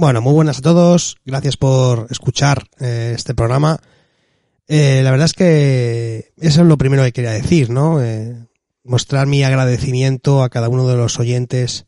[0.00, 1.18] Bueno, muy buenas a todos.
[1.26, 3.80] Gracias por escuchar eh, este programa.
[4.66, 8.02] Eh, la verdad es que eso es lo primero que quería decir, ¿no?
[8.02, 8.34] Eh,
[8.82, 11.84] mostrar mi agradecimiento a cada uno de los oyentes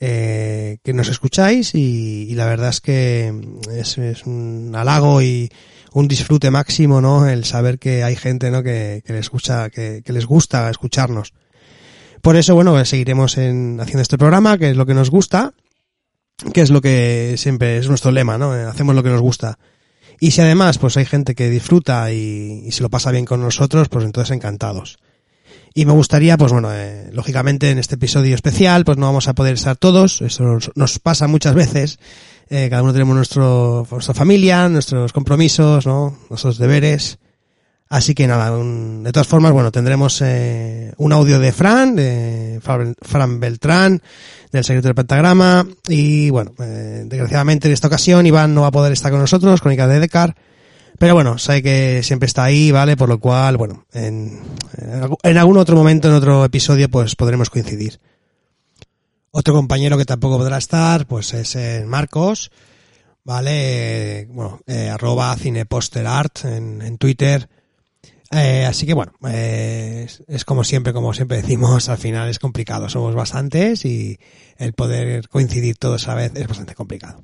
[0.00, 3.34] eh, que nos escucháis y, la verdad es que
[3.70, 5.50] es, es, un halago y
[5.92, 7.28] un disfrute máximo, ¿no?
[7.28, 8.62] El saber que hay gente, ¿no?
[8.62, 11.34] Que, que les escucha, que les gusta escucharnos.
[12.22, 15.52] Por eso, bueno, seguiremos en, haciendo este programa, que es lo que nos gusta,
[16.52, 18.52] que es lo que siempre es nuestro lema, ¿no?
[18.52, 19.58] Hacemos lo que nos gusta.
[20.20, 23.40] Y si además, pues hay gente que disfruta y, y se lo pasa bien con
[23.40, 24.98] nosotros, pues entonces encantados.
[25.74, 29.34] Y me gustaría, pues bueno, eh, lógicamente en este episodio especial, pues no vamos a
[29.34, 31.98] poder estar todos, eso nos, nos pasa muchas veces,
[32.48, 36.18] eh, cada uno tenemos nuestro, nuestra familia, nuestros compromisos, ¿no?
[36.28, 37.18] nuestros deberes.
[37.90, 42.60] Así que nada, un, de todas formas, bueno, tendremos eh, un audio de Fran, de
[42.62, 44.00] Fran Beltrán,
[44.52, 48.70] del secreto del pentagrama, y bueno, eh, desgraciadamente en esta ocasión Iván no va a
[48.70, 50.36] poder estar con nosotros, Crónica de Decar,
[51.00, 52.96] pero bueno, sé que siempre está ahí, ¿vale?
[52.96, 54.38] Por lo cual, bueno, en,
[55.24, 57.98] en algún otro momento, en otro episodio, pues podremos coincidir.
[59.32, 62.52] Otro compañero que tampoco podrá estar, pues es eh, Marcos,
[63.24, 64.28] ¿vale?
[64.30, 67.48] Bueno, eh, arroba cineposterart en, en Twitter.
[68.32, 72.88] Eh, así que bueno, eh, es, como siempre, como siempre decimos, al final es complicado.
[72.88, 74.18] Somos bastantes y
[74.56, 77.22] el poder coincidir todos a la vez es bastante complicado.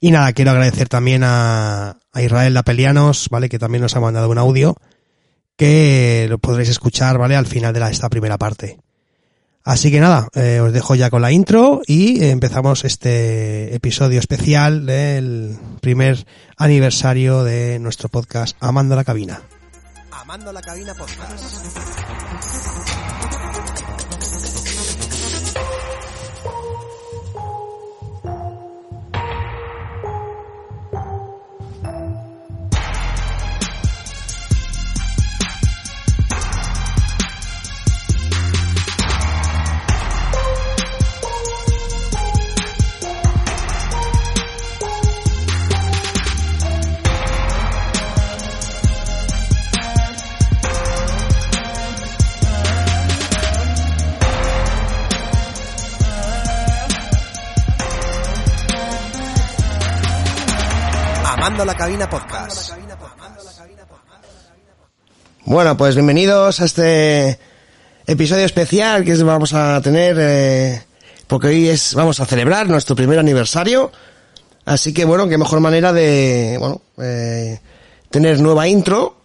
[0.00, 3.48] Y nada, quiero agradecer también a, a Israel Lapelianos, ¿vale?
[3.48, 4.76] Que también nos ha mandado un audio
[5.56, 7.36] que lo podréis escuchar, ¿vale?
[7.36, 8.78] Al final de la, esta primera parte.
[9.64, 14.86] Así que nada, eh, os dejo ya con la intro y empezamos este episodio especial
[14.86, 19.42] del primer aniversario de nuestro podcast Amando la Cabina.
[20.28, 22.07] Amando la Cabina Podcast.
[61.56, 62.74] La Cabina Podcast.
[65.46, 67.38] Bueno, pues bienvenidos a este
[68.06, 70.82] episodio especial que vamos a tener, eh,
[71.26, 73.90] porque hoy es, vamos a celebrar nuestro primer aniversario.
[74.66, 77.58] Así que bueno, qué mejor manera de, bueno, eh,
[78.10, 79.16] tener nueva intro,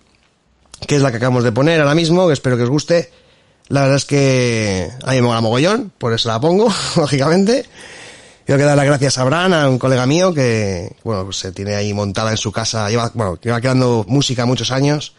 [0.88, 3.12] que es la que acabamos de poner ahora mismo, que espero que os guste.
[3.68, 7.66] La verdad es que a mí me mola mogollón, por eso la pongo, lógicamente.
[8.46, 11.54] Quiero que dar las gracias a Abraham, a un colega mío que, bueno, pues se
[11.54, 15.14] tiene ahí montada en su casa, lleva, bueno, lleva creando música muchos años.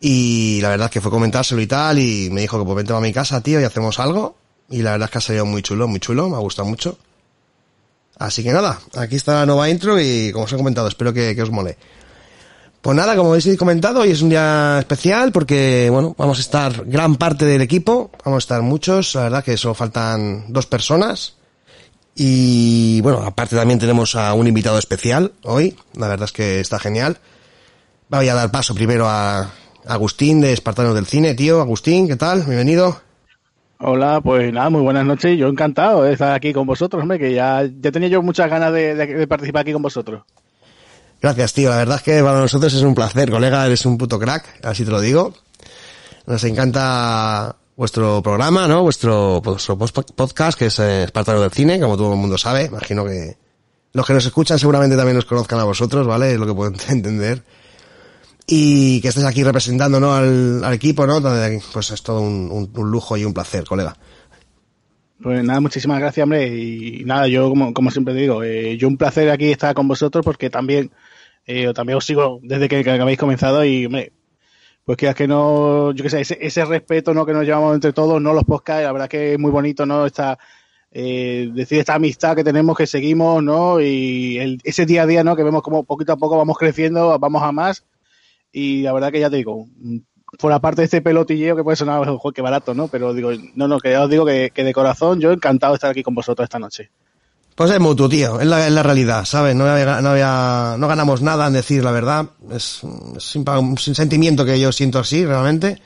[0.00, 2.94] Y la verdad es que fue comentárselo y tal, y me dijo que pues vente
[2.94, 4.36] a mi casa, tío, y hacemos algo.
[4.70, 6.98] Y la verdad es que ha salido muy chulo, muy chulo, me ha gustado mucho.
[8.18, 11.36] Así que nada, aquí está la nueva intro y como os he comentado, espero que,
[11.36, 11.76] que os mole.
[12.80, 16.84] Pues nada, como habéis comentado, hoy es un día especial porque, bueno, vamos a estar
[16.86, 21.35] gran parte del equipo, vamos a estar muchos, la verdad que solo faltan dos personas.
[22.18, 26.78] Y bueno, aparte también tenemos a un invitado especial hoy, la verdad es que está
[26.78, 27.18] genial.
[28.08, 29.50] Voy a dar paso primero a
[29.86, 31.60] Agustín de Espartanos del Cine, tío.
[31.60, 32.42] Agustín, ¿qué tal?
[32.44, 33.02] Bienvenido.
[33.80, 35.36] Hola, pues nada, muy buenas noches.
[35.36, 38.72] Yo encantado de estar aquí con vosotros, hombre, que ya, ya tenía yo muchas ganas
[38.72, 40.22] de, de, de participar aquí con vosotros.
[41.20, 41.68] Gracias, tío.
[41.68, 43.66] La verdad es que para nosotros es un placer, colega.
[43.66, 45.34] Eres un puto crack, así te lo digo.
[46.26, 48.82] Nos encanta vuestro programa, ¿no?
[48.82, 52.64] Vuestro, vuestro podcast, que es eh, Espartano del Cine, como todo el mundo sabe.
[52.64, 53.36] Imagino que
[53.92, 56.32] los que nos escuchan seguramente también nos conozcan a vosotros, ¿vale?
[56.32, 57.42] Es lo que puedo entender.
[58.48, 60.14] Y que estés aquí representando, ¿no?
[60.14, 61.20] Al, equipo, ¿no?
[61.72, 63.96] Pues es todo un, un, un, lujo y un placer, colega.
[65.20, 66.46] Pues nada, muchísimas gracias, hombre.
[66.46, 70.24] Y nada, yo como, como siempre digo, eh, yo un placer aquí estar con vosotros
[70.24, 70.92] porque también,
[71.46, 74.12] eh, también os sigo desde que, que habéis comenzado y, hombre,
[74.86, 77.26] pues que es que no, yo qué sé, ese, ese, respeto ¿no?
[77.26, 80.06] que nos llevamos entre todos, no los podcasts, la verdad que es muy bonito, ¿no?
[80.06, 80.38] Esta,
[80.92, 83.80] eh, decir esta amistad que tenemos, que seguimos, ¿no?
[83.80, 85.34] Y el, ese día a día, ¿no?
[85.34, 87.84] Que vemos como poquito a poco vamos creciendo, vamos a más.
[88.52, 89.66] Y la verdad que ya te digo,
[90.38, 92.86] por aparte de este pelotilleo que puede sonar, que barato, ¿no?
[92.86, 95.78] Pero digo, no, no, que ya os digo que, que de corazón yo encantado de
[95.78, 96.92] estar aquí con vosotros esta noche.
[97.56, 99.56] Pues es mutuo, tío, es la, es la realidad, ¿sabes?
[99.56, 104.60] No, había, no, había, no ganamos nada en decir la verdad, es, un sentimiento que
[104.60, 105.80] yo siento así, realmente.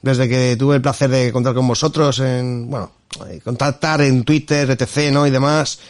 [0.00, 2.92] Desde que tuve el placer de contar con vosotros en, bueno,
[3.44, 5.26] contactar en Twitter, etc., ¿no?
[5.26, 5.80] Y demás.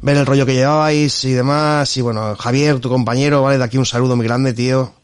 [0.00, 1.94] ver el rollo que llevabais y demás.
[1.98, 4.94] Y bueno, Javier, tu compañero, vale, de aquí un saludo muy grande, tío.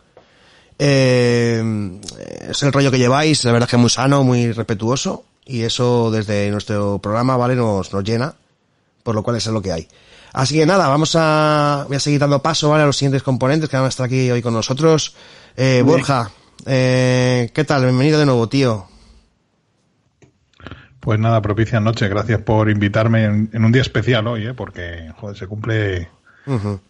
[0.78, 2.00] Eh,
[2.49, 5.26] es el rollo que lleváis, la verdad es que es muy sano, muy respetuoso.
[5.44, 8.34] Y eso desde nuestro programa, vale, nos, nos llena.
[9.02, 9.88] Por lo cual eso es lo que hay.
[10.32, 13.69] Así que nada, vamos a, voy a seguir dando paso, vale, a los siguientes componentes
[13.69, 15.14] que van a estar aquí hoy con nosotros.
[15.56, 16.31] Eh, Borja,
[16.64, 17.82] eh, ¿qué tal?
[17.84, 18.87] Bienvenido de nuevo, tío.
[21.00, 22.08] Pues nada, propicia noche.
[22.08, 24.54] Gracias por invitarme en, en un día especial hoy, ¿eh?
[24.54, 26.08] porque joder, se cumple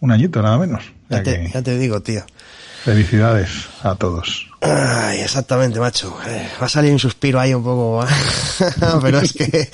[0.00, 0.84] un añito nada menos.
[1.08, 2.22] Ya te, que ya te digo, tío.
[2.84, 4.48] felicidades a todos.
[4.60, 6.16] Ay, exactamente, macho.
[6.26, 8.04] Eh, va a salir un suspiro ahí un poco,
[9.02, 9.70] pero es que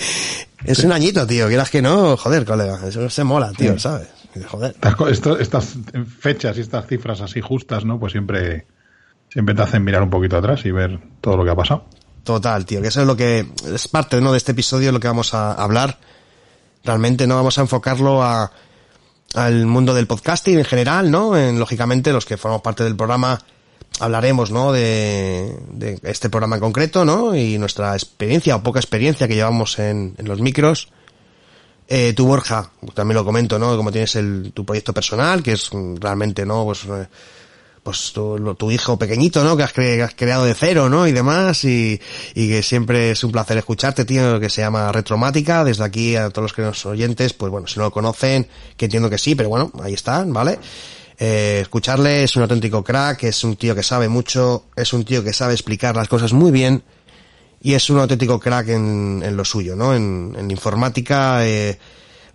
[0.64, 1.48] es un añito, tío.
[1.48, 2.80] Quieras que no, joder, colega.
[2.86, 3.80] Eso se mola, tío, Sí.
[3.80, 4.08] ¿sabes?
[4.48, 4.76] Joder.
[5.40, 5.74] Estas
[6.20, 7.98] fechas y estas cifras así justas, ¿no?
[7.98, 8.66] Pues siempre,
[9.30, 11.86] siempre te hacen mirar un poquito atrás y ver todo lo que ha pasado.
[12.22, 14.32] Total, tío, que eso es lo que es parte ¿no?
[14.32, 15.98] de este episodio lo que vamos a hablar.
[16.84, 18.52] Realmente no vamos a enfocarlo a
[19.34, 21.36] al mundo del podcasting en general, ¿no?
[21.36, 23.38] En, lógicamente los que formamos parte del programa
[24.00, 24.72] hablaremos, ¿no?
[24.72, 25.56] De,
[26.02, 27.34] este programa en concreto, ¿no?
[27.34, 30.88] Y nuestra experiencia o poca experiencia que llevamos en, en los micros.
[31.88, 33.76] Eh, tú, Borja, también lo comento, ¿no?
[33.76, 36.64] Como tienes el, tu proyecto personal, que es realmente, ¿no?
[36.64, 37.06] Pues, eh,
[37.82, 39.56] pues tu, hijo pequeñito, ¿no?
[39.56, 41.06] Que has, cre- has creado de cero, ¿no?
[41.06, 41.98] Y demás, y,
[42.34, 45.64] y que siempre es un placer escucharte, tío, que se llama Retromática.
[45.64, 48.46] Desde aquí a todos los que nos oyentes, pues bueno, si no lo conocen,
[48.76, 50.58] que entiendo que sí, pero bueno, ahí están, ¿vale?
[51.18, 55.24] Eh, escucharle es un auténtico crack, es un tío que sabe mucho, es un tío
[55.24, 56.82] que sabe explicar las cosas muy bien,
[57.60, 59.94] y es un auténtico crack en, en lo suyo, ¿no?
[59.94, 61.76] En, en informática, eh,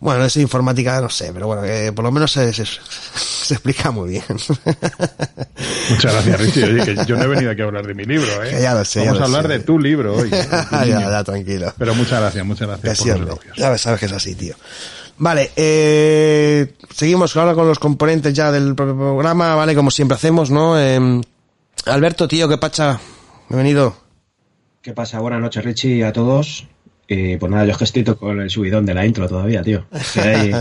[0.01, 2.65] bueno, es informática, no sé, pero bueno, eh, por lo menos se, se-
[3.15, 4.23] se explica muy bien.
[5.89, 6.63] Muchas gracias, Richie.
[6.65, 8.49] Oye, que yo no he venido aquí a hablar de mi libro, ¿eh?
[8.51, 9.57] Que ya lo sé, Vamos ya a lo hablar sé.
[9.59, 10.29] de tu libro hoy.
[10.29, 11.73] de tu ya, ya, tranquilo.
[11.77, 13.33] Pero muchas gracias, muchas Que gracias sí, por los hombre.
[13.47, 13.57] elogios.
[13.57, 14.55] Ya sabes que es así, tío.
[15.17, 19.75] Vale, eh, seguimos ahora con los componentes ya del propio programa, ¿vale?
[19.75, 20.79] Como siempre hacemos, ¿no?
[20.79, 21.21] Eh,
[21.85, 22.99] Alberto, tío, qué pacha.
[23.47, 23.95] Bienvenido.
[24.81, 25.19] ¿Qué pasa?
[25.19, 26.67] Buenas noches, Richie, a todos.
[27.07, 29.85] Y pues nada, yo es que estoy con el subidón de la intro todavía, tío.
[30.21, 30.51] Ahí-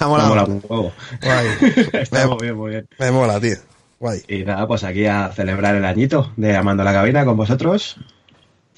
[0.00, 0.92] me molado un huevo.
[1.22, 1.46] Guay.
[1.92, 2.88] Está me, muy bien, muy bien.
[2.98, 3.56] me mola, tío.
[3.98, 4.22] Guay.
[4.28, 7.96] Y nada, pues aquí a celebrar el añito de Amando la Cabina con vosotros.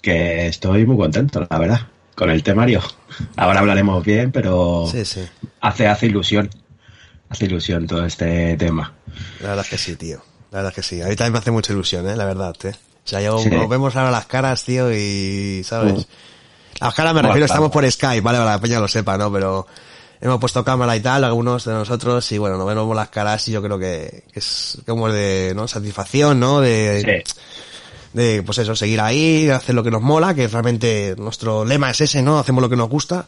[0.01, 1.81] Que estoy muy contento, la verdad,
[2.15, 2.81] con el temario.
[3.37, 5.23] Ahora hablaremos bien, pero Sí, sí.
[5.61, 6.51] hace, hace ilusión.
[7.29, 8.93] Hace ilusión todo este tema.
[9.41, 10.23] La verdad es que sí, tío.
[10.51, 11.01] La verdad es que sí.
[11.01, 12.15] A mí también me hace mucha ilusión, ¿eh?
[12.17, 12.73] La verdad, ¿eh?
[13.05, 13.49] O sea, yo Sí.
[13.51, 15.95] nos vemos ahora las caras, tío, y, ¿sabes?
[15.95, 16.03] Mm.
[16.81, 18.39] Las caras me refiero, estamos por Skype, ¿vale?
[18.39, 19.33] Para la peña lo sepa, ¿no?
[19.33, 19.67] Pero
[20.21, 23.53] hemos puesto cámara y tal, algunos de nosotros, y bueno, nos vemos las caras y
[23.53, 25.67] yo creo que, que es como de, ¿no?
[25.67, 26.61] Satisfacción, ¿no?
[26.61, 27.35] De, Sí.
[28.13, 32.01] De, pues eso, seguir ahí, hacer lo que nos mola, que realmente nuestro lema es
[32.01, 32.39] ese, ¿no?
[32.39, 33.27] Hacemos lo que nos gusta.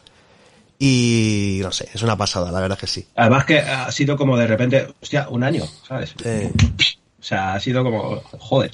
[0.77, 3.07] Y, no sé, es una pasada, la verdad que sí.
[3.15, 6.13] Además que ha sido como de repente, hostia, un año, ¿sabes?
[6.23, 6.51] Eh,
[7.19, 8.71] O sea, ha sido como, joder.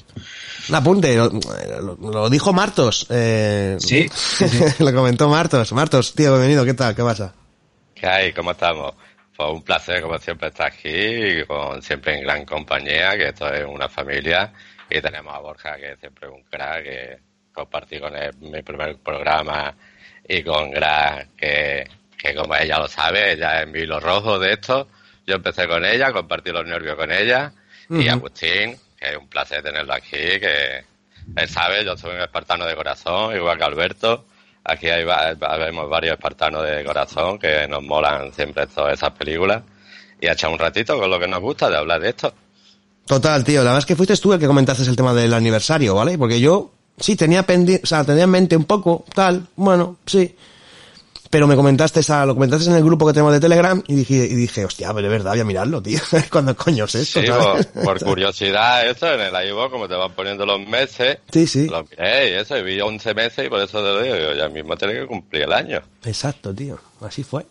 [0.68, 3.06] Un apunte, lo, lo- lo dijo Martos.
[3.08, 4.64] Eh, Sí, sí, sí.
[4.82, 5.72] lo comentó Martos.
[5.72, 6.94] Martos, tío, bienvenido, ¿qué tal?
[6.94, 7.32] ¿Qué pasa?
[7.94, 8.32] ¿Qué hay?
[8.32, 8.94] ¿Cómo estamos?
[9.36, 13.64] Pues un placer, como siempre, estar aquí, con siempre en gran compañía, que esto es
[13.66, 14.52] una familia.
[14.94, 17.18] Y tenemos a Borja, que siempre es un crack, que
[17.52, 19.74] compartí con él mi primer programa,
[20.28, 24.52] y con Gra, que, que como ella lo sabe, ella es mi hilo rojo de
[24.52, 24.88] esto.
[25.26, 27.52] Yo empecé con ella, compartí los nervios con ella,
[27.88, 28.10] y Ujú.
[28.10, 30.84] Agustín, que es un placer tenerlo aquí, que
[31.36, 34.26] él sabe, yo soy un espartano de corazón, igual que Alberto.
[34.64, 39.62] Aquí hay, vemos varios espartanos de corazón que nos molan siempre todas esas películas.
[40.20, 42.32] Y ha echado un ratito con lo que nos gusta de hablar de esto.
[43.06, 45.94] Total, tío, la verdad es que fuiste tú el que comentaste el tema del aniversario,
[45.94, 46.16] ¿vale?
[46.16, 50.34] Porque yo, sí, tenía pendiente, o sea, tenía en mente un poco, tal, bueno, sí.
[51.28, 54.14] Pero me comentaste esa, lo comentaste en el grupo que tenemos de Telegram y dije,
[54.16, 55.98] y dije, hostia, pero de verdad, voy a mirarlo, tío.
[56.30, 57.20] ¿Cuándo coño es esto?
[57.22, 57.66] Sí, ¿sabes?
[57.68, 61.68] por, por curiosidad, eso en el iVoox, como te van poniendo los meses, Sí, sí.
[61.68, 64.34] lo miré y eso, y vi 11 meses y por eso te lo digo, yo
[64.34, 65.80] ya mismo tengo que cumplir el año.
[66.04, 66.78] Exacto, tío.
[67.00, 67.46] Así fue.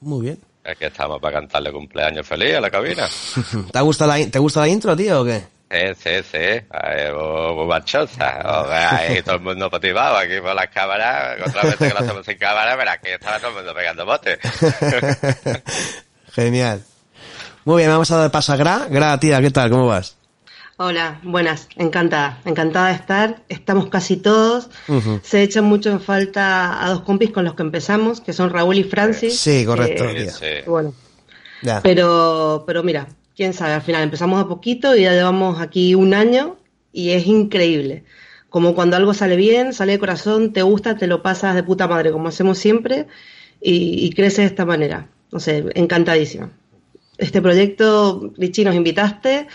[0.00, 0.38] Muy bien.
[0.66, 3.08] Es que estamos para cantarle cumpleaños feliz a la cabina.
[3.72, 5.44] ¿Te gusta la, ¿te gusta la intro, tío, o qué?
[5.70, 6.38] Sí, sí, sí,
[8.68, 11.40] sea, ahí todo el mundo motivado aquí por las cámaras.
[11.46, 14.38] Otra vez que lo hacemos sin cámara, verás que estaba todo el mundo pegando botes.
[16.34, 16.82] Genial.
[17.64, 18.86] Muy bien, vamos a dar paso a Gra.
[18.90, 19.70] Gra, tía, ¿qué tal?
[19.70, 20.16] ¿Cómo vas?
[20.78, 23.42] Hola, buenas, encantada, encantada de estar.
[23.48, 24.68] Estamos casi todos.
[25.22, 28.76] Se echan mucho en falta a dos compis con los que empezamos, que son Raúl
[28.76, 29.38] y Francis.
[29.38, 30.04] Sí, correcto.
[30.04, 30.70] Eh, Sí, sí.
[30.70, 30.92] bueno,
[31.62, 31.80] Ya.
[31.82, 36.12] pero, pero mira, quién sabe, al final empezamos a poquito y ya llevamos aquí un
[36.12, 36.56] año
[36.92, 38.04] y es increíble.
[38.50, 41.88] Como cuando algo sale bien, sale de corazón, te gusta, te lo pasas de puta
[41.88, 43.06] madre, como hacemos siempre,
[43.62, 45.08] y, y crece de esta manera.
[45.32, 46.50] no sé, encantadísima.
[47.18, 49.46] Este proyecto, Richie, nos invitaste,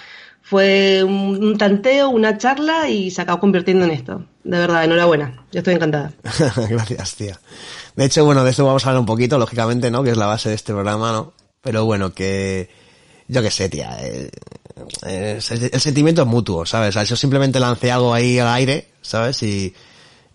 [0.41, 4.25] fue un, un tanteo, una charla y se acabó convirtiendo en esto.
[4.43, 5.43] De verdad, enhorabuena.
[5.51, 6.13] Yo estoy encantada.
[6.69, 7.39] Gracias, tía.
[7.95, 10.03] De hecho, bueno, de esto vamos a hablar un poquito, lógicamente, ¿no?
[10.03, 11.33] Que es la base de este programa, ¿no?
[11.61, 12.69] Pero bueno, que
[13.27, 13.97] yo qué sé, tía.
[14.01, 14.29] eh,
[15.05, 16.89] eh, el, el sentimiento es mutuo, ¿sabes?
[16.89, 19.43] O sea, yo simplemente lancé algo ahí al aire, ¿sabes?
[19.43, 19.73] Y,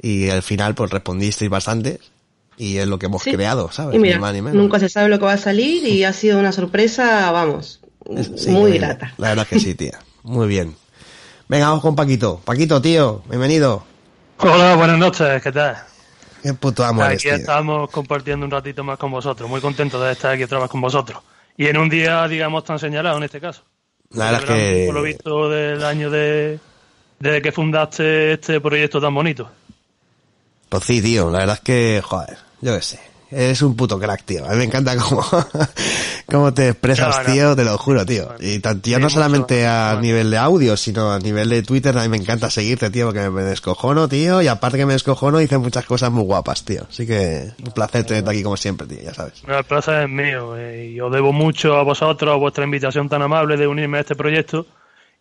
[0.01, 1.99] y al final, pues respondisteis bastante.
[2.59, 3.33] Y es lo que hemos Sí.
[3.33, 3.97] creado, ¿sabes?
[3.97, 4.57] Y mira, Ni más ni menos.
[4.63, 7.81] nunca se sabe lo que va a salir y ha sido una sorpresa, vamos,
[8.37, 9.15] Sí, muy que- grata.
[9.19, 9.99] La verdad que sí, tía.
[10.23, 10.75] Muy bien.
[11.49, 12.41] Venga, vamos con Paquito.
[12.45, 13.85] Paquito, tío, bienvenido.
[14.39, 15.77] Hola, buenas noches, ¿qué tal?
[16.43, 17.37] Qué puto amo eres, Aquí tío.
[17.37, 20.81] estamos compartiendo un ratito más con vosotros, muy contentos de estar aquí otra vez con
[20.81, 21.21] vosotros.
[21.57, 23.63] Y en un día, digamos, tan señalado en este caso.
[24.11, 24.85] La verdad es que...
[24.87, 26.59] Por lo visto del año de...
[27.21, 29.49] Desde que fundaste este proyecto tan bonito.
[30.69, 33.01] Pues sí, tío, la verdad es que, joder, yo qué sé.
[33.31, 34.45] Eres un puto crack, tío.
[34.47, 35.25] A mí me encanta cómo,
[36.27, 37.33] cómo te expresas, no.
[37.33, 38.29] tío, te lo juro, tío.
[38.41, 39.15] Y tanto, ya Sí, no mucho.
[39.15, 42.89] solamente a nivel de audio, sino a nivel de Twitter, a mí me encanta seguirte,
[42.91, 46.65] tío, porque me descojono, tío, y aparte que me descojono, dicen muchas cosas muy guapas,
[46.65, 46.87] tío.
[46.89, 49.43] Así que, un placer tenerte aquí como siempre, tío, ya sabes.
[49.47, 53.23] El placer es mío eh, y os debo mucho a vosotros, a vuestra invitación tan
[53.23, 54.67] amable de unirme a este proyecto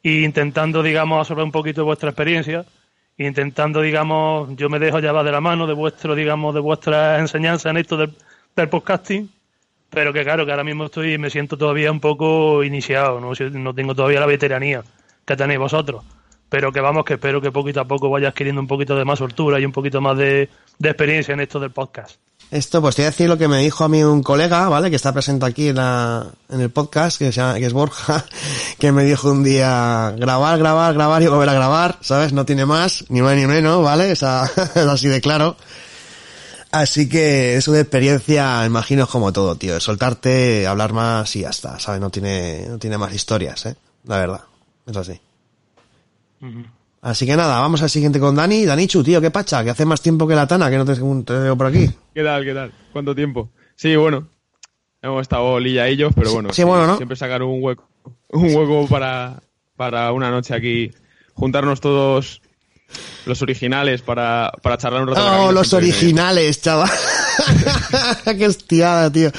[0.04, 2.66] e intentando, digamos, absorber un poquito vuestra experiencia,
[3.18, 7.70] intentando, digamos, yo me dejo llevar de la mano de vuestro, digamos, de vuestra enseñanza
[7.70, 8.14] en esto del,
[8.56, 9.30] del podcasting,
[9.90, 13.74] pero que claro, que ahora mismo estoy, me siento todavía un poco iniciado, no, no
[13.74, 14.84] tengo todavía la veteranía
[15.26, 16.04] que tenéis vosotros,
[16.50, 19.20] pero que vamos, que espero que poquito a poco vaya adquiriendo un poquito de más
[19.20, 22.20] soltura y un poquito más de, de experiencia en esto del podcast.
[22.52, 24.90] Esto, pues te voy a decir lo que me dijo a mí un colega, ¿vale?
[24.90, 28.24] Que está presente aquí en, la, en el podcast, que, se llama, que es Borja,
[28.80, 32.34] que me dijo un día, grabar, grabar, grabar y volver a grabar, ¿sabes?
[32.34, 34.12] No tiene más, ni más ni menos, ¿vale?
[34.12, 35.58] O sea, es así de claro.
[36.72, 39.80] Así que eso de experiencia, imagino, es como todo, tío.
[39.80, 42.02] Soltarte, hablar más y ya está, ¿sabes?
[42.02, 43.76] No tiene, no tiene más historias, ¿eh?
[44.04, 44.42] La verdad.
[44.86, 45.20] Es así.
[47.06, 48.66] Así que nada, vamos al siguiente con Dani.
[48.66, 51.34] Danichu, tío, qué pacha, que hace más tiempo que la Tana, que no te, te
[51.34, 51.88] veo por aquí.
[52.16, 52.44] ¿Qué tal?
[52.44, 52.74] ¿Qué tal?
[52.92, 53.52] ¿Cuánto tiempo?
[53.76, 54.28] Sí, bueno.
[55.04, 56.52] Hemos estado lilla ellos, pero bueno.
[56.52, 56.98] sí, bueno, ¿no?
[56.98, 57.88] Siempre sacar un hueco,
[58.30, 59.40] un hueco para,
[59.76, 60.92] para una noche aquí.
[61.36, 62.42] Juntarnos todos
[63.28, 65.44] los originales para, para charlar un rato.
[65.44, 66.90] Oh, los originales, chaval.
[68.38, 69.32] Qué hostiada, tío.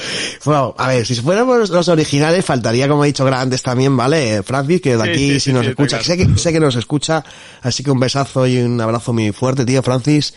[0.45, 4.43] Bueno, a ver, si fuéramos los originales, faltaría, como he dicho antes también, ¿vale?
[4.43, 6.75] Francis, que de Sí, aquí sí, si sí, nos escucha, sé que, sé que nos
[6.75, 7.23] escucha,
[7.61, 10.33] así que un besazo y un abrazo muy fuerte, tío, Francis.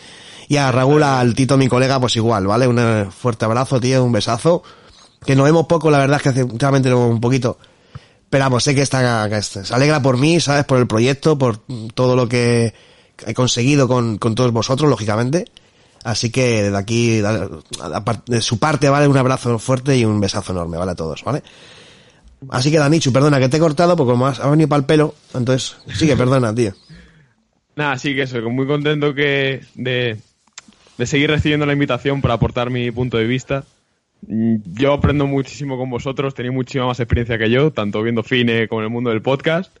[0.47, 2.67] Y a Raúl, al Tito, mi colega, pues igual, ¿vale?
[2.67, 4.63] Un eh, fuerte abrazo, tío, un besazo.
[5.25, 7.57] Que nos vemos poco, la verdad es que hace, últimamente nos vemos un poquito.
[8.29, 10.65] Pero vamos, sé que está, que está- se alegra por mí, ¿sabes?
[10.65, 11.59] Por el proyecto, por
[11.93, 12.73] todo lo que
[13.25, 15.45] he conseguido con, con todos vosotros, lógicamente.
[16.03, 19.07] Así que desde aquí, de su parte, ¿vale?
[19.07, 20.91] Un abrazo fuerte y un besazo enorme, ¿vale?
[20.91, 21.43] A todos, ¿vale?
[22.49, 24.85] Así que Danichu, perdona que te he cortado porque como has, has venido para el
[24.85, 26.73] pelo, entonces sigue, perdona, tío.
[27.75, 30.17] Nada, sí que eso, muy contento que de,
[30.97, 33.63] de seguir recibiendo la invitación para aportar mi punto de vista.
[34.21, 38.81] Yo aprendo muchísimo con vosotros, tenéis muchísima más experiencia que yo, tanto viendo cine como
[38.81, 39.75] en el mundo del podcast.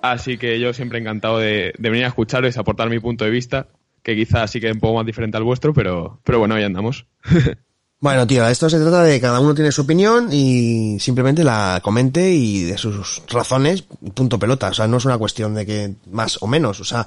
[0.00, 3.30] Así que yo siempre encantado de, de venir a escucharos y aportar mi punto de
[3.30, 3.68] vista,
[4.06, 6.62] que quizás sí que es un poco más diferente al vuestro, pero, pero bueno, ahí
[6.62, 7.06] andamos.
[7.98, 12.30] Bueno, tío, esto se trata de cada uno tiene su opinión y simplemente la comente
[12.30, 14.68] y de sus razones, punto pelota.
[14.68, 16.78] O sea, no es una cuestión de que más o menos.
[16.78, 17.06] O sea,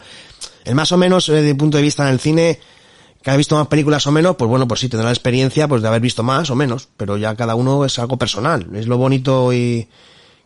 [0.66, 2.60] el más o menos, eh, desde el punto de vista del cine,
[3.22, 5.84] que ha visto más películas o menos, pues bueno, pues sí, tendrá la experiencia pues
[5.84, 6.90] de haber visto más o menos.
[6.98, 8.68] Pero ya cada uno es algo personal.
[8.74, 9.88] Es lo bonito y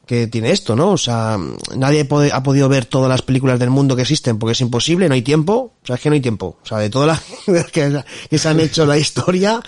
[0.05, 0.91] que tiene esto, ¿no?
[0.91, 1.39] O sea,
[1.77, 5.13] nadie ha podido ver todas las películas del mundo que existen porque es imposible, no
[5.13, 5.73] hay tiempo.
[5.81, 6.57] O sea, es que no hay tiempo.
[6.61, 9.61] O sea, de todas las que, que se han hecho la historia,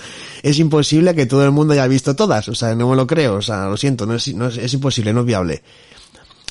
[0.44, 2.50] es imposible que todo el mundo haya visto todas.
[2.50, 3.36] O sea, no me lo creo.
[3.36, 5.64] O sea, lo siento, no es, no es, imposible, no es viable.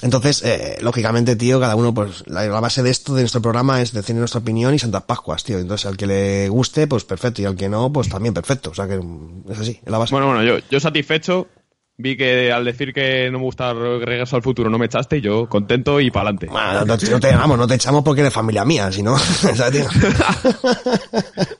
[0.00, 3.80] Entonces, eh, lógicamente, tío, cada uno, pues, la, la base de esto, de nuestro programa,
[3.80, 5.58] es decir nuestra opinión y Santas Pascuas, tío.
[5.58, 8.70] Entonces, al que le guste, pues perfecto, y al que no, pues también perfecto.
[8.70, 8.98] O sea, que
[9.50, 10.14] es así, es la base.
[10.14, 11.48] Bueno, bueno, yo, yo satisfecho.
[11.96, 15.20] Vi que al decir que no me gusta Regreso al Futuro no me echaste, y
[15.20, 16.46] yo contento y para adelante.
[16.46, 19.16] Bueno, no, no te, vamos, no te echamos porque eres familia mía, si no,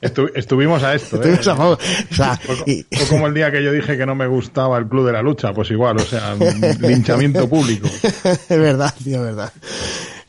[0.01, 1.19] Estu- estuvimos a esto, ¿eh?
[1.19, 1.77] estuvimos a favor.
[2.11, 4.87] O sea, y- fue como el día que yo dije que no me gustaba el
[4.87, 6.35] Club de la Lucha, pues igual, o sea,
[6.79, 7.87] linchamiento público.
[7.87, 9.53] es verdad, tío, es verdad.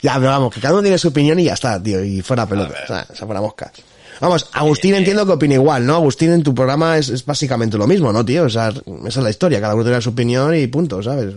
[0.01, 2.45] Ya, pero vamos, que cada uno tiene su opinión y ya está, tío, y fuera
[2.45, 3.71] pelota, o sea, o sea, fuera mosca.
[4.19, 5.95] Vamos, Agustín entiendo que opina igual, ¿no?
[5.95, 8.43] Agustín en tu programa es, es básicamente lo mismo, ¿no, tío?
[8.45, 11.33] O sea, esa es la historia, cada uno tiene su opinión y punto, ¿sabes?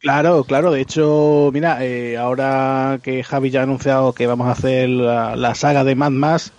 [0.00, 0.70] Claro, claro.
[0.70, 5.34] De hecho, mira, eh, ahora que Javi ya ha anunciado que vamos a hacer la,
[5.36, 6.52] la saga de Mad Max,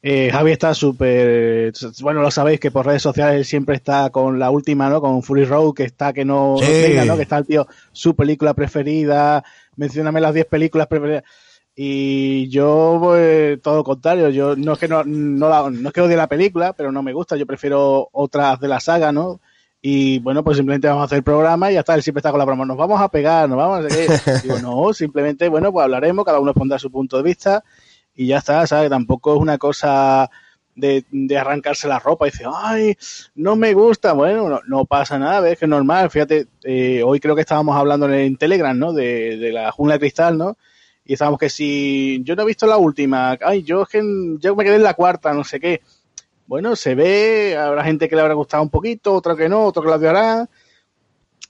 [0.00, 1.72] Eh, Javi está súper.
[2.02, 5.00] Bueno, lo sabéis que por redes sociales siempre está con la última, ¿no?
[5.00, 6.70] Con Fury Road, que está que no, no Sí.
[6.70, 7.16] venga, ¿no?
[7.16, 9.42] Que está el tío, su película preferida.
[9.74, 11.24] Mencióname las 10 películas preferidas.
[11.80, 14.30] Y yo, pues, todo lo contrario.
[14.30, 17.04] Yo no es que no, no, la- no es que odie la película, pero no
[17.04, 17.36] me gusta.
[17.36, 19.40] Yo prefiero otras de la saga, ¿no?
[19.80, 21.94] Y bueno, pues simplemente vamos a hacer el programa y ya está.
[21.94, 22.64] Él siempre está con la broma.
[22.64, 23.88] Nos vamos a pegar, nos vamos a.
[23.88, 24.08] qué.
[24.42, 27.62] Digo, no, simplemente, bueno, pues hablaremos, cada uno pondrá su punto de vista
[28.12, 28.90] y ya está, ¿sabes?
[28.90, 30.28] Tampoco es una cosa
[30.74, 32.96] de, de arrancarse la ropa y dice, ay,
[33.36, 34.14] no me gusta.
[34.14, 36.10] Bueno, no, no pasa nada, ves que es normal.
[36.10, 38.92] Fíjate, eh, hoy creo que estábamos hablando en, en Telegram, ¿no?
[38.92, 40.56] De, de la jungla de cristal, ¿no?
[41.08, 44.02] Y estábamos que si yo no he visto la última, ay, yo es que
[44.38, 45.80] yo me quedé en la cuarta, no sé qué.
[46.46, 49.82] Bueno, se ve, habrá gente que le habrá gustado un poquito, otro que no, otro
[49.82, 50.48] que la odiará.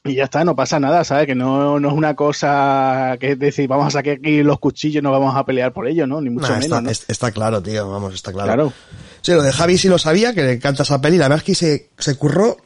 [0.05, 1.27] Y ya está, no pasa nada, ¿sabes?
[1.27, 5.03] Que no, no es una cosa que es decir, vamos a sacar aquí los cuchillos
[5.03, 6.21] no vamos a pelear por ello, ¿no?
[6.21, 6.91] Ni mucho Nah, menos, está, ¿no?
[6.91, 8.47] es- está claro, tío, vamos, está claro.
[8.47, 8.73] Claro.
[9.21, 11.19] Sí, lo de Javi sí lo sabía, que le encanta esa peli.
[11.19, 12.57] La verdad es que se, se curró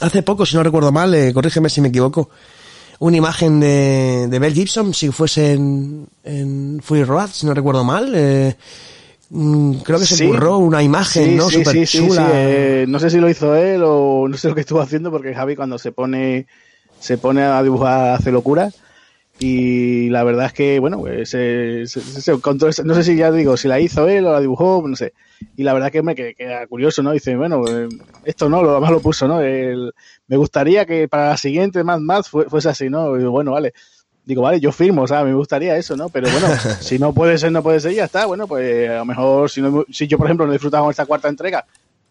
[0.00, 2.30] hace poco, si no recuerdo mal, eh, corrígeme si me equivoco,
[2.98, 7.84] una imagen de, de Mel Gibson, si fuese en, en Fury Road, si no recuerdo
[7.84, 8.12] mal.
[8.14, 8.56] eh,
[9.30, 10.26] mm, creo que se Sí.
[10.28, 11.50] curró una imagen, Sí, ¿no?
[11.50, 12.30] sí, sí, chula.
[12.32, 15.34] eh, no sé si lo hizo él o no sé lo que estuvo haciendo porque
[15.34, 16.46] Javi cuando se pone
[16.98, 18.70] se pone a dibujar hace locura
[19.38, 23.30] y la verdad es que bueno pues, se, se- se esa- no sé si ya
[23.30, 25.12] digo si la hizo él o la dibujó no sé.
[25.56, 27.88] Y la verdad que me que- queda curioso no dice bueno eh,
[28.24, 29.92] esto no lo más lo puso no El-
[30.28, 33.72] me gustaría que para la siguiente Mad Max fue- fuese así no y bueno vale.
[34.24, 36.08] Digo, vale, yo firmo, o sea, me gustaría eso, ¿no?
[36.08, 36.48] Pero bueno,
[36.80, 38.26] si no puede ser, no puede ser, ya está.
[38.26, 40.90] Bueno, pues a lo mejor, si, no, si yo, por ejemplo, no he disfrutado con
[40.90, 41.64] esta cuarta entrega,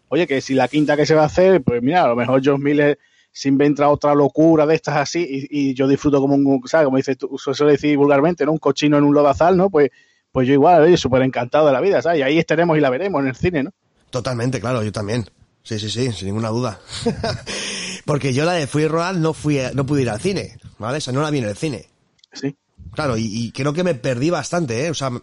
[0.08, 2.40] oye, que si la quinta que se va a hacer, pues mira, a lo mejor
[2.42, 2.98] John Miller
[3.38, 6.86] se inventa otra locura de estas así y, y yo disfruto como un, ¿sabes?
[6.86, 8.52] Como dices tú, suele decir vulgarmente, ¿no?
[8.52, 9.68] Un cochino en un lodazal, ¿no?
[9.68, 9.90] Pues,
[10.32, 12.20] pues yo igual, oye, súper encantado de la vida, ¿sabes?
[12.20, 13.72] Y ahí estaremos y la veremos en el cine, ¿no?
[14.08, 15.26] Totalmente, claro, yo también.
[15.62, 16.80] Sí, sí, sí, sin ninguna duda.
[18.04, 20.98] Porque yo la de Free Road no fui, a- no pude ir al cine, ¿vale?
[20.98, 21.86] O sea, no la vi en el cine.
[22.32, 22.54] Sí.
[22.94, 24.90] Claro, y, y creo que me perdí bastante, ¿eh?
[24.90, 25.20] O sea, o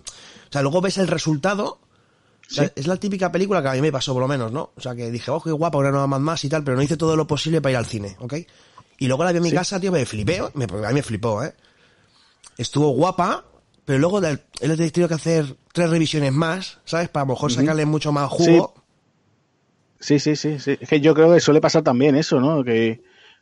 [0.51, 1.79] sea luego ves el resultado.
[2.53, 2.71] O sea, Sí.
[2.75, 4.69] es la típica película que a mí me pasó, por lo menos, ¿no?
[4.75, 6.83] O sea, que dije, oh, qué guapa, una nueva más más y tal, pero no
[6.83, 8.35] hice todo lo posible para ir al cine, ¿ok?
[8.99, 9.55] Y luego la vi en mi Sí.
[9.55, 11.53] casa, tío, me flipé, me, a mí me flipó, ¿eh?
[12.57, 13.43] Estuvo guapa,
[13.85, 17.09] pero luego él he tenido que hacer tres revisiones más, ¿sabes?
[17.09, 18.75] Para a lo mejor sacarle mucho más jugo.
[19.99, 20.77] Sí, sí, sí, sí.
[20.79, 22.63] Es que yo creo que suele pasar también eso, ¿no?
[22.63, 23.01] Que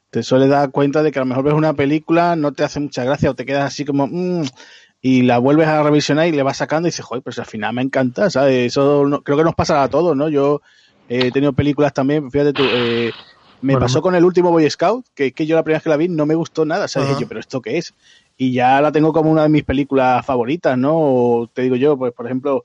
[0.10, 2.80] te suele dar cuenta de que a lo mejor ves una película, no te hace
[2.80, 4.08] mucha gracia o te quedas así como...
[4.08, 4.46] "Mm",
[5.02, 7.74] y la vuelves a revisionar y le vas sacando y dices, joder, pues al final
[7.74, 8.68] me encanta, ¿sabes?
[8.68, 10.30] Eso no- creo que nos pasa a todos, ¿no?
[10.30, 10.62] Yo
[11.08, 13.14] eh, he tenido películas también, fíjate tú, eh,
[13.62, 15.90] me Bueno, pasó con el último Boy Scout, que, que yo la primera vez que
[15.90, 17.08] la vi no me gustó nada, ¿sabes?
[17.08, 17.10] Ajá.
[17.10, 17.94] Dije yo, pero ¿esto qué es?
[18.38, 20.94] Y ya la tengo como una de mis películas favoritas, ¿no?
[20.98, 22.64] O te digo yo, pues por ejemplo,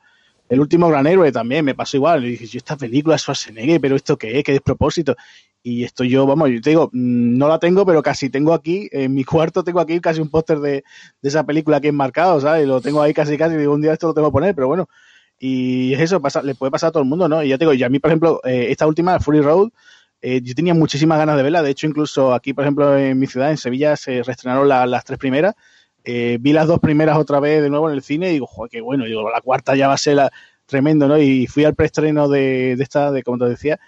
[0.48, 2.24] el último Gran Héroe también me pasó igual.
[2.24, 4.44] Y dije, yo esta película es Schwarzenegger, pero ¿esto qué es?
[4.44, 5.14] ¿Qué despropósito?
[5.68, 8.88] Y esto yo, vamos, yo te digo, mm, no la tengo, pero casi tengo aquí,
[8.92, 10.84] en mi cuarto tengo aquí casi un póster de,
[11.22, 12.66] de esa película aquí enmarcado, ¿sabes?
[12.68, 14.88] Lo tengo ahí casi casi, digo, un día esto lo tengo que poner, pero bueno.
[15.40, 17.42] Y es eso, pasa, le puede pasar a todo el mundo, ¿no?
[17.42, 19.70] Y ya te digo, y a mí, por ejemplo, eh, esta última, Fury Road,
[20.22, 21.62] eh, yo tenía muchísimas ganas de verla.
[21.62, 25.04] De hecho, incluso aquí, por ejemplo, en mi ciudad, en Sevilla, se reestrenaron la- las
[25.04, 25.54] tres primeras.
[26.04, 28.70] Eh, vi las dos primeras otra vez de nuevo en el cine y digo, joder,
[28.70, 29.04] qué bueno.
[29.04, 30.30] Digo, la cuarta ya va a ser la,
[30.66, 31.18] tremendo, ¿no?
[31.18, 33.78] Y fui al preestreno de, de esta, de como te decía,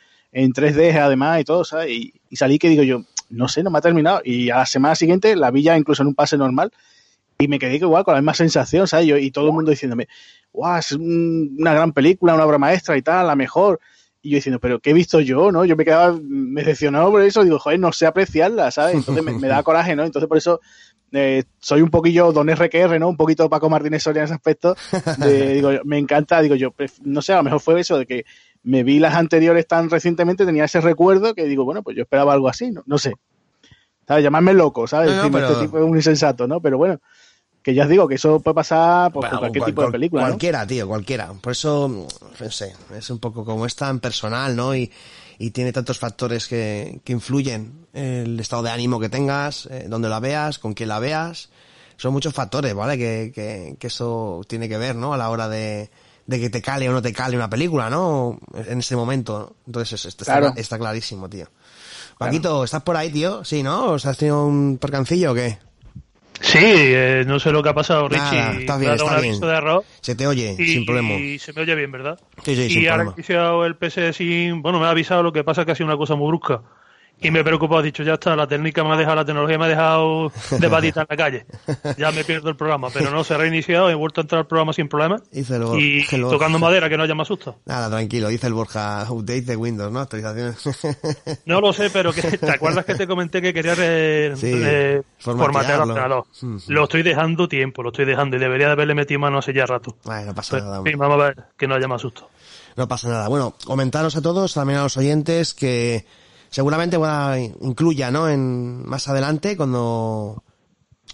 [0.45, 1.91] en 3D además y todo, ¿sabes?
[1.91, 4.21] Y, salí que digo yo, no sé, no me ha terminado.
[4.25, 6.73] Y a la semana siguiente la vi ya incluso en un pase normal
[7.39, 9.07] y me quedé igual con la misma sensación, ¿sabes?
[9.07, 10.09] Yo, y todo el mundo diciéndome,
[10.53, 13.81] guau, es un- una gran película, una obra maestra y tal, la mejor.
[14.23, 15.65] Y yo diciendo, pero ¿qué he visto yo, no?
[15.65, 18.95] Yo me quedaba, me decepcionado por eso, digo, joder, no sé apreciarla, ¿sabes?
[18.97, 20.05] Entonces me, me da coraje, ¿no?
[20.05, 20.61] Entonces por eso
[21.13, 23.09] eh, soy un poquillo Don RQR, ¿no?
[23.09, 24.75] Un poquito Paco Martínez Soria en ese aspecto.
[25.19, 28.07] De, digo, me encanta, digo yo, pref- no sé, a lo mejor fue eso de
[28.07, 28.25] que
[28.63, 32.33] me vi las anteriores tan recientemente, tenía ese recuerdo que digo, bueno, pues yo esperaba
[32.33, 33.15] algo así, no, no sé.
[34.07, 34.25] ¿Sabes?
[34.25, 35.11] Llamarme loco, ¿sabes?
[35.11, 36.61] No, no, Decirme, pero- este tipo es un insensato, ¿no?
[36.61, 36.99] Pero bueno,
[37.63, 40.23] que ya os digo que eso puede pasar por, cualquier cual- tipo de película.
[40.23, 41.33] Cualquiera, tío, cualquiera.
[41.35, 42.07] Por eso,
[42.41, 44.75] no sé, es un poco como es tan personal, ¿no?
[44.75, 44.91] Y,
[45.39, 47.87] y tiene tantos factores que, que influyen.
[47.93, 51.51] El estado de ánimo que tengas, eh, donde la veas, con quién la veas.
[51.99, 52.97] Son muchos factores, ¿vale?
[52.97, 55.13] Que, que, que eso tiene que ver, ¿no?
[55.13, 55.91] A la hora de,
[56.29, 58.39] de que te cale o no te cale una película, ¿no?
[58.55, 59.57] En ese momento, ¿no?
[59.67, 60.55] Entonces, esto está, Claro.
[60.57, 61.47] está clarísimo, tío.
[62.19, 63.43] Paquito, ¿estás por ahí, tío?
[63.45, 63.93] Sí, ¿no?
[63.93, 65.59] ¿O sea, has tenido un percancillo o qué?
[66.41, 68.21] Sí, eh, no sé lo que ha pasado, Richie.
[68.23, 69.41] Nada, está bien, está bien.
[69.41, 69.81] de.
[70.03, 71.15] Se te oye, Y, sin problema.
[71.15, 72.21] y se me oye bien, ¿verdad?
[72.45, 73.11] Sí, sí, y sin ahora problema.
[73.11, 74.63] he iniciado el PS sin.
[74.63, 76.61] Bueno, me ha avisado, lo que pasa es que ha sido una cosa muy brusca.
[77.21, 79.59] Y me he preocupado, he dicho, ya está, la técnica me ha dejado, la tecnología
[79.59, 81.47] me ha dejado de patita en la calle.
[81.97, 84.47] Ya me pierdo el programa, pero no, se ha reiniciado, he vuelto a entrar al
[84.47, 85.21] programa sin problema.
[85.33, 86.37] Dice el Bor- Y el Borja.
[86.37, 87.57] tocando madera, que no haya más susto.
[87.67, 90.01] Nada, tranquilo, dice el Borja, update de Windows, ¿no?
[90.01, 90.57] Actualizaciones.
[91.47, 95.03] No lo sé, pero que, ¿te acuerdas que te comenté que quería re- Sí, re-
[95.19, 96.25] formatear el ordenador?
[96.69, 99.67] Lo estoy dejando tiempo, lo estoy dejando y debería de haberle metido mano hace ya
[99.67, 99.97] rato.
[100.05, 100.79] Bueno, no pasa Pues, nada.
[100.79, 100.97] hombre.
[100.97, 102.29] vamos a ver que no haya más susto.
[102.77, 103.29] No pasa nada.
[103.29, 106.07] Bueno, comentaros a todos, también a los oyentes, que
[106.51, 108.29] seguramente a incluya, ¿no?
[108.29, 110.43] En más adelante, cuando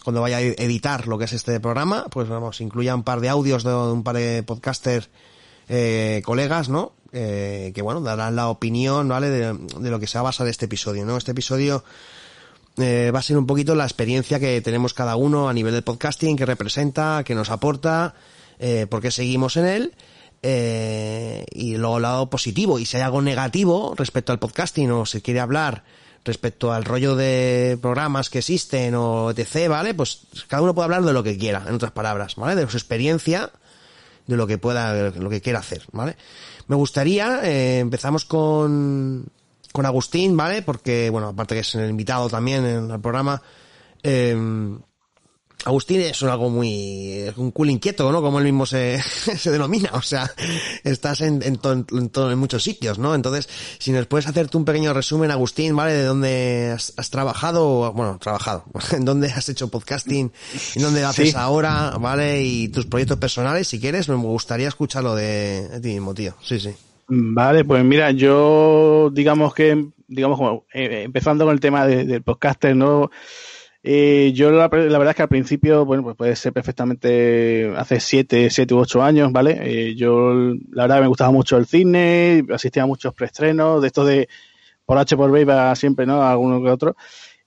[0.02, 3.28] cuando vaya a editar lo que es este programa, pues vamos, incluya un par de
[3.28, 5.08] audios de un par de podcasters
[5.68, 6.92] eh, colegas, ¿no?
[7.12, 9.30] Eh, que bueno, darán la opinión, ¿vale?
[9.30, 11.16] De, de lo que se va a basar este episodio, ¿no?
[11.16, 11.84] Este episodio
[12.76, 15.84] eh, va a ser un poquito la experiencia que tenemos cada uno a nivel del
[15.84, 18.14] podcasting, que representa, que nos aporta,
[18.58, 19.94] eh, por qué seguimos en él,
[20.46, 22.78] eh, y luego el lado positivo.
[22.78, 25.84] Y si hay algo negativo respecto al podcasting o se quiere hablar
[26.22, 29.94] respecto al rollo de programas que existen o etc., ¿vale?
[29.94, 32.56] Pues cada uno puede hablar de lo que quiera, en otras palabras, ¿vale?
[32.56, 33.52] De su experiencia,
[34.26, 36.16] de lo que pueda, lo que quiera hacer, ¿vale?
[36.66, 39.26] Me gustaría, eh, empezamos con,
[39.72, 40.60] con Agustín, ¿vale?
[40.60, 43.40] Porque, bueno, aparte que es el invitado también en el programa,
[44.02, 44.36] eh,
[45.64, 48.20] Agustín es un algo muy, un cool inquieto, ¿no?
[48.22, 49.00] Como él mismo se,
[49.38, 50.30] se denomina, o sea,
[50.84, 53.14] estás en, en, to- en to- en muchos sitios, ¿no?
[53.14, 53.48] Entonces,
[53.78, 55.92] si nos puedes hacerte un pequeño resumen, Agustín, ¿vale?
[55.94, 60.32] De dónde has, has trabajado, bueno, trabajado, en dónde has hecho podcasting,
[60.76, 61.36] en dónde lo haces Sí.
[61.36, 62.42] ahora, ¿vale?
[62.42, 66.34] Y tus proyectos personales, si quieres, me gustaría escucharlo de, de ti mismo, tío.
[66.42, 66.70] Sí, sí.
[67.08, 72.22] Vale, pues mira, yo digamos que, digamos como eh, empezando con el tema de- del
[72.22, 73.10] podcaster, ¿no?
[73.86, 78.00] Eh, yo la, la verdad es que al principio, bueno, pues puede ser perfectamente hace
[78.00, 79.58] siete, siete u ocho años, ¿vale?
[79.60, 80.32] Eh, yo
[80.72, 84.26] la verdad me gustaba mucho el cine, asistía a muchos preestrenos, de estos de
[84.86, 86.22] por H por B siempre, ¿no?
[86.22, 86.96] A alguno que otro.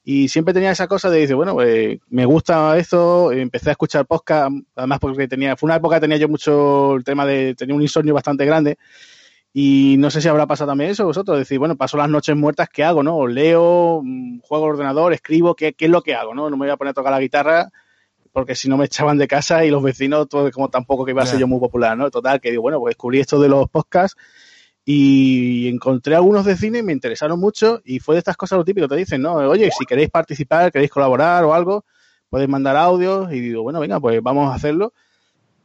[0.04, 4.06] Y siempre tenía esa cosa de decir, bueno, pues me gusta esto, empecé a escuchar
[4.06, 7.76] podcast, además porque tenía, fue una época que tenía yo mucho el tema de, tenía
[7.76, 8.78] un insomnio bastante grande.
[9.60, 12.70] Y no sé si habrá pasado también eso vosotros, decir, bueno, paso las noches muertas,
[12.72, 13.02] ¿qué hago?
[13.02, 13.26] ¿No?
[13.26, 16.36] Leo, mm, juego al ordenador, escribo, ¿qué, ¿qué es lo que hago?
[16.36, 16.48] ¿no?
[16.52, 17.72] no me voy a poner a tocar la guitarra
[18.32, 21.24] porque si no me echaban de casa y los vecinos, todo, como tampoco que iba
[21.24, 22.12] a ser yo muy popular, ¿no?
[22.12, 24.16] Total, que digo, bueno, pues descubrí esto de los podcasts
[24.86, 28.64] y encontré algunos de cine y me interesaron mucho y fue de estas cosas lo
[28.64, 29.38] típico, te dicen, ¿no?
[29.38, 31.84] Oye, si queréis participar, queréis colaborar o algo,
[32.30, 34.94] podéis mandar audios y digo, bueno, venga, pues vamos a hacerlo.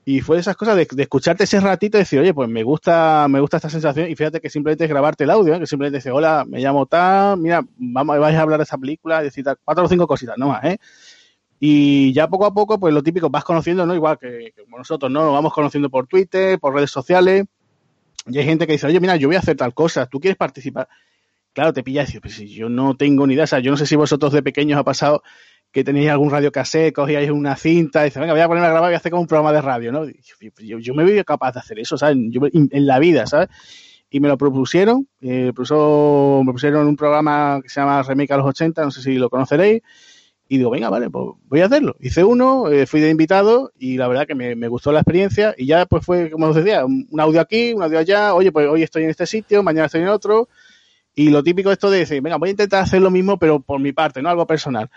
[0.04, 3.28] Y fue de esas cosas de, escucharte ese ratito y decir, oye, pues me gusta,
[3.28, 4.10] me gusta esta sensación.
[4.10, 5.60] Y fíjate que simplemente es grabarte el audio, ¿eh?
[5.60, 9.22] que simplemente dice, hola, me llamo tal, mira, vamos, vais a hablar de esta película,
[9.22, 10.78] decir cuatro o cinco cositas, no más, ¿eh?
[11.60, 13.94] Y ya poco a poco, pues lo típico, vas conociendo, ¿no?
[13.94, 15.22] Igual que, nosotros, ¿no?
[15.22, 17.44] Nos vamos conociendo por Twitter, por redes sociales.
[18.26, 20.36] Y hay gente que dice, oye, mira, yo voy a hacer tal cosa, ¿tú quieres
[20.36, 20.88] participar?
[21.52, 23.76] Claro, te pilla y dices, si yo no tengo ni idea, o sea, yo no
[23.76, 25.22] sé si vosotros de pequeños ha pasado
[25.72, 28.70] que tenéis algún radio cassette, cogíais una cinta y dices, venga, voy a ponerme a
[28.70, 30.06] grabar y voy a hacer como un programa de radio, ¿no?
[30.06, 30.20] Y
[30.58, 32.18] Yo, yo me veo capaz de hacer eso, ¿sabes?
[32.28, 33.48] Yo, en la vida, ¿sabes?
[34.10, 38.46] Y me lo propusieron, eh, me pusieron un programa que se llama Remake a los
[38.46, 39.80] 80, no sé si lo conoceréis,
[40.46, 41.96] y digo, venga, vale, pues voy a hacerlo.
[41.98, 45.54] Hice uno, eh, fui de invitado y la verdad que me, me, gustó la experiencia
[45.56, 48.68] y ya pues fue, como os decía, un, audio aquí, un audio allá, oye, pues
[48.68, 50.50] hoy estoy en este sitio, mañana estoy en otro.
[51.14, 53.80] Y lo típico esto de decir, venga, voy a intentar hacer lo mismo, pero por
[53.80, 54.90] mi parte, no algo personal.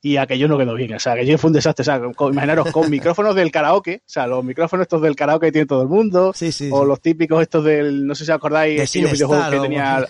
[0.00, 2.70] Y aquello no quedó bien, o sea, aquello fue un desastre, o sea, con, imaginaros,
[2.70, 5.88] con micrófonos del karaoke, o sea, los micrófonos estos del karaoke que tiene todo el
[5.88, 6.86] mundo, sí, sí, o sí.
[6.86, 10.06] los típicos estos del, no sé si acordáis, aquellos videojuegos que tenía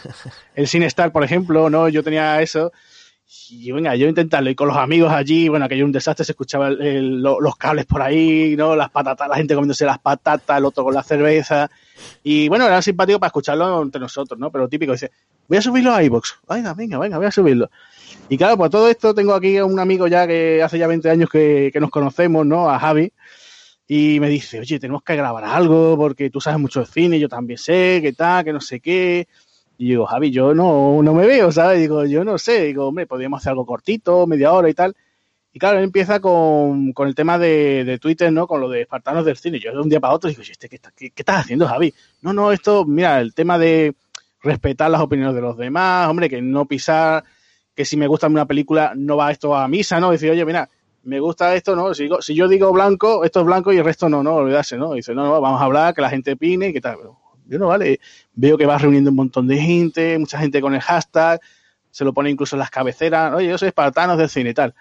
[0.54, 1.88] el Cinestar, por ejemplo, ¿no?
[1.88, 2.70] Yo tenía eso,
[3.50, 6.68] y venga, yo intentarlo, y con los amigos allí, bueno, aquello un desastre, se escuchaba
[6.68, 8.74] el, el, lo, los cables por ahí, ¿no?
[8.74, 11.70] Las patatas, la gente comiéndose las patatas, el otro con la cerveza,
[12.22, 14.50] y bueno, era simpático para escucharlo entre nosotros, ¿no?
[14.50, 15.10] Pero típico, dice,
[15.46, 17.70] voy a subirlo a iVoox, venga, venga, venga, voy a subirlo.
[18.28, 21.10] Y claro, pues todo esto tengo aquí a un amigo ya que hace ya 20
[21.10, 22.70] años que, nos conocemos, ¿no?
[22.70, 23.12] A Javi,
[23.86, 27.28] y me dice, oye, tenemos que grabar algo porque tú sabes mucho de cine, yo
[27.28, 29.28] también sé, que tal, que no sé qué.
[29.78, 31.78] Y digo, Javi, yo no, no me veo, ¿sabes?
[31.78, 32.64] Digo, yo no sé.
[32.64, 34.96] Digo, hombre, podríamos hacer algo cortito, media hora y tal.
[35.52, 38.48] Y claro, él empieza con, con el tema de, de, Twitter, ¿no?
[38.48, 39.60] Con lo de espartanos del cine.
[39.60, 41.94] Yo de un día para otro digo, ¿este, qué, qué, ¿qué, estás haciendo, Javi?
[42.22, 43.94] No, no, esto, mira, el tema de
[44.42, 47.22] respetar las opiniones de los demás, hombre, que no pisar,
[47.74, 50.10] que si me gusta una película no va esto a misa, ¿no?
[50.10, 50.68] Decir, oye, mira,
[51.04, 51.94] me gusta esto, ¿no?
[51.94, 54.92] Si, si yo digo blanco, esto es blanco y el resto no, no, olvidarse, ¿no?
[54.92, 56.98] dice, no, no, vamos a hablar, que la gente opine y qué tal.
[57.48, 58.00] Yo no, vale,
[58.34, 61.40] veo que vas reuniendo un montón de gente, mucha gente con el hashtag,
[61.90, 64.74] se lo pone incluso en las cabeceras, oye, yo soy espartanos del cine y tal.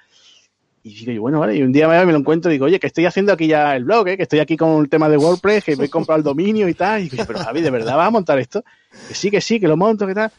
[0.84, 3.06] Y digo, bueno, vale, y un día me, lo encuentro y digo, oye, que estoy
[3.06, 4.18] haciendo aquí ya el blog, ¿eh?
[4.18, 6.74] que estoy aquí con el tema de WordPress, que me he comprado el dominio y
[6.74, 7.02] tal.
[7.02, 8.64] Y digo, pero Javi, ¿de verdad vas a montar esto?
[9.08, 10.32] Que sí, que sí, que lo monto, que tal.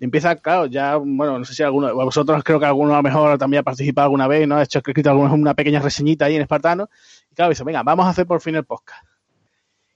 [0.00, 3.36] empieza, claro, ya, bueno, no sé si alguno, vosotros creo que alguno a lo mejor
[3.36, 4.56] también ha participado alguna vez, ¿no?
[4.56, 6.88] Ha hecho escrito alguna, una pequeña reseñita ahí en Espartano.
[7.30, 9.11] Y claro, dice, venga, vamos a hacer por fin el podcast.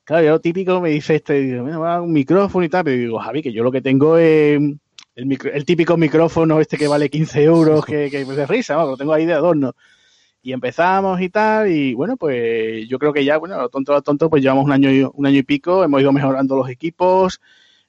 [0.07, 3.19] Claro, yo típico me dice este, digo, mira, va, un micrófono y tal, pero digo,
[3.19, 4.57] Javi, que yo lo que tengo es
[5.17, 8.93] el, micro- el típico micrófono este que vale 15 euros, que, que de risa, vamos,
[8.93, 9.75] lo tengo ahí de adorno.
[10.43, 14.03] Y empezamos y tal, y bueno, pues yo creo que ya, bueno, lo tonto, lo
[14.03, 17.41] tonto, pues llevamos un año y, un año y pico, hemos ido mejorando los equipos,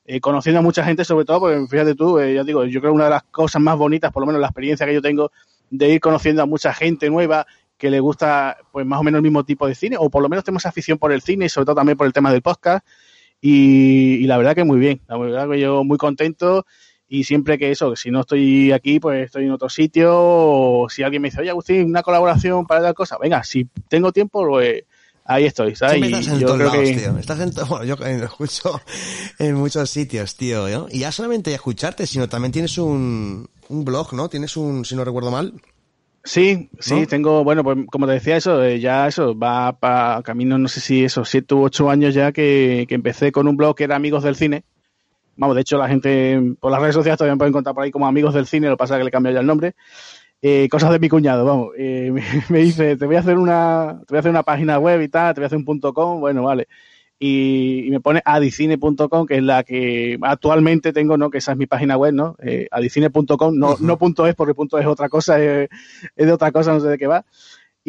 [0.05, 2.93] eh, conociendo a mucha gente sobre todo, porque fíjate tú, eh, ya digo, yo creo
[2.93, 5.31] que una de las cosas más bonitas, por lo menos la experiencia que yo tengo,
[5.69, 7.45] de ir conociendo a mucha gente nueva
[7.77, 10.29] que le gusta pues más o menos el mismo tipo de cine, o por lo
[10.29, 12.85] menos tenemos afición por el cine y sobre todo también por el tema del podcast.
[13.39, 16.65] Y, y la verdad que muy bien, la verdad que yo muy contento
[17.07, 21.03] y siempre que eso, si no estoy aquí, pues estoy en otro sitio, o si
[21.03, 24.83] alguien me dice, oye Agustín, una colaboración para tal cosa, venga, si tengo tiempo, pues
[25.23, 25.99] ahí estoy, ¿sabes?
[25.99, 27.17] Siempre Y estás en yo todos creo lados, que- tío.
[27.17, 28.81] Estás en bueno, yo lo escucho
[29.39, 30.67] en muchos sitios, tío.
[30.67, 30.87] ¿no?
[30.89, 34.27] Y ya solamente escucharte, sino también tienes un, un blog, ¿no?
[34.29, 35.53] Tienes un, si no recuerdo mal.
[36.23, 37.07] Sí, sí, ¿No?
[37.07, 40.81] tengo, bueno, pues como te decía, eso, eh, ya eso, va para camino, no sé
[40.81, 43.95] si eso, siete u ocho años ya que, que empecé con un blog que era
[43.95, 44.63] Amigos del Cine.
[45.37, 47.91] Vamos, de hecho, la gente por las redes sociales todavía me pueden encontrar por ahí
[47.91, 49.75] como Amigos del Cine, lo que pasa es que le cambió ya el nombre.
[50.41, 51.69] Eh, cosas de mi cuñado, vamos.
[51.77, 54.79] Eh, me, me dice, te voy a hacer una, te voy a hacer una página
[54.79, 56.67] web y tal, te voy a hacer un punto com, bueno, vale.
[57.19, 61.29] Y, y me pone adicine.com, que es la que actualmente tengo, ¿no?
[61.31, 62.35] Que esa es mi página web, ¿no?
[62.43, 65.67] Eh, adicine.com, no, no punto es, porque punto es otra cosa, eh,
[66.15, 67.25] es de otra cosa, no sé de qué va.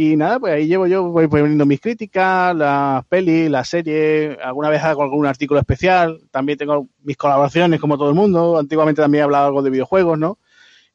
[0.01, 4.71] Y nada, pues ahí llevo yo, voy poniendo mis críticas, las pelis, las series, alguna
[4.71, 9.23] vez hago algún artículo especial, también tengo mis colaboraciones como todo el mundo, antiguamente también
[9.23, 10.39] he hablado algo de videojuegos, ¿no?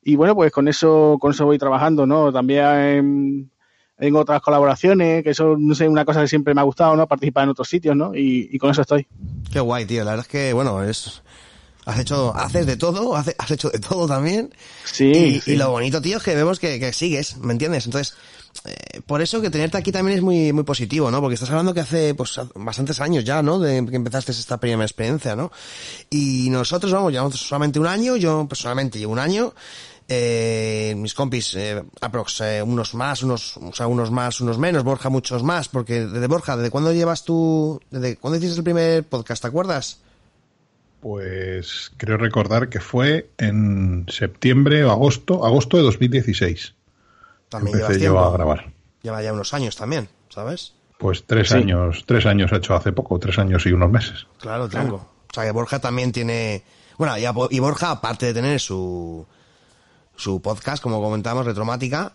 [0.01, 2.31] Y bueno, pues con eso, con eso voy trabajando, ¿no?
[2.31, 3.51] También
[3.99, 7.07] en, otras colaboraciones, que eso, no sé, una cosa que siempre me ha gustado, ¿no?
[7.07, 8.15] Participar en otros sitios, ¿no?
[8.15, 9.07] Y, y con eso estoy.
[9.51, 10.03] Qué guay, tío.
[10.03, 11.21] La verdad es que, bueno, es...
[11.85, 14.53] Has hecho, haces de todo, hace- has hecho de todo también.
[14.85, 15.51] Sí, Y, sí.
[15.51, 17.85] y lo bonito, tío, es que vemos que, que sigues, ¿me entiendes?
[17.85, 18.15] Entonces,
[18.63, 21.19] eh, por eso que tenerte aquí también es muy, muy positivo, ¿no?
[21.19, 23.59] Porque estás hablando que hace, pues, bastantes años ya, ¿no?
[23.59, 25.51] De que empezaste esta primera experiencia, ¿no?
[26.09, 29.53] Y nosotros, vamos, llevamos solamente un año, yo personalmente llevo un año,
[30.15, 34.83] eh, mis compis, eh, aprox, eh, unos más, unos, o sea, unos más, unos menos,
[34.83, 39.03] Borja muchos más, porque desde Borja, ¿desde cuándo llevas tú, desde cuándo hiciste el primer
[39.03, 39.99] podcast, te acuerdas?
[41.01, 46.75] Pues creo recordar que fue en septiembre o agosto, agosto de 2016.
[47.49, 48.71] También Empecé llevas yo a grabar.
[49.01, 50.73] Lleva ya unos años también, ¿sabes?
[50.97, 51.55] Pues tres Sí.
[51.55, 54.25] años, tres años he hecho hace poco, tres años y unos meses.
[54.39, 54.95] Claro, tronco.
[55.29, 56.63] O sea que Borja también tiene.
[56.97, 59.25] Bueno, y, a- y Borja, aparte de tener su,
[60.15, 62.13] su podcast, como comentamos, Retromática,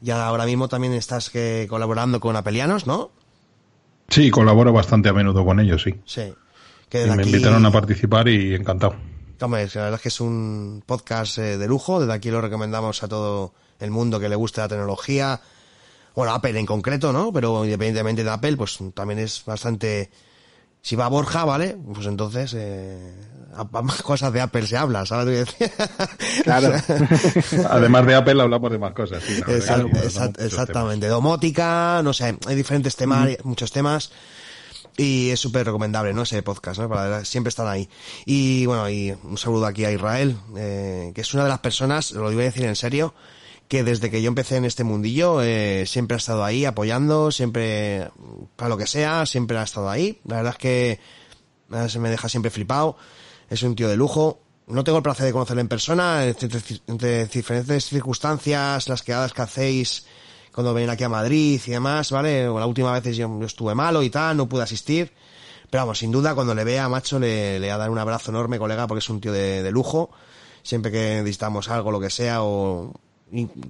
[0.00, 3.10] ya ahora mismo también estás que, colaborando con Apelianos, ¿no?
[4.08, 5.94] Sí, colaboro bastante a menudo con ellos, sí.
[6.04, 6.32] Sí.
[6.88, 8.94] Que Y me aquí- invitaron a participar y encantado.
[9.40, 12.00] Hombre, la verdad es que es un podcast eh, de lujo.
[12.00, 15.40] Desde aquí lo recomendamos a todo el mundo que le guste la tecnología.
[16.14, 17.32] Bueno, Apple en concreto, ¿no?
[17.32, 20.10] Pero independientemente de Apple, pues también es bastante...
[20.80, 21.76] Si va Borja, ¿vale?
[21.92, 22.54] Pues entonces...
[22.56, 23.35] Eh, a- a
[23.70, 25.48] más cosas de Apple se habla, ¿sabes?
[26.42, 26.72] Claro.
[27.70, 29.22] Además de Apple hablamos de más cosas.
[29.22, 31.08] Sí, verdad Exact- exactamente.
[31.08, 34.10] Domótica, no sé, hay diferentes temas, muchos temas.
[34.98, 36.22] Y es súper recomendable, ¿no?
[36.22, 36.88] Ese podcast, ¿no?
[36.88, 37.86] Para, siempre están ahí.
[38.24, 42.12] Y bueno, y un saludo aquí a Israel, eh, que es una de las personas,
[42.12, 43.12] lo voy a decir en serio,
[43.68, 48.08] que desde que yo empecé en este mundillo, eh, siempre ha estado ahí apoyando, siempre,
[48.56, 50.18] para lo que sea, siempre ha estado ahí.
[50.24, 50.90] La verdad es que
[51.72, 52.96] eh, se me deja siempre flipado.
[53.48, 54.40] Es un tío de lujo.
[54.66, 60.06] No tengo el placer de conocerlo en persona, entre, diferentes circunstancias, las quedadas que hacéis
[60.52, 62.48] cuando ven aquí a Madrid y demás, ¿vale?
[62.48, 65.12] O la última vez yo, yo estuve malo y tal, no pude asistir.
[65.70, 68.30] Pero vamos, sin duda, cuando le vea, macho, le, le voy a dar un abrazo
[68.30, 70.10] enorme, colega, porque es un tío de, de lujo.
[70.62, 72.92] Siempre que necesitamos algo, lo que sea, o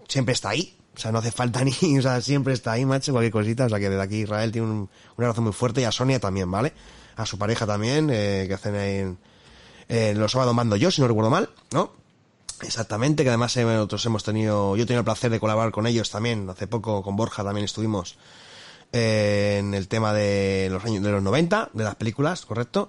[0.08, 0.76] siempre está ahí.
[0.94, 3.66] O sea, no hace falta ni, o sea, siempre está ahí, macho, cualquier cosita.
[3.66, 6.20] O sea, que desde aquí Israel tiene un, un abrazo muy fuerte y a Sonia
[6.20, 6.72] también, ¿vale?
[7.16, 9.18] A su pareja también, eh, que hacen ahí en,
[9.88, 11.92] en los sábados mando yo, si no recuerdo mal, ¿no?
[12.62, 15.86] Exactamente, que además eh, nosotros hemos tenido, yo he tenido el placer de colaborar con
[15.86, 18.16] ellos también, hace poco con Borja también estuvimos
[18.92, 22.88] eh, en el tema de los años de los 90, de las películas, correcto,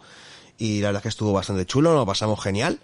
[0.58, 2.80] y la verdad es que estuvo bastante chulo, lo pasamos genial,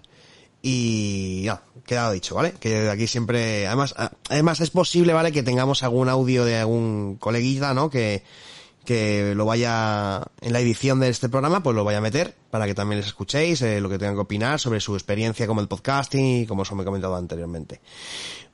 [0.62, 2.54] y ya, quedado dicho, ¿vale?
[2.54, 3.96] Que aquí siempre, además,
[4.30, 5.32] además es posible, ¿vale?
[5.32, 7.90] Que tengamos algún audio de algún coleguita, ¿no?
[7.90, 8.24] Que,
[8.86, 12.66] que lo vaya en la edición de este programa, pues lo vaya a meter para
[12.66, 15.68] que también les escuchéis eh, lo que tengan que opinar sobre su experiencia como el
[15.68, 17.82] podcasting y como os he comentado anteriormente.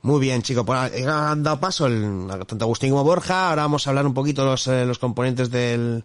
[0.02, 3.50] Muy bien, chicos, pues eh, han dado paso el, tanto Agustín como Borja.
[3.50, 6.04] Ahora vamos a hablar un poquito los, eh, los componentes del,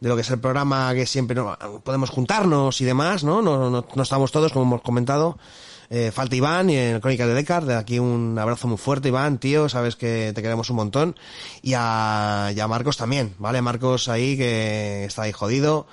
[0.00, 3.42] de lo que es el programa que siempre no- podemos juntarnos y demás, ¿no?
[3.42, 5.38] No, no, no estamos todos, como hemos comentado.
[5.96, 9.38] Eh, falta Iván y en Crónicas de Decar, de aquí un abrazo muy fuerte, Iván,
[9.38, 11.14] tío, sabes que te queremos un montón.
[11.62, 13.62] Y a, y a Marcos también, ¿vale?
[13.62, 15.86] Marcos ahí que está ahí jodido.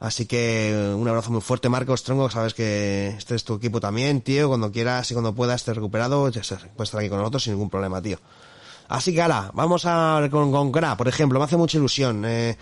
[0.00, 4.22] Así que un abrazo muy fuerte, Marcos Trongo, sabes que este es tu equipo también,
[4.22, 4.48] tío.
[4.48, 8.00] Cuando quieras y cuando puedas estés recuperado, puedes estar aquí con nosotros sin ningún problema,
[8.00, 8.16] tío.
[8.88, 12.56] Así que ahora, vamos a con, con Gra, por ejemplo, me hace mucha ilusión eh,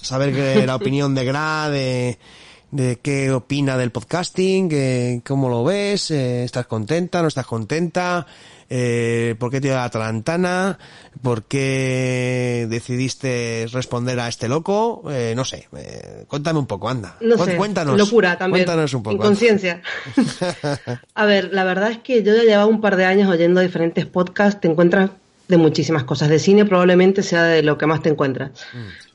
[0.00, 2.20] saber que la opinión de Gra, de,
[2.70, 8.26] de qué opina del podcasting, que, cómo lo ves, eh, estás contenta, no estás contenta,
[8.72, 10.78] eh, por qué te dio la Atlantana,
[11.22, 17.16] por qué decidiste responder a este loco, eh, no sé, eh, cuéntame un poco, anda.
[17.20, 17.98] No sé, cuéntanos.
[17.98, 18.64] locura también.
[18.64, 19.16] Cuéntanos un poco.
[19.16, 19.82] Inconsciencia.
[21.14, 24.06] A ver, la verdad es que yo ya llevaba un par de años oyendo diferentes
[24.06, 25.10] podcasts, te encuentras
[25.48, 26.28] de muchísimas cosas.
[26.28, 28.52] De cine probablemente sea de lo que más te encuentras.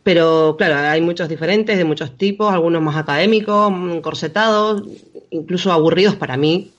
[0.05, 4.83] Pero claro, hay muchos diferentes, de muchos tipos, algunos más académicos, mm, corsetados,
[5.31, 6.71] incluso aburridos para mí.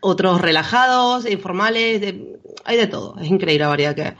[0.00, 3.16] Otros relajados, informales, de- hay de todo.
[3.20, 4.12] Es increíble la variedad que hay.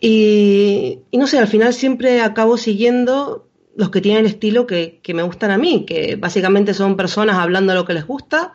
[0.00, 4.98] Y, y no sé, al final siempre acabo siguiendo los que tienen el estilo que,
[5.00, 8.52] que me gustan a mí, que básicamente son personas hablando lo que les gusta.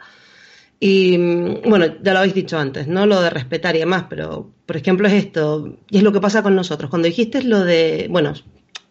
[0.79, 3.05] Y mm, bueno, ya lo habéis dicho antes, ¿no?
[3.05, 6.43] Lo de respetar y demás, pero por ejemplo es esto, y es lo que pasa
[6.43, 6.89] con nosotros.
[6.89, 8.33] Cuando dijiste lo de, bueno,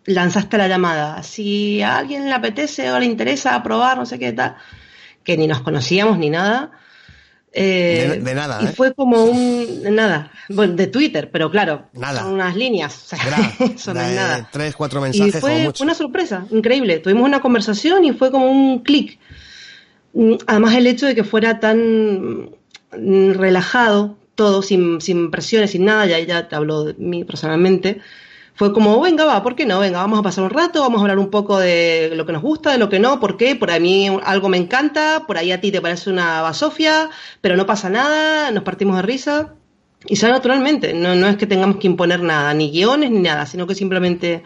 [0.07, 4.33] lanzaste la llamada, si a alguien le apetece o le interesa probar, no sé qué
[4.33, 4.57] tal,
[5.25, 6.71] que ni nos conocíamos ni nada.
[7.53, 8.73] eh, De- de nada, Y ¿eh?
[8.73, 12.21] fue como un, nada, bueno, de Twitter, pero claro, Nada.
[12.23, 14.49] son unas líneas, o sea, Gra, es de nada.
[14.53, 15.83] Tres, cuatro Y mensajes como fue, mucho.
[15.85, 16.99] una sorpresa, increíble.
[16.99, 19.19] Tuvimos una conversación y fue como un clic.
[20.13, 22.51] Mm, Además, el hecho de que fuera tan
[22.93, 28.01] mm, relajado, todo, sin, sin presiones, sin nada, ya, ya te hablo de mí personalmente,
[28.57, 29.81] fue como, venga, va, ¿por qué no?
[29.81, 32.41] Venga, vamos a pasar un rato, vamos a hablar un poco de lo que nos
[32.41, 35.53] gusta, de lo que no, por qué, por a mí algo me encanta, por ahí
[35.53, 37.11] a ti te parece una basofia,
[37.43, 39.55] pero no pasa nada, nos partimos de risa.
[40.07, 43.45] Y sale naturalmente, no, no es que tengamos que imponer nada, ni guiones ni nada,
[43.45, 44.43] sino que simplemente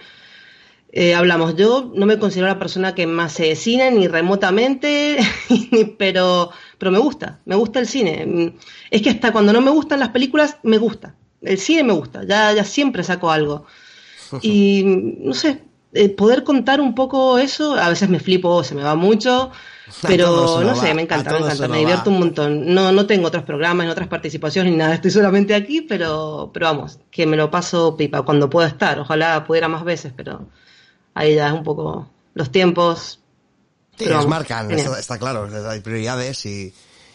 [0.90, 1.54] eh, hablamos.
[1.54, 5.18] Yo no me considero la persona que más se cine, ni remotamente,
[5.98, 8.54] pero, pero me gusta, me gusta el cine.
[8.90, 11.14] Es que hasta cuando no me gustan las películas, me gusta.
[11.42, 13.66] El cine me gusta, ya, ya siempre saco algo.
[14.42, 15.62] Y no sé,
[15.92, 19.50] eh, poder contar un poco eso, a veces me flipo, se me va mucho,
[20.02, 22.14] pero no sé, va, me encanta, me encanta, me divierto va.
[22.14, 22.74] un montón.
[22.74, 26.66] No, no tengo otros programas, ni otras participaciones, ni nada, estoy solamente aquí, pero, pero
[26.66, 29.00] vamos, que me lo paso pipa cuando pueda estar.
[29.00, 30.46] Ojalá pudiera más veces, pero
[31.14, 33.20] ahí ya es un poco los tiempos.
[33.98, 36.72] Sí, vamos, marcan, está, está claro, hay prioridades y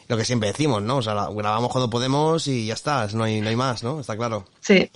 [0.07, 0.97] lo que siempre decimos, ¿no?
[0.97, 3.99] O sea, grabamos cuando podemos y ya está, no hay, no hay más, ¿no?
[3.99, 4.45] Está claro.
[4.59, 4.91] Sí,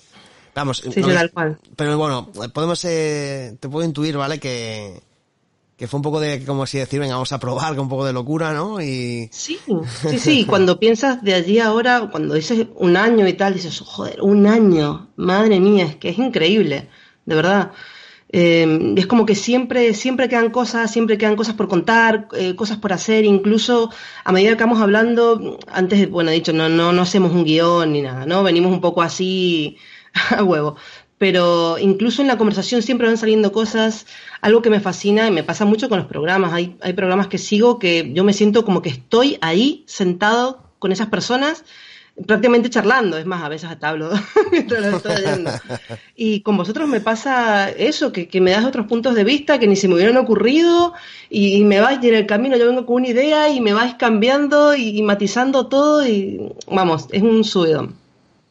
[0.54, 1.58] Vamos, sí, que- tal cual.
[1.76, 4.38] pero bueno, podemos, eh, te puedo intuir, ¿vale?
[4.38, 5.00] Que,
[5.76, 8.04] que fue un poco de, como así decir, venga, vamos a probar, con un poco
[8.04, 8.82] de locura, ¿no?
[8.82, 9.58] Y Sí,
[10.08, 14.20] sí, sí, cuando piensas de allí ahora, cuando dices un año y tal, dices, joder,
[14.20, 16.88] un año, madre mía, es que es increíble,
[17.24, 17.70] de verdad.
[18.32, 22.76] Eh, es como que siempre, siempre quedan cosas, siempre quedan cosas por contar, eh, cosas
[22.78, 23.90] por hacer, incluso
[24.22, 27.92] a medida que vamos hablando, antes, bueno, he dicho, no, no, no hacemos un guion
[27.92, 28.44] ni nada, ¿no?
[28.44, 29.78] Venimos un poco así
[30.36, 30.76] a huevo.
[31.18, 34.06] Pero incluso en la conversación siempre van saliendo cosas,
[34.40, 36.52] algo que me fascina y me pasa mucho con los programas.
[36.52, 40.92] Hay, hay programas que sigo que yo me siento como que estoy ahí sentado con
[40.92, 41.64] esas personas
[42.26, 44.10] prácticamente charlando, es más, a veces hasta hablo
[44.50, 45.14] mientras lo estoy.
[46.16, 49.66] Y con vosotros me pasa eso, que, que me das otros puntos de vista que
[49.66, 50.92] ni se me hubieran ocurrido
[51.28, 53.94] y, me vais y en el camino yo vengo con una idea y me vais
[53.94, 57.94] cambiando y, y matizando todo y vamos, es un subidón,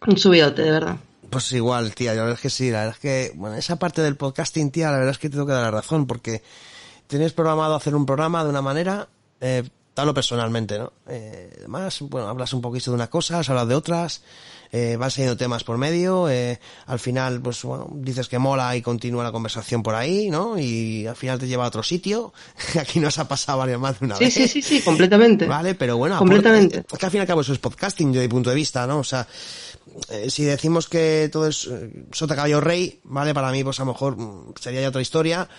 [0.06, 0.98] un subidote, de verdad.
[1.30, 4.02] Pues igual, tía, la verdad es que sí, la verdad es que, bueno, esa parte
[4.02, 6.42] del podcasting, tía, la verdad es que te tengo que dar la razón, porque
[7.08, 9.08] tienes programado hacer un programa de una manera,
[9.42, 9.64] eh,
[9.96, 10.94] hablo personalmente, ¿no?
[11.08, 14.22] Eh, además, bueno, hablas un poquito de una cosa, hablas de otras,
[14.72, 18.82] eh, van saliendo temas por medio, eh, al final, pues bueno, dices que mola y
[18.82, 20.58] continúa la conversación por ahí, ¿no?
[20.58, 22.34] Y al final te lleva a otro sitio,
[22.80, 24.34] aquí nos ha pasado varias más de una Sí, vez.
[24.36, 25.48] sí, sí, sí, completamente.
[25.48, 26.78] Vale, pero bueno, Completamente.
[26.80, 28.56] aporta- es que al fin y al cabo eso es podcasting, desde mi punto de
[28.56, 29.00] vista, ¿no?
[29.00, 29.28] O sea,
[30.10, 33.34] eh, si decimos que todo es eh, sota caballo rey, ¿vale?
[33.34, 35.50] Para mí, pues a lo mejor mm, sería ya otra historia,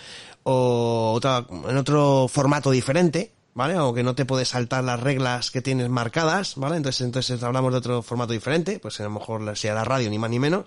[0.42, 3.78] o otra, en otro formato diferente, ¿vale?
[3.78, 6.76] O que no te puedes saltar las reglas que tienes marcadas, ¿vale?
[6.76, 10.18] Entonces, entonces hablamos de otro formato diferente, pues a lo mejor sea la radio, ni
[10.18, 10.66] más ni menos.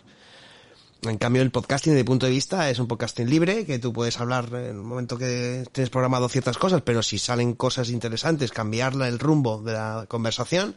[1.03, 3.91] En cambio, el podcasting, desde mi punto de vista, es un podcasting libre, que tú
[3.91, 8.51] puedes hablar en el momento que tienes programado ciertas cosas, pero si salen cosas interesantes,
[8.51, 10.76] cambiarla el rumbo de la conversación,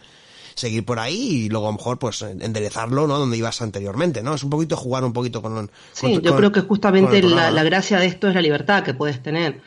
[0.57, 3.19] seguir por ahí y luego a lo mejor pues enderezarlo, ¿no?
[3.19, 4.35] Donde ibas anteriormente, ¿no?
[4.35, 5.71] Es un poquito jugar un poquito con...
[5.93, 8.95] Sí, con- yo con- creo que justamente la gracia de esto es la libertad que
[8.95, 9.61] puedes tener.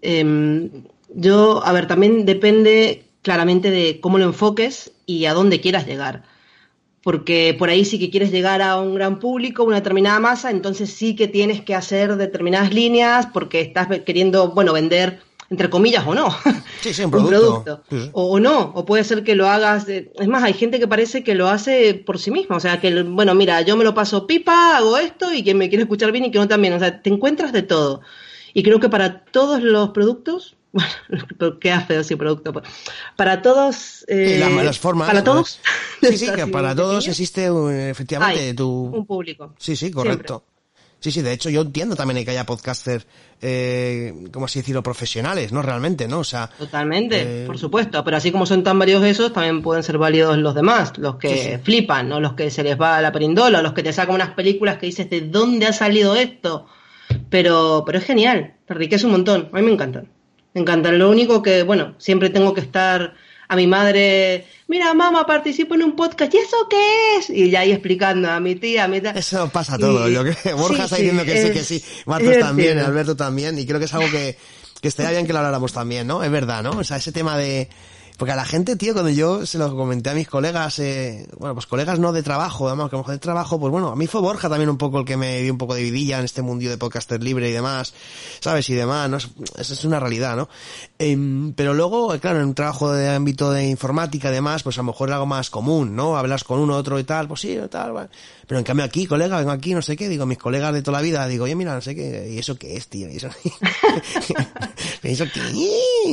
[0.00, 0.70] Em,
[1.14, 6.24] yo, a ver, también depende claramente de cómo lo enfoques y a dónde quieras llegar.
[7.02, 10.92] Porque por ahí sí que quieres llegar a un gran público, una determinada masa, entonces
[10.92, 15.20] sí que tienes que hacer determinadas líneas porque estás queriendo, bueno, vender
[15.52, 16.34] entre comillas o no.
[16.80, 17.82] Sí, sí, un producto.
[17.88, 18.10] Sí, sí.
[18.14, 19.86] O, o no, o puede ser que lo hagas.
[19.86, 22.56] de- es más, hay gente que parece que lo hace por sí misma.
[22.56, 25.68] O sea, que, bueno, mira, yo me lo paso pipa, hago esto y quien me
[25.68, 26.72] quiere escuchar bien y que no también.
[26.72, 28.00] O sea, te encuentras de todo.
[28.54, 32.64] Y creo que para todos los productos, bueno, qué feo decir producto, pues,
[33.16, 34.04] para todos.
[34.08, 35.06] eh, las formas.
[35.06, 35.60] Para todos.
[36.02, 38.68] Sí, sí, que para todos existe eh, efectivamente hay tu.
[38.70, 39.54] un público.
[39.58, 40.44] Sí, sí, correcto.
[41.02, 43.06] Sí, sí, de hecho yo entiendo también que haya podcasters,
[43.40, 45.60] eh, ¿cómo así decirlo?, profesionales, ¿no?
[45.60, 46.20] Realmente, ¿no?
[46.20, 48.04] O sea, Totalmente, Eh, por supuesto.
[48.04, 51.28] Pero así como son tan varios esos, también pueden ser válidos los demás, los que
[51.28, 51.58] Sí, sí.
[51.62, 52.20] flipan, ¿no?
[52.20, 55.10] Los que se les va la perindola, los que te sacan unas películas que dices,
[55.10, 56.66] ¿de dónde ha salido esto?
[57.30, 59.48] Pero, pero es genial, te enriquece un montón.
[59.52, 60.08] A mí me encantan.
[60.54, 60.98] Me encantan.
[60.98, 63.14] Lo único que, bueno, siempre tengo que estar
[63.52, 67.28] a mi madre, mira, mamá, participo en un podcast, ¿y eso qué es?
[67.28, 69.10] Y ya ahí explicando a mi tía, a mi tía.
[69.10, 70.08] Eso pasa todo.
[70.08, 71.76] Y- Yo creo Borja sí, está sí, diciendo que sí, que sí.
[71.76, 72.78] es Marcos también.
[72.78, 73.58] Alberto también.
[73.58, 74.38] Y creo que es algo que,
[74.80, 76.24] que estaría bien que lo habláramos también, ¿no?
[76.24, 76.70] Es verdad, ¿no?
[76.70, 77.68] O sea, ese tema de...
[78.18, 81.54] Porque a la gente, tío, cuando yo se lo comenté a mis colegas, eh, bueno,
[81.54, 83.96] pues colegas no de trabajo, vamos, que a lo mejor de trabajo, pues bueno, a
[83.96, 86.24] mí fue Borja también un poco el que me dio un poco de vidilla en
[86.24, 87.94] este mundillo de podcaster libre y demás,
[88.40, 88.68] ¿sabes?
[88.70, 89.16] Y demás, ¿no?
[89.16, 90.48] Es- Eso es una realidad, ¿no?
[90.98, 94.82] Em, pero luego, claro, en un trabajo de ámbito de informática y demás, pues a
[94.82, 96.16] lo mejor es algo más común, ¿no?
[96.16, 98.08] Hablas con uno, otro y tal, pues sí, tal, bueno.
[98.46, 100.98] Pero en cambio aquí, colega, vengo aquí, no sé qué, digo, mis colegas de toda
[100.98, 103.08] la vida, digo, oye, mira, no sé qué, ¿y eso qué es, tío?
[103.08, 103.28] ¿Y eso,
[105.02, 105.40] ¿Y eso qué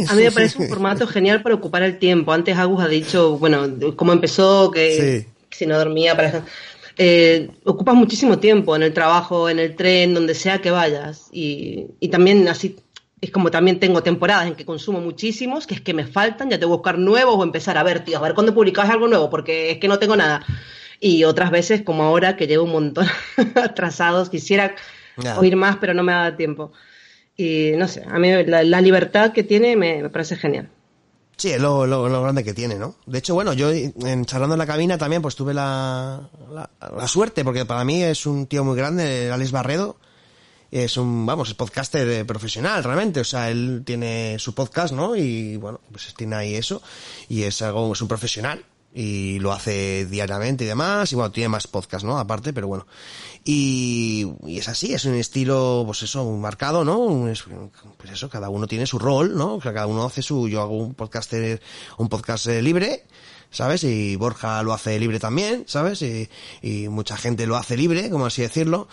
[0.01, 0.09] es?
[0.09, 2.32] A mí me parece un formato genial para ocupar el tiempo.
[2.34, 5.27] Antes Agus ha dicho, bueno, cómo empezó, que Sí.
[5.51, 6.43] si no dormía para...
[7.01, 11.27] Eh, ocupas muchísimo tiempo en el trabajo, en el tren, donde sea que vayas.
[11.32, 12.75] Y, y también así,
[13.21, 16.59] es como también tengo temporadas en que consumo muchísimos, que es que me faltan, ya
[16.59, 19.30] tengo que buscar nuevos o empezar a ver, tío, a ver cuándo publicás algo nuevo,
[19.30, 20.45] porque es que no tengo nada.
[21.00, 23.08] Y otras veces, como ahora, que llevo un montón
[23.56, 24.76] atrasados, quisiera
[25.38, 26.72] oír más, pero no me da tiempo.
[27.38, 30.70] Y no sé, a mí la, la libertad que tiene me, me parece genial.
[31.38, 32.95] Sí, es lo, lo, lo grande que tiene, ¿no?
[33.06, 37.08] De hecho, bueno, yo en charlando en la cabina también pues tuve la, la, la
[37.08, 39.95] suerte, porque para mí es un tío muy grande, Alex Barredo,
[40.70, 45.16] es un, vamos, es podcaster eh, profesional realmente, o sea, él tiene su podcast, ¿no?
[45.16, 46.82] Y bueno, pues tiene ahí eso,
[47.30, 51.49] y es algo, es un profesional, y lo hace diariamente y demás, y bueno, tiene
[51.49, 52.17] más podcast, ¿no?
[52.17, 52.87] Aparte, pero bueno.
[53.43, 57.27] Y, y es así, es un estilo, pues eso, un marcado, ¿no?
[57.29, 57.45] Es-
[57.97, 59.55] pues eso, cada uno tiene su rol, ¿no?
[59.55, 61.33] O sea, cada uno hace su, yo hago un podcast,
[61.97, 63.05] un podcast eh, libre,
[63.51, 63.83] ¿sabes?
[63.83, 66.01] Y Borja lo hace libre también, ¿sabes?
[66.01, 66.29] Y,
[66.61, 68.87] y mucha gente lo hace libre, como así decirlo.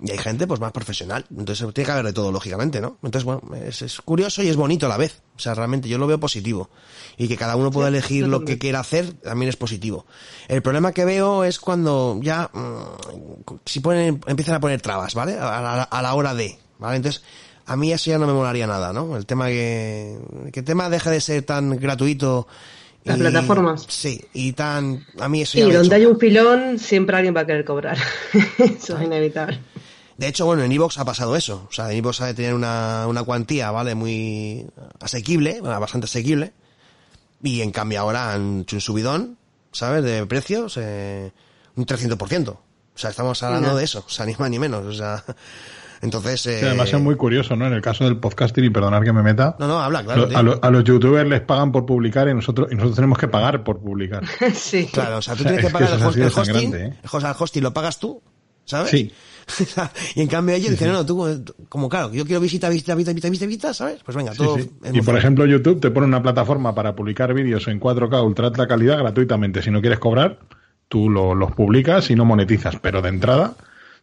[0.00, 1.24] Y hay gente, pues, más profesional.
[1.30, 2.98] Entonces, tiene que haber de todo, lógicamente, ¿no?
[3.02, 5.22] Entonces, bueno, es, es curioso y es bonito a la vez.
[5.36, 6.70] O sea, realmente yo lo veo positivo.
[7.16, 10.06] Y que cada uno pueda elegir lo que quiera hacer, también es positivo.
[10.46, 15.34] El problema que veo es cuando ya, mm, si ponen, empiezan a poner trabas, ¿vale?
[15.34, 16.96] A la, a la hora de, ¿vale?
[16.96, 17.22] Entonces,
[17.68, 19.16] a mí eso ya no me molaría nada, ¿no?
[19.16, 20.18] El tema que,
[20.52, 22.48] que el tema deje de ser tan gratuito.
[23.04, 23.84] Las plataformas.
[23.88, 27.46] Sí, y tan, a mí eso Y donde hay un filón, siempre alguien va a
[27.46, 27.96] querer cobrar.
[28.58, 29.60] Eso es inevitable.
[30.18, 31.66] De hecho, bueno, en Evox ha pasado eso.
[31.70, 33.94] O sea, en Evox ha de tener una, una cuantía, ¿vale?
[33.94, 34.66] Muy
[35.00, 36.52] asequible, bastante asequible.
[37.42, 39.38] Y en cambio ahora han hecho un subidón,
[39.72, 40.02] ¿sabes?
[40.02, 41.30] De precios, eh,
[41.76, 42.48] un 300%.
[42.50, 42.60] O
[42.94, 43.76] sea, estamos hablando No.
[43.76, 44.04] de eso.
[44.06, 44.84] O sea, ni más ni menos.
[44.84, 45.22] O sea,
[46.02, 46.44] entonces...
[46.46, 47.68] Eh, Sí, además es muy curioso, ¿no?
[47.68, 50.28] En el caso del podcasting, y perdonar que me meta, No, no, habla, claro.
[50.34, 53.28] a, lo- a los youtubers les pagan por publicar y nosotros, y nosotros tenemos que
[53.28, 54.24] pagar por publicar.
[54.54, 54.88] sí.
[54.92, 56.96] Claro, o sea, tú O sea, tienes que que pagar eso el, hosting, sangrante, ¿eh?
[57.04, 58.20] el hosting lo pagas tú,
[58.64, 58.90] ¿sabes?
[58.90, 59.12] Sí.
[60.14, 63.12] y en cambio ellos dicen, no, no, tú, como claro, yo quiero visita, visita, visita,
[63.12, 64.00] visita, visita, visita, ¿sabes?
[64.04, 64.56] Pues venga, todo.
[64.58, 64.70] sí.
[64.92, 68.66] Y por ejemplo, YouTube te pone una plataforma para publicar vídeos en 4K ultra alta
[68.66, 69.62] calidad gratuitamente.
[69.62, 70.38] Si no quieres cobrar,
[70.88, 72.76] tú lo- los publicas y no monetizas.
[72.80, 73.54] Pero de entrada,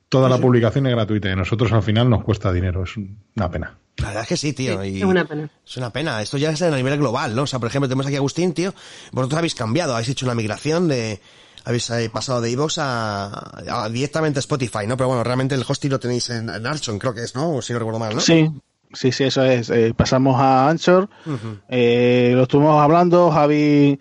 [0.09, 2.83] toda la publicación es gratuita y a nosotros al final nos cuesta dinero.
[2.83, 3.77] Es una pena.
[3.97, 4.81] La verdad es que sí, tío.
[4.83, 5.49] Sí, y es una pena.
[5.65, 6.21] Es una pena.
[6.21, 7.43] Esto ya es a nivel global, ¿no?
[7.43, 8.73] O sea, por ejemplo, tenemos aquí a Agustín, tío.
[9.13, 11.21] Vosotros habéis cambiado, habéis hecho una migración de...
[11.65, 14.95] Habéis eh, pasado de iVoox a, a directamente a Spotify, ¿no?
[14.97, 17.61] Pero bueno, realmente el hosting lo tenéis en, en Archon, creo que es, ¿no?
[17.61, 18.21] Si no recuerdo mal, ¿no?
[18.21, 18.49] Sí,
[18.93, 19.69] sí, sí, eso es.
[19.71, 21.57] Eh, pasamos a Anchor, Ujú.
[21.67, 23.99] eh, lo estuvimos hablando, Javi,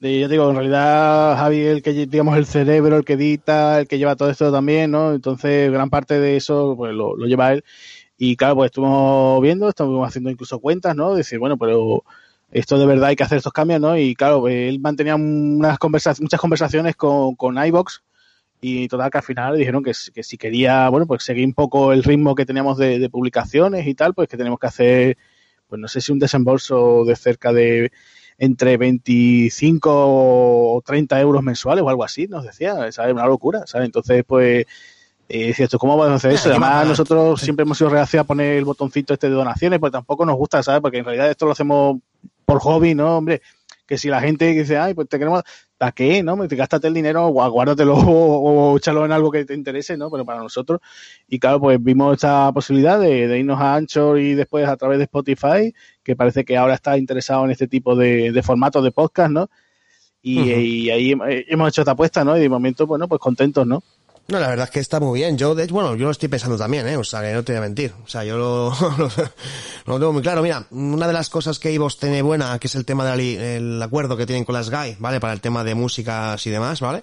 [0.00, 3.98] yo digo, en realidad Javi el que, digamos, el cerebro, el que edita, el que
[3.98, 5.12] lleva todo esto también, ¿no?
[5.14, 7.64] Entonces, gran parte de eso, pues lo, lo lleva él.
[8.18, 11.14] Y claro, pues estuvimos viendo, estuvimos haciendo incluso cuentas, ¿no?
[11.14, 12.04] Decir, bueno, pero
[12.52, 13.96] esto de verdad hay que hacer estos cambios, ¿no?
[13.98, 18.02] Y claro, él mantenía unas conversa muchas conversaciones con, con iVox
[18.60, 21.54] y total que al final dijeron que, si- que si quería, bueno, pues seguir un
[21.54, 25.18] poco el ritmo que teníamos de, de publicaciones y tal, pues que tenemos que hacer,
[25.66, 27.90] pues no sé si un desembolso de cerca de
[28.38, 33.12] entre 25 o 30 euros mensuales o algo así, nos decía, ¿sabes?
[33.12, 33.86] Una locura, ¿sabes?
[33.86, 34.66] Entonces, pues,
[35.28, 36.50] eh, cierto, ¿cómo vamos a hacer eso?
[36.50, 40.26] Además, nosotros siempre hemos sido reacios a poner el botoncito este de donaciones, pues tampoco
[40.26, 40.80] nos gusta, ¿sabes?
[40.82, 41.98] Porque en realidad esto lo hacemos
[42.44, 43.16] por hobby, ¿no?
[43.18, 43.40] Hombre,
[43.86, 45.42] que si la gente dice, ay, pues te queremos,
[45.76, 46.22] ¿para qué?
[46.22, 46.46] ¿No?
[46.48, 50.10] Te gástate el dinero, guárdatelo o, o échalo en algo que te interese, ¿no?
[50.10, 50.80] Pero para nosotros,
[51.28, 54.98] y claro, pues vimos esta posibilidad de, de irnos a Anchor y después a través
[54.98, 58.92] de Spotify, que parece que ahora está interesado en este tipo de, de formatos de
[58.92, 59.50] podcast, ¿no?
[60.24, 62.36] Y, y ahí hem- hemos hecho esta apuesta, ¿no?
[62.36, 63.82] Y de momento, bueno, pues contentos, ¿no?
[64.28, 65.36] No, la verdad es que está muy bien.
[65.36, 66.96] Yo, de hecho, bueno, yo lo estoy pensando también, ¿eh?
[66.96, 67.92] O sea, que no te voy a mentir.
[68.04, 69.10] O sea, yo lo, lo,
[69.86, 70.42] lo tengo muy claro.
[70.42, 74.16] Mira, una de las cosas que Ivos tiene buena, que es el tema del acuerdo
[74.16, 75.20] que tienen con las GAI, ¿vale?
[75.20, 77.02] Para el tema de músicas y demás, ¿vale?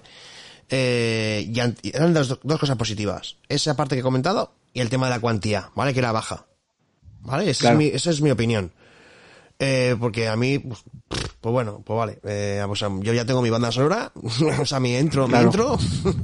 [0.70, 3.36] Eh, y an- y eran dos, dos cosas positivas.
[3.48, 5.92] Esa parte que he comentado y el tema de la cuantía, ¿vale?
[5.92, 6.46] Que era baja.
[7.22, 7.50] ¿Vale?
[7.50, 7.74] Esa, Claro.
[7.80, 8.72] es, mi, esa es mi opinión.
[9.58, 10.80] Eh, porque a mí, pues,
[11.40, 12.18] pues bueno, pues vale.
[12.24, 14.12] Eh, sea, yo ya tengo mi banda sonora,
[14.60, 15.46] o sea, mi intro, mi Claro.
[15.46, 15.78] intro.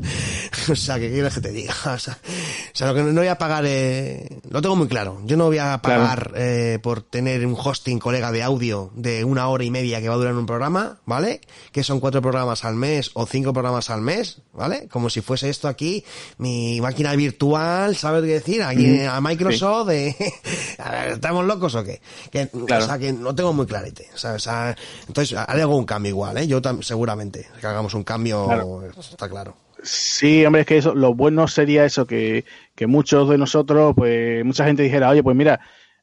[0.73, 1.75] o sea, que quieres que te diga.
[1.87, 5.21] O sea, o sea, lo que no voy a pagar, eh, lo tengo muy claro.
[5.25, 9.49] Yo no voy a pagar eh, por tener un hosting colega de audio de una
[9.49, 11.41] hora y media que va a durar un programa, ¿vale?
[11.73, 14.87] Que son cuatro programas al mes o cinco programas al mes, ¿vale?
[14.89, 16.05] Como si fuese esto aquí,
[16.39, 18.63] mi máquina virtual, ¿sabes qué decir?
[18.63, 20.15] Aquí a Microsoft, de,
[20.79, 22.01] a ver, ¿estamos locos o qué?
[22.31, 22.85] Que, Claro.
[22.85, 24.09] O sea, que no tengo muy clarete.
[24.15, 24.76] O sea, o sea,
[25.09, 26.47] entonces, haré algún cambio igual, ¿eh?
[26.47, 28.83] Yo tam- seguramente, que hagamos un cambio, Claro.
[28.99, 29.55] está claro.
[29.83, 34.45] Sí, hombre, es que eso, lo bueno sería eso, que, que muchos de nosotros, pues
[34.45, 35.61] mucha gente dijera, oye, pues mira,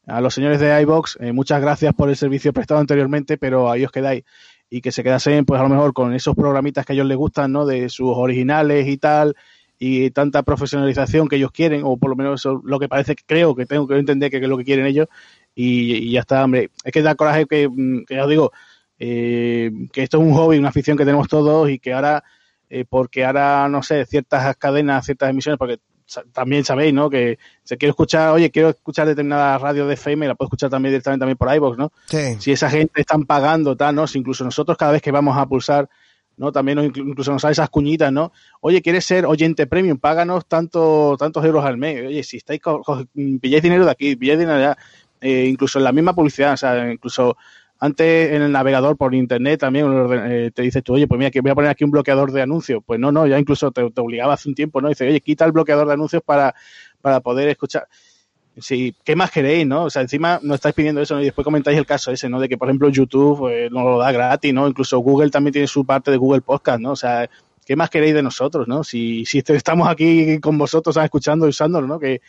[0.08, 3.84] a los señores de iBox, eh, muchas gracias por el servicio prestado anteriormente, pero ahí
[3.84, 4.24] os quedáis.
[4.70, 7.18] Y que se quedasen, pues a lo mejor con esos programitas que a ellos les
[7.18, 7.66] gustan, ¿no?
[7.66, 9.36] De sus originales y tal,
[9.80, 13.16] y tanta profesionalización que ellos quieren, o por lo menos eso es lo que parece
[13.16, 15.08] que creo que tengo que entender que es lo que quieren ellos,
[15.56, 16.70] y, y ya está, hombre.
[16.84, 18.52] Es que da coraje que, mm, que ya os digo,
[19.00, 22.24] eh, que esto es un hobby, una afición que tenemos todos y que ahora
[22.70, 25.78] eh, porque ahora, no sé, ciertas cadenas, ciertas emisiones, porque
[26.32, 27.10] también sabéis, ¿no?
[27.10, 30.92] Que se quiere escuchar, oye, quiero escuchar determinada radio de FM, la puedo escuchar también
[30.92, 31.92] directamente también por iVoox, ¿no?
[32.08, 32.36] Sí.
[32.40, 34.08] Si esa gente están pagando, tal, ¿no?
[34.08, 35.88] Si incluso nosotros cada vez que vamos a pulsar,
[36.36, 36.52] ¿no?
[36.52, 38.32] También nos inclu- incluso nos salen esas cuñitas, ¿no?
[38.62, 39.98] Oye, ¿quieres ser oyente premium?
[40.00, 42.08] Páganos tanto, tantos euros al mes.
[42.08, 42.60] Oye, si estáis,
[43.40, 44.78] pilláis dinero de aquí, pilláis dinero de allá.
[45.24, 47.38] Eh, incluso en la misma publicidad, o sea, incluso
[47.80, 49.86] antes en el navegador por internet también
[50.30, 52.42] eh, te dices tú, oye, pues mira, que voy a poner aquí un bloqueador de
[52.42, 52.82] anuncios.
[52.86, 54.90] Pues no, no, ya incluso te, te obligaba hace un tiempo, ¿no?
[54.90, 56.54] Dice, oye, quita el bloqueador de anuncios para,
[57.02, 57.88] para poder escuchar.
[58.58, 59.86] Sí, ¿qué más queréis, no?
[59.86, 61.22] O sea, encima nos estáis pidiendo eso, ¿no?
[61.22, 62.40] Y después comentáis el caso ese, ¿no?
[62.40, 64.68] De que, por ejemplo, YouTube eh, nos lo da gratis, ¿no?
[64.68, 66.92] Incluso Google también tiene su parte de Google Podcast, ¿no?
[66.92, 67.28] O sea,
[67.66, 68.84] ¿qué más queréis de nosotros, no?
[68.84, 71.06] Si, si est- estamos aquí con vosotros, ¿sabes?
[71.08, 72.00] escuchando y usándolo, ¿no?
[72.00, 72.22] Que,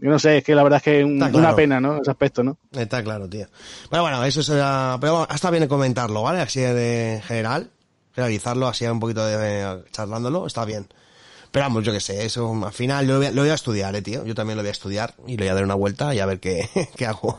[0.00, 1.38] yo no sé, es que la verdad es que es un- claro.
[1.38, 2.00] una pena, ¿no?
[2.00, 2.58] Ese aspecto, ¿no?
[2.72, 3.46] Está claro, tío.
[3.90, 6.40] Bueno, bueno, eso será, pero bueno, está bien comentarlo, ¿vale?
[6.40, 7.70] Así de general,
[8.16, 10.86] realizarlo, así un poquito de charlándolo, está bien.
[11.50, 13.94] Pero vamos, yo qué sé, eso al final lo voy, a, lo voy a estudiar,
[13.94, 14.24] eh, tío.
[14.24, 16.26] Yo también lo voy a estudiar y le voy a dar una vuelta y a
[16.26, 17.38] ver qué, qué hago.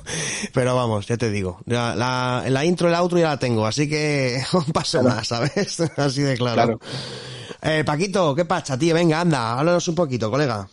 [0.53, 3.65] Pero vamos, ya te digo, la, la, la intro y la outro ya la tengo,
[3.67, 5.81] así que un paso más, ¿sabes?
[5.97, 6.55] así de claro.
[6.55, 6.79] Claro.
[7.61, 8.95] Eh, Paquito, ¿qué pasa, tío?
[8.95, 10.65] Venga, anda, háblanos un poquito, colega.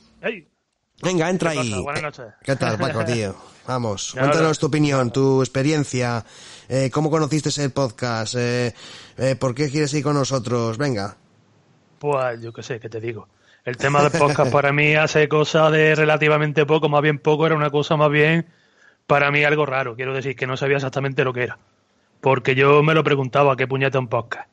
[1.03, 1.83] Venga, entra ¿Qué ahí.
[1.83, 2.27] Buenas noches.
[2.43, 3.35] ¿Qué tal, Paco, tío?
[3.67, 6.25] Vamos, Ya cuéntanos tu opinión, tu experiencia,
[6.69, 8.75] eh, cómo conociste el podcast, eh,
[9.17, 11.17] eh, por qué quieres ir con nosotros, venga.
[12.01, 13.29] Pues yo qué sé, ¿qué te digo?
[13.65, 17.55] El tema del podcast para mí hace cosa de relativamente poco, más bien poco, era
[17.55, 18.49] una cosa más bien
[19.07, 19.95] para mí algo raro.
[19.95, 21.59] Quiero decir que no sabía exactamente lo que era.
[22.21, 24.49] Porque yo me lo preguntaba, ¿qué puñeta es un podcast?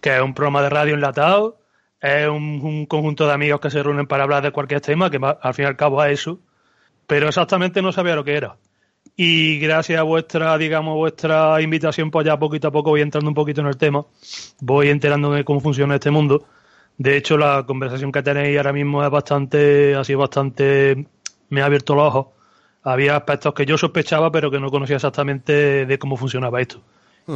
[0.00, 1.58] Que es un programa de radio enlatado,
[2.00, 5.18] es un, un conjunto de amigos que se reúnen para hablar de cualquier tema, que
[5.18, 6.40] al fin y al cabo es eso.
[7.06, 8.56] Pero exactamente no sabía lo que era.
[9.16, 13.34] Y gracias a vuestra, digamos, vuestra invitación, pues ya poquito a poco voy entrando un
[13.34, 14.04] poquito en el tema.
[14.60, 16.46] Voy enterándome de cómo funciona este mundo.
[16.96, 21.06] De hecho, la conversación que tenéis ahora mismo es bastante, ha sido bastante,
[21.48, 22.26] me ha abierto los ojos.
[22.82, 26.80] Había aspectos que yo sospechaba, pero que no conocía exactamente de cómo funcionaba esto.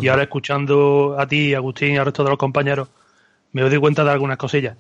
[0.03, 2.89] Y ahora escuchando a ti, Agustín y al resto de los compañeros,
[3.53, 4.77] me doy cuenta de algunas cosillas.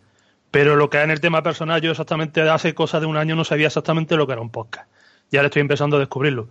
[0.50, 3.36] Pero lo que es en el tema personal, yo exactamente hace cosa de un año
[3.36, 4.88] no sabía exactamente lo que era un podcast.
[5.30, 6.48] Y ahora estoy empezando a descubrirlo.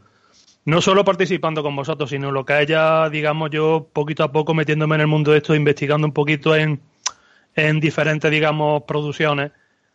[0.65, 4.53] No solo participando con vosotros, sino lo que es ya, digamos, yo poquito a poco
[4.53, 6.81] metiéndome en el mundo de esto, investigando un poquito en,
[7.55, 9.51] en diferentes, digamos, producciones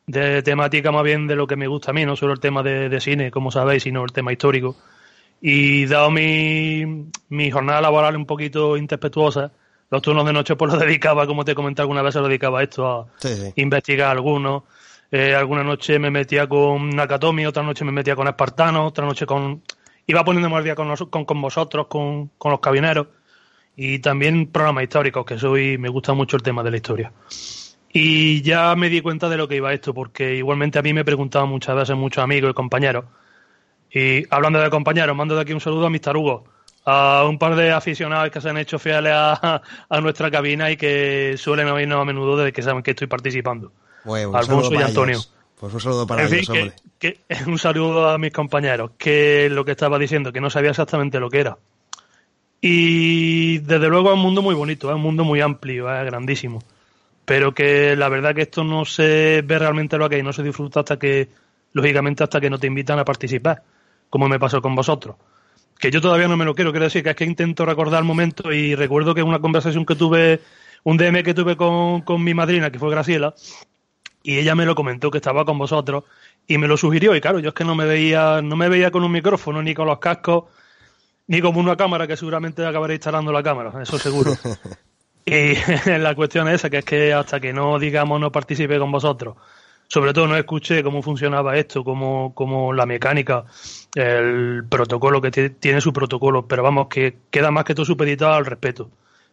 [0.07, 2.63] de temática más bien de lo que me gusta a mí, no solo el tema
[2.63, 4.77] de, de cine, como sabéis, sino el tema histórico.
[5.41, 9.53] Y dado mi, mi jornada laboral un poquito interpetuosa,
[9.93, 12.59] los turnos de noche pues los dedicaba, como te comenté alguna vez, se los dedicaba
[12.59, 13.53] a esto, a Sí, sí.
[13.57, 14.65] investigar algunos.
[15.13, 19.27] Eh, alguna noche me metía con Nakatomi, otra noche me metía con Espartano, otra noche
[19.27, 19.63] con...
[20.07, 23.07] Iba poniéndome al día con, nos- con, con vosotros, con, con los cabineros.
[23.77, 27.13] y también programas históricos, que soy, me gusta mucho el tema de la historia.
[27.93, 31.05] Y ya me di cuenta de lo que iba esto, porque igualmente a mí me
[31.05, 33.05] preguntaban muchas veces muchos amigos y compañeros.
[33.91, 36.17] Y hablando de compañeros, mando de aquí un saludo a Mr.
[36.17, 36.45] Hugo,
[36.85, 40.77] a un par de aficionados que se han hecho fieles a, a nuestra cabina y
[40.77, 43.73] que suelen oírnos a menudo desde que saben que estoy participando.
[44.05, 45.13] Bueno, Alfonso y Antonio.
[45.19, 45.33] ellos.
[45.61, 49.65] Pues un saludo para En fin, que- que- un saludo a mis compañeros, que lo
[49.65, 51.57] que estaba diciendo, que no sabía exactamente lo que era.
[52.61, 56.63] Y desde luego es un mundo muy bonito, es un mundo muy amplio, es grandísimo.
[57.25, 60.43] Pero que la verdad que esto no se ve realmente lo que hay, no se
[60.43, 61.29] disfruta hasta que,
[61.73, 63.63] lógicamente, hasta que no te invitan a participar,
[64.11, 65.17] como me pasó con vosotros.
[65.83, 68.55] Que yo todavía no me lo quiero, quiero decir que es que intento recordar momentos
[68.55, 70.41] y recuerdo que una conversación que tuve,
[70.85, 73.35] un DM que tuve con, con mi madrina, que fue Graciela,
[74.23, 76.05] y ella me lo comentó que estaba con vosotros
[76.47, 77.17] y me lo sugirió.
[77.17, 79.75] Y claro yo es que no me veía no me veía con un micrófono ni
[79.75, 80.45] con los cascos
[81.27, 84.33] ni como una cámara que seguramente acabaré instalando la cámara eso seguro.
[85.25, 85.55] Y
[85.99, 89.37] la cuestión es esa que es que hasta que no digamos no participe con vosotros
[89.93, 93.45] sobre todo no escuché cómo funcionaba esto cómo, cómo la mecánica
[93.95, 98.35] el protocolo que ti- tiene su protocolo pero vamos que queda más que todo supeditado
[98.35, 98.91] al respeto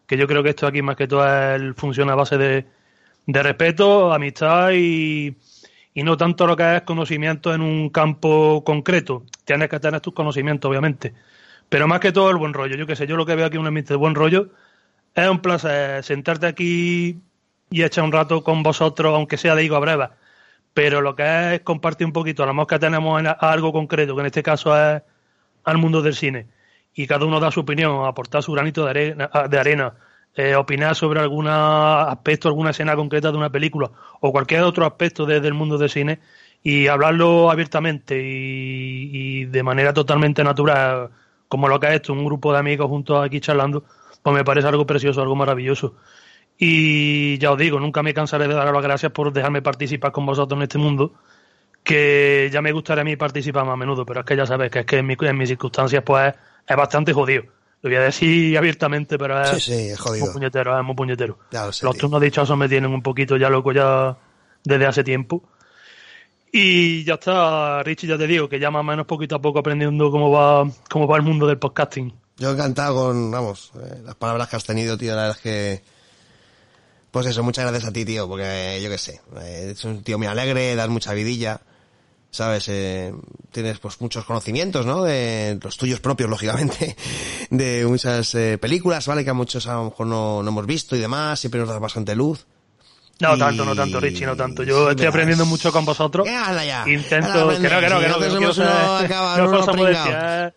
[0.07, 2.65] que yo creo que esto aquí más que todo el- funciona a base de
[3.25, 5.35] de respeto, amistad y,
[5.93, 9.23] y no tanto lo que es conocimiento en un campo concreto.
[9.45, 11.13] Tienes que tener tus conocimientos, obviamente.
[11.69, 12.75] Pero más que todo el buen rollo.
[12.75, 14.49] Yo qué sé, yo lo que veo aquí en un ambiente de buen rollo
[15.15, 17.19] es un placer sentarte aquí
[17.71, 20.11] y echar un rato con vosotros, aunque sea de higo a breva.
[20.73, 24.21] Pero lo que es compartir un poquito, a lo mejor que tenemos algo concreto, que
[24.21, 25.01] en este caso es
[25.63, 26.47] al mundo del cine.
[26.93, 29.93] Y cada uno da su opinión, aportar su granito de arena, de arena
[30.35, 33.91] eh, opinar sobre algún aspecto, alguna escena concreta de una película
[34.21, 36.19] o cualquier otro aspecto de- del mundo del cine
[36.63, 39.09] y hablarlo abiertamente y,
[39.41, 41.09] y de manera totalmente natural,
[41.47, 43.83] como lo que ha hecho un grupo de amigos juntos aquí charlando,
[44.21, 45.95] pues me parece algo precioso, algo maravilloso.
[46.61, 50.25] Y ya os digo, nunca me cansaré de daros las gracias por dejarme participar con
[50.25, 51.13] vosotros en este mundo,
[51.83, 54.69] que ya me gustaría a mí participar más a menudo, pero es que ya sabes
[54.69, 56.33] que es que en, mi- en mis circunstancias pues
[56.67, 57.43] es bastante jodido.
[57.81, 60.25] Lo voy a decir abiertamente, pero es, Sí, sí, es jodido.
[60.25, 61.39] muy puñetero, es muy puñetero.
[61.49, 64.17] Lo sé, Los turnos dichosos me tienen un poquito ya loco ya
[64.65, 65.41] desde hace tiempo.
[66.51, 69.59] Y ya está, Richie, ya te digo que ya más o menos poquito a poco
[69.59, 72.11] aprendiendo cómo va, cómo va el mundo del podcasting.
[72.37, 75.98] Yo encantado con, vamos, eh, las palabras que has tenido, tío, la verdad es que...
[77.11, 80.27] Pues eso, muchas gracias a ti, tío, porque yo qué sé, eres un tío muy
[80.27, 81.61] alegre, das mucha vidilla,
[82.29, 82.67] ¿sabes?
[82.69, 83.13] Eh,
[83.51, 85.03] tienes pues muchos conocimientos, ¿no?
[85.03, 86.95] De los tuyos propios, lógicamente,
[87.49, 89.23] de muchas eh, películas, ¿vale?
[89.23, 91.79] Que a muchos a lo mejor no, no hemos visto y demás, siempre nos das
[91.79, 92.45] bastante luz.
[93.21, 94.63] No Y- tanto, no tanto, Richie, no tanto.
[94.63, 96.25] Yo sí, estoy aprendiendo mucho con vosotros.
[96.27, 96.85] Hala ya.
[96.87, 100.53] Intento, que no, que no, que no, que no, unos acaba- no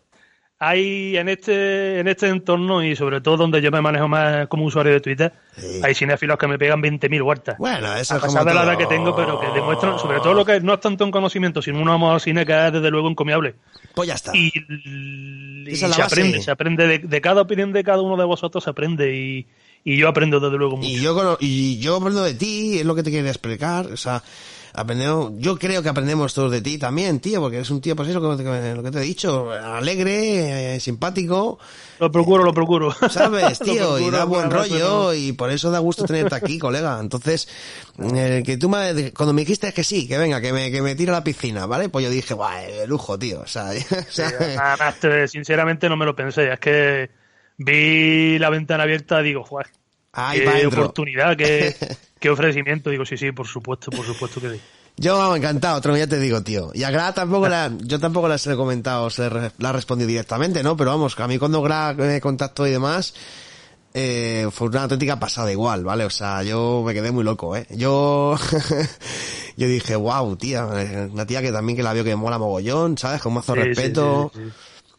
[0.65, 4.65] Hay en este, en este entorno y sobre todo donde yo me manejo más como
[4.65, 5.33] usuario de Twitter,
[5.83, 7.59] hay cinéfilos que me pegan 20.000 huertas.
[7.59, 10.21] Bueno, eso a es pesar como de la edad que tengo, pero que demuestran, sobre
[10.21, 12.73] todo lo que no es tanto un conocimiento, sino un amor al cine que es
[12.73, 13.57] desde luego encomiable.
[13.93, 14.31] Pues ya está.
[14.37, 14.53] Y,
[15.67, 16.03] es se base.
[16.03, 19.47] aprende, se aprende de, de cada opinión de cada uno de vosotros, se aprende y,
[19.85, 20.89] y yo aprendo desde luego mucho.
[20.89, 23.87] Y yo, y yo aprendo de ti, es lo que te quería explicar.
[23.87, 24.23] O sea,
[24.75, 28.09] aprendemos, yo creo que aprendemos todos de ti también, tío, porque eres un tío, pues
[28.09, 31.59] eso, lo que, lo que te he dicho, alegre, eh, simpático.
[31.99, 32.93] Lo procuro, lo procuro.
[33.11, 33.99] ¿Sabes, tío?
[33.99, 36.99] y da buen rollo, y por eso da gusto tenerte aquí, colega.
[37.01, 37.49] Entonces,
[38.15, 40.95] eh, que tú me, cuando me dijiste que sí, que venga, que me, que me
[40.95, 41.89] tire a la piscina, ¿vale?
[41.89, 43.41] Pues yo dije, guau, de lujo, tío.
[43.41, 43.71] O sea,
[44.19, 46.53] Además, te- sinceramente no me lo pensé.
[46.53, 47.11] Es que
[47.59, 49.69] vi la ventana abierta y digo, joder,
[50.13, 51.75] Ahí qué oportunidad, qué,
[52.21, 52.91] qué ofrecimiento.
[52.91, 54.61] Digo, sí, sí, por supuesto, por supuesto que sí.
[54.99, 56.71] Yo vamos, encantado, otro ya te digo, tío.
[56.75, 60.63] Y a Gra tampoco la, yo tampoco les he comentado, se la he respondido directamente,
[60.63, 60.77] ¿no?
[60.77, 63.15] Pero vamos, a mí cuando Gra me contactó y demás,
[63.95, 66.05] eh, fue una auténtica pasada igual, ¿vale?
[66.05, 67.67] O sea, yo me quedé muy loco, ¿eh?
[67.71, 68.37] Yo,
[69.57, 72.39] yo dije, wow, tía, eh, una tía que también que la veo que me mola
[72.39, 73.23] mogollón, ¿sabes?
[73.23, 74.31] Con mazo Sí, sí, respeto.
[74.35, 74.51] sí, sí.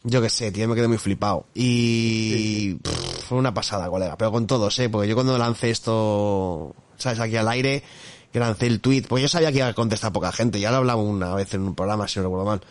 [0.04, 1.46] Yo qué sé, tío, me quedé muy flipado.
[1.54, 4.18] Y pff, fue una pasada, colega.
[4.18, 4.90] Pero con todos, ¿eh?
[4.90, 7.20] Porque yo cuando lancé esto, ¿sabes?
[7.20, 7.84] Aquí al aire,
[8.32, 10.60] que lancé el tweet, pues yo sabía que iba a contestar poca gente.
[10.60, 12.62] Ya lo hablaba una vez en un programa, si no recuerdo mal.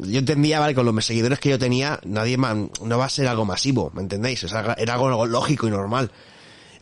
[0.00, 0.74] Yo entendía, ¿vale?
[0.74, 4.02] Con los seguidores que yo tenía, nadie más, no va a ser algo masivo, ¿me
[4.02, 4.44] entendéis?
[4.44, 6.10] O sea, era algo lógico y normal.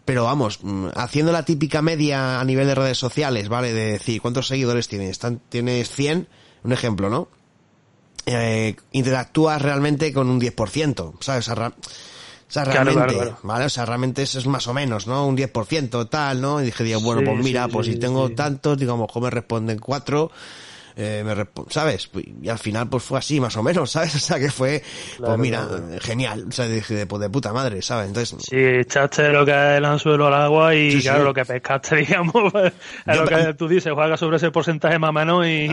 [0.05, 3.73] Pero vamos, mm, haciendo la típica media a nivel de redes sociales, ¿vale?
[3.73, 5.21] De decir, ¿cuántos seguidores tienes?
[5.49, 6.27] Tienes 100,
[6.65, 7.29] un ejemplo, ¿no?
[8.27, 11.49] Eh, interactúas realmente con un 10%, ¿sabes?
[11.49, 11.73] O sea,
[12.55, 13.39] o realmente, claro, claro.
[13.43, 13.65] ¿vale?
[13.65, 15.27] O sea, realmente eso es más o menos, ¿no?
[15.27, 16.61] Un 10% tal, ¿no?
[16.61, 19.31] Y dije, digo, bueno, Sí, pues mira, sí, pues sí, si tengo tantos, mejor me
[19.31, 20.31] responden cuatro,
[20.95, 22.11] eh, me ¿sabes?
[22.43, 24.15] Y al final pues fue así, más o menos, ¿sabes?
[24.17, 24.83] O sea, que fue,
[25.17, 25.67] pues mira,
[26.01, 28.09] genial, o sea, dije, de, pues, de puta madre, ¿sabes?
[28.09, 31.97] Entonces, Sí, echaste lo que es el anzuelo al agua y claro, lo que pescaste,
[32.07, 32.73] digamos, pues,
[33.07, 35.69] es Yo lo que tú dices, juega sobre ese porcentaje más o menos y...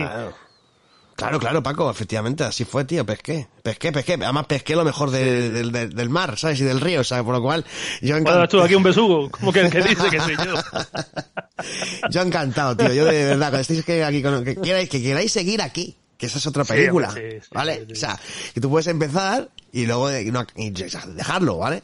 [1.20, 1.38] Claro.
[1.38, 5.70] Claro, Paco, efectivamente, así fue, tío, pesqué, pesqué, pesqué, además pesqué lo mejor de- del,
[5.72, 6.60] del- del mar, ¿sabes?
[6.60, 7.24] Y del río, ¿sabes?
[7.24, 7.64] Por lo cual,
[8.00, 8.48] yo Bueno, encantado.
[8.48, 10.54] tú aquí un besugo, como que el que dice que soy yo.
[12.10, 15.30] Yo encantado, tío, yo de verdad, que estéis que aquí, con- que queráis, que queráis
[15.30, 17.86] seguir aquí, que esa es otra Sí, película, hombre, sí, sí, ¿vale?
[17.92, 18.18] O sea,
[18.54, 21.82] que tú puedes empezar y luego de- y no- y dejarlo, ¿vale?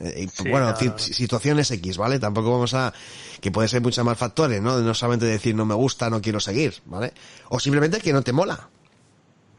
[0.00, 0.98] Eh, y, Sí, bueno, no, ci- no.
[0.98, 2.18] situaciones X, ¿vale?
[2.18, 2.92] Tampoco vamos a,
[3.40, 4.78] que puede ser muchos más factores, ¿no?
[4.80, 7.12] No solamente decir no me gusta, no quiero seguir, ¿vale?
[7.48, 8.68] O simplemente que no te mola.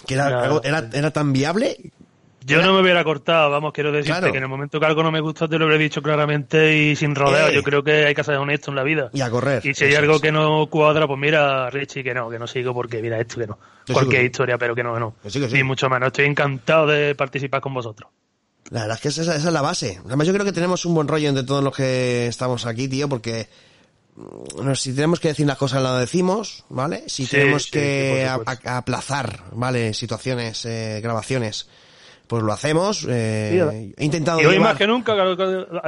[0.07, 1.75] Que era, era, era tan viable
[2.45, 4.31] Yo no me hubiera cortado, vamos, quiero decirte Claro.
[4.31, 6.95] que en el momento que algo no me gusta te lo habré dicho claramente y
[6.95, 7.49] sin rodeo.
[7.49, 7.53] Eh.
[7.53, 9.09] Yo creo que hay que ser honesto en la vida.
[9.13, 9.63] y a correr.
[9.65, 10.21] Y si hay algo es.
[10.21, 13.47] que no cuadra, pues mira, Richie, que no, que no sigo porque mira esto, que
[13.47, 13.59] no.
[13.85, 15.15] Sí, Cualquier historia, pero que no, que no.
[15.27, 15.39] Sí.
[15.51, 16.07] Ni mucho menos.
[16.07, 18.09] Estoy encantado de participar con vosotros.
[18.69, 19.99] La verdad es que esa, esa es la base.
[20.05, 23.09] Además, yo creo que tenemos un buen rollo entre todos los que estamos aquí, tío,
[23.09, 23.47] porque
[24.15, 27.03] mm, no, si tenemos que decir las cosas, las decimos, ¿vale?
[27.07, 29.93] Si Sí, tenemos sí, que sí, aplazar, ¿vale?
[29.93, 31.67] Situaciones, eh, grabaciones,
[32.29, 33.07] pues lo hacemos.
[33.09, 35.15] Eh, Sí, he intentado Y hoy llevar- más que nunca,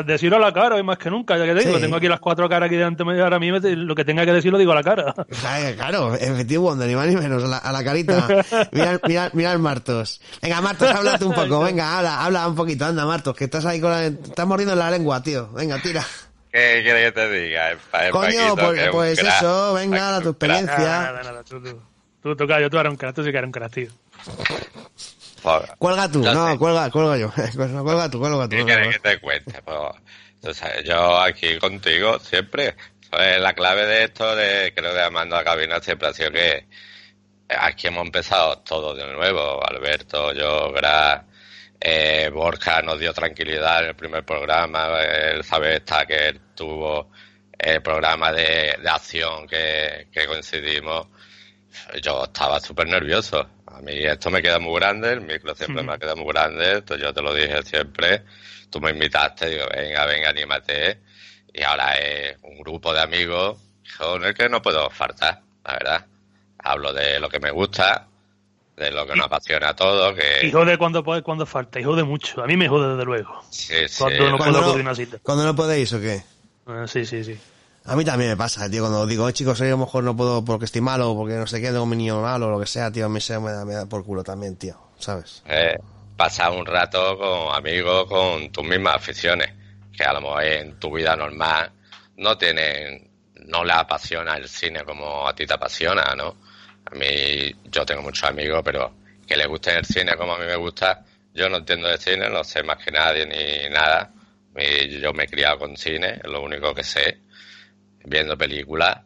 [0.03, 1.81] decirlo a la cara, hoy más que nunca, ya que te digo, Sí.
[1.83, 4.51] tengo aquí las cuatro caras aquí delante mío, ahora mismo lo que tenga que decir
[4.51, 5.13] lo digo a la cara.
[5.39, 8.27] Claro, Claro, efectivo ni más ni menos, a la, a la carita.
[8.71, 10.19] Mira, mira, mira el Martos.
[10.41, 13.79] Venga, Martos, háblate un poco, venga, habla, habla un poquito, anda, Martos, que estás ahí
[13.79, 15.49] con la, estás mordiendo la lengua, tío.
[15.53, 16.03] Venga, tira.
[16.51, 17.69] ¿Qué quieres que te diga?
[17.71, 19.37] El pa- el Coño, Paquito, pues- pues crack.
[19.37, 20.75] eso, venga, da tu experiencia.
[20.79, 21.79] Nada, nada, nada, tú, tú,
[22.23, 23.89] tú, tocayo, tú eres un crack, tú sí que eres un crack, tío.
[25.77, 27.31] Cuelga tú, no, cuelga, cuelga yo.
[27.83, 28.55] cuelga tú, cuelga tú.
[28.55, 29.61] ¿Qué quieres que te cuente?
[29.63, 32.75] Pues, yo aquí contigo siempre.
[33.09, 33.39] ¿sabes?
[33.39, 36.65] La clave de esto, de creo de Amando a Cabina, siempre ha sido que
[37.49, 39.59] aquí hemos empezado todo de nuevo.
[39.65, 41.25] Alberto, yo, Gra,
[41.79, 45.01] eh, Borja nos dio tranquilidad en el primer programa.
[45.01, 47.11] El Saber Tucker tuvo
[47.57, 51.07] el programa de, de acción que, que coincidimos.
[52.01, 53.47] Yo estaba súper nervioso.
[53.75, 56.77] A mí esto me queda muy grande, el micro siempre me ha quedado muy grande,
[56.79, 58.23] esto yo te lo dije siempre.
[58.69, 60.99] Tú me invitaste, digo, venga, venga, anímate.
[61.53, 63.57] Y ahora es un grupo de amigos
[63.97, 66.05] con el que no puedo faltar, la verdad.
[66.59, 68.07] Hablo de lo que me gusta,
[68.77, 70.45] de lo que nos apasiona a todos, que...
[70.45, 72.41] Y jode cuando, puede- cuando falta, y jode mucho.
[72.43, 73.41] A mí me jode desde luego.
[73.49, 73.97] Sí, sí.
[74.03, 75.17] Cuando no Cuando puedo no- acudir a una cita.
[75.23, 76.21] Cuando no podéis o qué?
[76.67, 77.37] Ah, sí, sí, sí.
[77.85, 80.15] A mí también me pasa, tío, cuando digo, "Oh, chicos, hoy a lo mejor no
[80.15, 82.91] puedo porque estoy malo, porque no sé qué, tengo mi niño malo, lo que sea,
[82.91, 85.41] tío, a mí se me da, me da por culo también, tío, ¿sabes?
[85.47, 85.77] eh,
[86.15, 89.49] pasar un rato con amigos con tus mismas aficiones,
[89.97, 91.71] que a lo mejor en tu vida normal
[92.17, 93.09] no tienen,
[93.47, 96.35] no les apasiona el cine como a ti te apasiona, ¿no?
[96.85, 98.93] A mí, yo tengo muchos amigos, pero
[99.27, 101.03] que les guste el cine como a mí me gusta,
[101.33, 104.11] yo no entiendo de cine, no sé más que nadie ni nada.
[105.01, 107.21] Yo me he criado con cine, es lo único que sé,
[108.05, 108.97] viendo películas.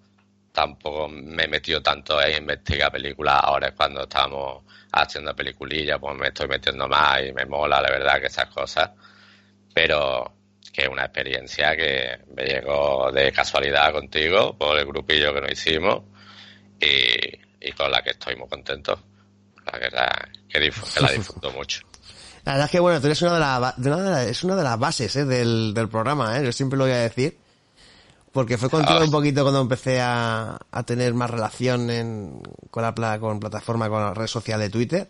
[0.52, 3.40] Tampoco me he metido tanto en investigar películas.
[3.44, 7.90] Ahora es cuando estamos haciendo peliculillas, pues me estoy metiendo más y me mola, la
[7.90, 8.90] verdad, que esas cosas.
[9.74, 10.32] Pero
[10.72, 15.52] que es una experiencia que me llegó de casualidad contigo, por el grupillo que nos
[15.52, 16.04] hicimos
[16.80, 18.98] y, y con la que estoy muy contento.
[19.72, 20.10] La verdad,
[20.50, 21.82] que, que la disfruto mucho.
[22.46, 24.24] La verdad es que, bueno, tú eres una de, la, ba- de una de la-
[24.24, 25.26] es una de las bases ¿eh?
[25.26, 26.46] del, del programa, ¿eh?
[26.46, 27.38] yo siempre lo voy a decir.
[28.36, 29.06] Porque fue contigo Ah.
[29.06, 33.88] un poquito cuando empecé a, a tener más relación en, con la pla- con plataforma,
[33.88, 35.10] con la red social de Twitter.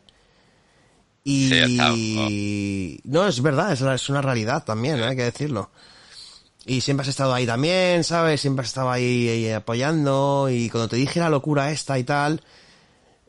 [1.23, 5.05] Y Sí, no, es verdad, es, una realidad también, ¿eh?
[5.05, 5.71] hay que decirlo.
[6.67, 8.41] Y siempre has estado ahí también, ¿sabes?
[8.41, 10.47] Siempre has estado ahí, ahí apoyando.
[10.51, 12.43] Y cuando te dije la locura esta y tal,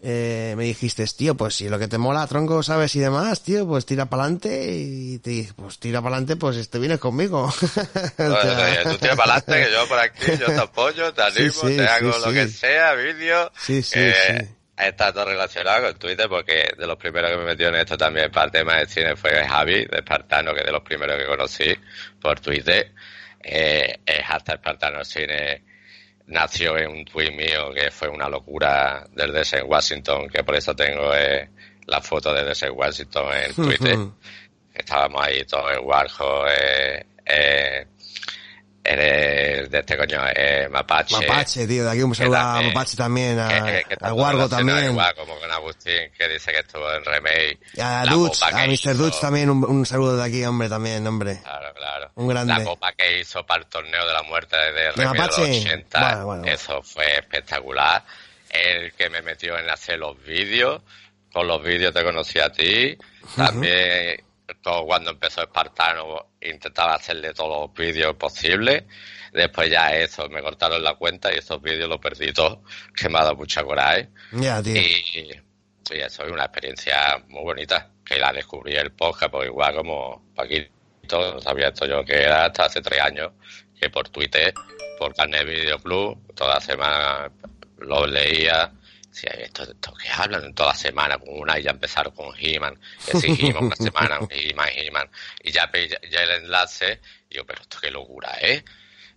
[0.09, 2.95] eh, me dijiste, tío, pues si lo que te mola, tronco, ¿sabes?
[2.95, 4.65] Y demás, tío, pues tira para adelante.
[4.73, 7.47] Y te dije, pues tira para adelante, pues te vienes conmigo.
[8.19, 11.77] Oye, tú tienes para adelante, que yo por aquí, yo te apoyo, te animo, sí,
[11.77, 13.51] te hago sí, lo que sea, vídeo.
[13.59, 13.99] Sí, sí.
[14.77, 18.31] Está todo relacionado con Twitter porque de los primeros que me metió en esto también
[18.31, 21.77] para el tema de cine fue Javi, de Espartano, que de los primeros que conocí
[22.23, 22.93] por Twitter.
[23.43, 25.65] Eh, el hashtag Espartano Cine
[26.27, 30.57] nació en un tweet mío que fue una locura del DS en Washington, que por
[30.57, 31.49] eso tengo eh,
[31.87, 33.99] la foto de DS en Washington en Twitter.
[34.75, 37.87] Estábamos ahí todos en Warhol, eh, eh,
[38.95, 41.17] de este coño, eh, Mapache.
[41.27, 44.49] Mapache, tío, de aquí un saludo a Mapache también, a, que- que está a Wargo
[44.49, 44.85] también.
[44.93, 47.59] Igual, como con Agustín, que dice que estuvo en Remake.
[47.75, 48.97] Y a Dutch, a Mr.
[48.97, 51.41] Dutch también, un, un saludo de aquí, hombre, también, hombre.
[51.43, 52.11] Claro, claro.
[52.15, 52.55] Un grande.
[52.55, 56.01] La copa que hizo para el torneo de la muerte de Remake de los 80,
[56.01, 56.45] Bueno, bueno.
[56.47, 58.05] eso fue espectacular.
[58.51, 60.81] el que me metió en hacer los vídeos.
[61.33, 62.97] Con los vídeos te conocí a ti.
[63.37, 64.23] También
[64.63, 68.85] todo cuando empezó Espartano intentaba hacerle todos los vídeos posibles.
[69.33, 72.59] Después ya eso, me cortaron la cuenta y esos vídeos los perdí todos,
[72.97, 74.09] que me ha dado mucha coraje.
[74.63, 74.81] Tío.
[74.81, 75.43] Y,
[75.95, 80.33] y eso es una experiencia muy bonita, que la descubrí el podcast, pues igual como
[80.35, 80.71] Paquito,
[81.09, 83.33] no sabía esto yo que era hasta hace tres años,
[83.79, 84.53] que por Twitter,
[84.99, 87.31] por Carnet Video Club, toda semana
[87.79, 88.73] lo leía,
[89.17, 93.37] decía, esto, esto que hablan toda semana, con una y ya empezaron con He-Man, sí,
[93.41, 95.11] He-Man una semana, He-Man, He-Man,
[95.43, 95.71] y ya,
[96.11, 97.01] ya el enlace,
[97.31, 98.63] y yo, pero esto qué locura, ¿eh?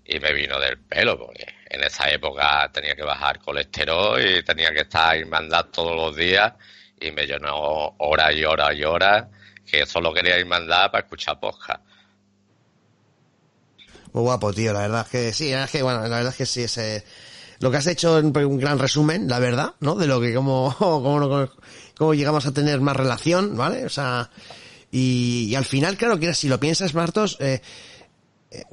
[0.06, 4.72] Y me vino del pelo, porque en esa época tenía que bajar colesterol y tenía
[4.72, 6.54] que estar en mandar todos los días,
[7.00, 9.26] y me llenó horas y horas y horas,
[9.66, 11.82] que solo quería ir mandar para escuchar podcast.
[14.14, 16.36] Muy guapo, tío, la verdad es que sí, la es que, bueno, la verdad es
[16.36, 17.04] que sí, ese,
[17.60, 19.96] lo que has hecho en un gran resumen, la verdad, ¿no?
[19.96, 21.50] De lo que, cómo, cómo,
[21.98, 23.86] cómo llegamos a tener más relación, ¿vale?
[23.86, 24.30] O sea,
[24.92, 27.62] y, al final, claro, que si lo piensas, Martos, eh,
[28.52, 28.64] eh,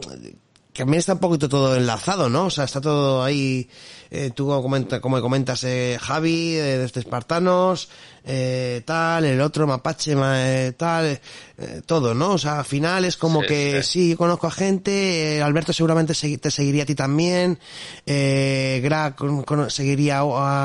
[0.77, 2.47] también está un poquito todo enlazado, ¿no?
[2.47, 3.69] O sea, está todo ahí,
[4.11, 7.89] eh, tú como, comenta- como comentas, eh, Javi, eh, desde Espartanos,
[8.25, 11.21] eh, tal, el otro Mapache, ma- eh, tal,
[11.59, 12.33] eh, todo, ¿no?
[12.33, 13.89] O sea, al final es como Sí, que sí.
[13.93, 17.59] sí, yo conozco a gente, eh, Alberto seguramente te seguiría a ti también,
[18.05, 20.23] eh, Gra con- con- seguiría a,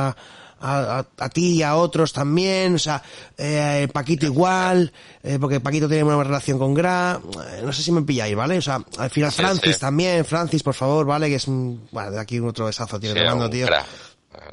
[0.10, 0.16] a,
[0.62, 3.02] a- a ti y a otros también, o sea,
[3.38, 4.92] eh, Paquito igual,
[5.24, 7.20] eh, porque Paquito tiene una relación con Gra,
[7.54, 8.58] eh, no sé si me pilláis, ¿vale?
[8.58, 9.80] O sea, al final Francis sí.
[9.80, 11.30] también, Francis, por favor, ¿vale?
[11.30, 13.68] Que es un, bueno, de aquí otro besazo, tío, Sí, te mando, un tío.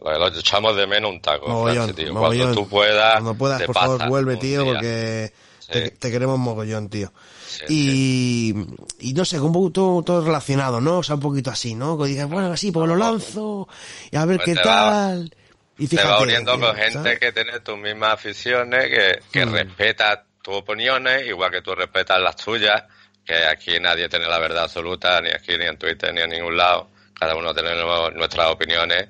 [0.03, 2.15] Lo, lo echamos de menos un taco, Mogollón, Francis, tío.
[2.15, 2.39] mogollón.
[2.47, 4.73] Cuando tú puedas, Cuando puedas, por favor, vuelve, un tío, día.
[4.73, 5.73] porque Sí.
[5.73, 7.13] te, te queremos mogollón, tío.
[7.47, 7.65] Sí,
[9.01, 10.99] Y, y no sé, un poco todo, todo relacionado, ¿no?
[10.99, 11.97] O sea, un poquito así, ¿no?
[11.99, 13.69] Que digas, bueno, así, pues lo lanzo,
[14.11, 15.35] y a ver Pues qué tal.
[15.79, 17.19] Y te vas uniendo con gente ¿sabes?
[17.21, 19.53] que tiene tus mismas aficiones, que, que Mm.
[19.53, 22.83] respeta tus opiniones, igual que tú respetas las tuyas,
[23.25, 26.57] que aquí nadie tiene la verdad absoluta, ni aquí, ni en Twitter, ni en ningún
[26.57, 26.91] lado.
[27.19, 29.09] Cada uno tenemos nuestras opiniones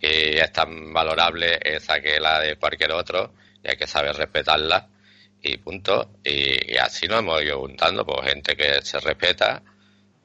[0.00, 4.86] y es tan valorable esa que la de cualquier otro y hay que saber respetarla
[5.42, 6.12] y punto.
[6.24, 9.62] Y, y así nos hemos ido juntando, pues gente que se respeta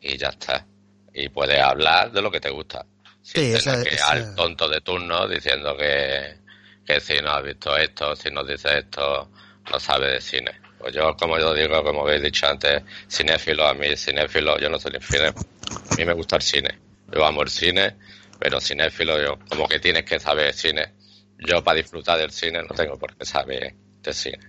[0.01, 0.65] y ya está.
[1.13, 2.85] Y puedes hablar de lo que te gusta.
[3.23, 6.35] Sí, tener esa- que esa- al tonto de turno diciendo que,
[6.85, 9.31] que si no has visto esto, si no dice esto,
[9.71, 10.51] no sabe de cine.
[10.77, 14.77] Pues yo, como yo digo, como habéis dicho antes, cinéfilo, a mí cinéfilo, yo no
[14.77, 15.27] soy cine.
[15.27, 16.77] A mí me gusta el cine.
[17.11, 17.95] Yo amo el cine,
[18.37, 20.93] pero cinéfilo, yo, como que tienes que saber de cine.
[21.39, 24.39] Yo, para disfrutar del cine, no tengo por qué saber de cine.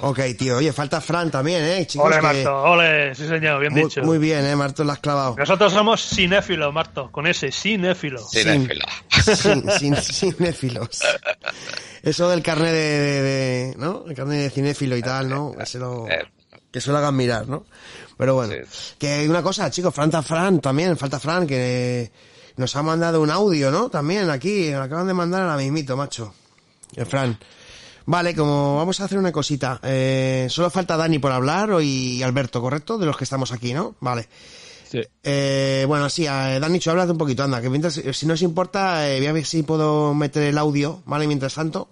[0.00, 0.56] Ok, tío.
[0.58, 1.86] Oye, falta Fran también, ¿eh?
[1.86, 4.02] Chicos, Ole, que- Marto, ole, sí señor, bien muy, dicho.
[4.02, 4.54] muy bien, ¿eh?
[4.54, 5.34] Marto, lo has clavado.
[5.36, 8.20] Nosotros somos cinéfilos, Marto, con ese, cinéfilo.
[8.28, 8.84] Cinéfilo.
[9.34, 11.00] Sin, sin, cinéfilos.
[12.02, 14.04] Eso del carnet de, de- de- ¿no?
[14.08, 15.52] El carnet de cinéfilo y tal, ¿no?
[15.58, 16.24] Que se lo, Eh,
[16.70, 17.66] que se lo hagan mirar, ¿no?
[18.16, 18.52] Pero bueno.
[18.70, 18.94] Sí.
[18.98, 22.10] Que una cosa, chicos, falta Fran también, falta Fran, que
[22.56, 23.88] nos ha mandado un audio, ¿no?
[23.90, 26.32] También aquí, nos acaban de mandar a la mismito, macho.
[26.94, 27.38] El Fran.
[28.08, 29.80] Vale, como vamos a hacer una cosita.
[29.82, 32.96] Eh, solo falta Dani por hablar y Alberto, ¿correcto?
[32.96, 33.96] De los que estamos aquí, ¿no?
[34.00, 34.26] Vale.
[34.90, 35.02] Sí.
[35.22, 39.18] Eh, bueno, sí, Dani, hablas un poquito, anda, que mientras, si no os importa, eh,
[39.18, 41.26] voy a ver si puedo meter el audio, ¿vale?
[41.26, 41.90] Mientras tanto,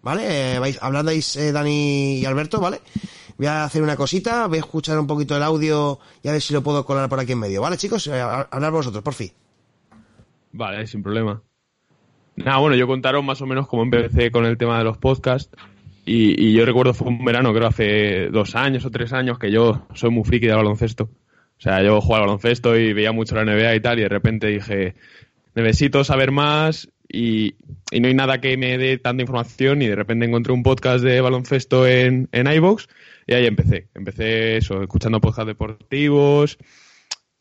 [0.00, 0.54] ¿vale?
[0.54, 2.80] Eh, vais, habláis eh, Dani y Alberto, ¿vale?
[3.36, 6.40] Voy a hacer una cosita, voy a escuchar un poquito el audio y a ver
[6.40, 8.06] si lo puedo colar por aquí en medio, ¿vale, chicos?
[8.06, 9.30] Eh, hablar vosotros, por fin.
[10.50, 11.42] Vale, sin problema.
[12.44, 15.50] Nada, bueno, yo contaron más o menos cómo empecé con el tema de los podcasts.
[16.06, 19.86] Y, yo recuerdo fue un verano, creo hace dos años o tres años, que yo
[19.94, 21.04] soy muy friki de baloncesto.
[21.04, 24.08] O sea, yo jugaba al baloncesto y veía mucho la NBA y tal, y de
[24.08, 24.94] repente dije,
[25.54, 27.56] necesito saber más y,
[27.92, 31.20] no hay nada que me dé tanta información y de repente encontré un podcast de
[31.20, 32.86] baloncesto en, en iVoox
[33.26, 33.88] y ahí empecé.
[33.94, 36.58] Empecé eso, escuchando podcasts deportivos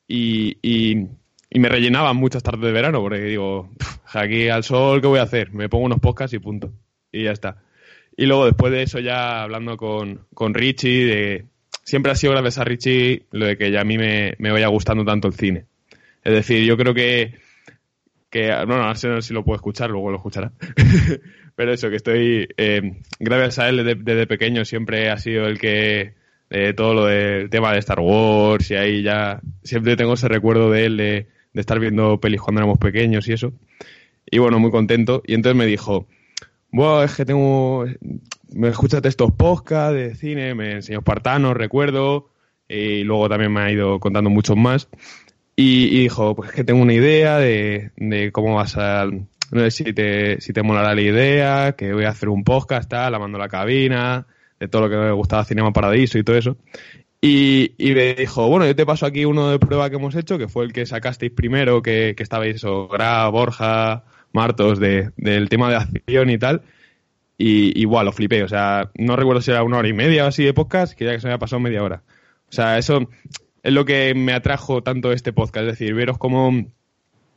[0.07, 1.07] y,
[1.49, 5.19] y me rellenaban muchas tardes de verano porque digo, "Pff, aquí al sol, ¿qué voy
[5.19, 5.51] a hacer?
[5.53, 6.71] Me pongo unos podcasts y punto.
[7.11, 7.63] Y ya está.
[8.15, 11.45] Y luego después de eso ya hablando con, con Richie, de,
[11.83, 14.67] siempre ha sido gracias a Richie lo de que ya a mí me, me vaya
[14.67, 15.65] gustando tanto el cine.
[16.23, 17.35] Es decir, yo creo que,
[18.29, 20.51] que no, no, sé si lo puedo escuchar, luego lo escuchará.
[21.55, 26.15] Pero eso, que estoy, eh, gracias a él desde, pequeño siempre ha sido el que,
[26.49, 30.71] de todo lo del tema de Star Wars y ahí ya, siempre tengo ese recuerdo
[30.71, 31.27] de él de,
[31.57, 33.51] de estar viendo pelis cuando éramos pequeños y eso.
[34.29, 35.23] Y bueno, muy contento.
[35.25, 36.07] Y entonces me dijo,
[36.71, 37.85] bueno, es que tengo,
[38.53, 42.29] me escuchas estos podcasts de cine, me enseñó Espartano, recuerdo,
[42.69, 44.87] y luego también me ha ido contando muchos más.
[45.55, 49.05] Y, y dijo, pues es que tengo una idea de, de cómo vas a...
[49.05, 52.87] No sé si te, si te molará la idea, que voy a hacer un podcast,
[52.87, 54.27] tal, lavando la cabina,
[54.59, 56.57] de todo lo que me gustaba Cinema Paradiso y todo eso.
[57.19, 60.37] Y, y me dijo, bueno, yo te paso aquí uno de prueba que hemos hecho,
[60.37, 64.03] que fue el que sacasteis primero, que, que estabais eso, Gra, Borja,
[64.33, 66.61] Martos, de, del tema de acción y tal.
[67.37, 68.43] Y igual, lo flipé.
[68.43, 71.05] O sea, no recuerdo si era una hora y media o así de podcast, que
[71.05, 72.03] ya que se me había pasado media hora.
[72.49, 73.09] O sea, eso
[73.63, 75.67] es lo que me atrajo tanto este podcast.
[75.67, 76.51] Es decir, veros cómo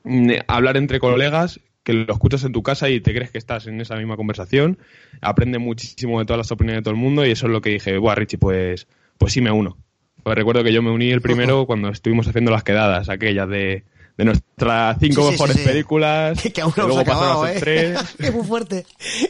[0.05, 3.66] mm, hablar entre colegas, que lo escuchas en tu casa y te crees que estás
[3.66, 4.78] en esa misma conversación.
[5.20, 7.70] Aprende muchísimo de todas las opiniones de todo el mundo y eso es lo que
[7.70, 8.87] dije, buah, Richie, pues,
[9.21, 9.77] pues sí me uno.
[10.23, 13.85] Pues recuerdo que yo me uní el primero cuando estuvimos haciendo las quedadas, aquellas de,
[14.16, 15.68] de nuestras cinco Sí, mejores sí, sí.
[15.68, 16.43] películas.
[16.55, 17.57] Que aún que no hemos acabado, ¿eh?
[17.61, 18.01] tres.
[18.18, 18.87] que muy fuerte.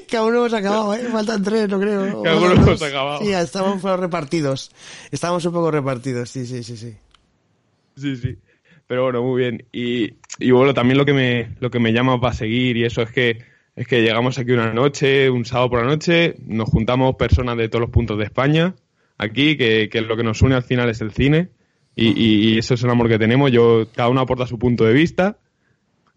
[0.09, 1.01] Que aún no hemos acabado, ¿eh?
[1.11, 2.23] Faltan tres, no creo.
[2.23, 3.21] Que aún no hemos acabado.
[3.21, 3.33] Sí,
[3.81, 4.71] poco repartidos.
[5.11, 6.97] Estamos un poco repartidos, sí, sí, sí, sí.
[7.97, 8.39] Sí, sí.
[8.87, 9.67] Pero bueno, muy bien.
[9.73, 13.03] Y, y bueno, también lo que me, lo que me llama para seguir y eso
[13.03, 13.39] es que
[13.77, 17.69] es que llegamos aquí una noche, un sábado por la noche, nos juntamos personas de
[17.69, 18.75] todos los puntos de España,
[19.21, 21.51] aquí, que, que lo que nos une al final es el cine,
[21.95, 23.51] y, y- eso es el amor que tenemos.
[23.53, 25.39] Yo, cada uno aporta su punto de vista,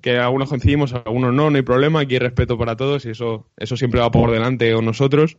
[0.02, 3.50] que algunos coincidimos, algunos no, no hay problema, aquí hay respeto para todos, y eso,
[3.58, 5.38] eso siempre va por delante con nosotros.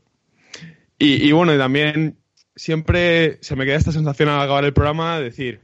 [0.98, 2.16] Y, y bueno, y también
[2.56, 5.60] siempre se me queda esta sensación al acabar el programa de decir,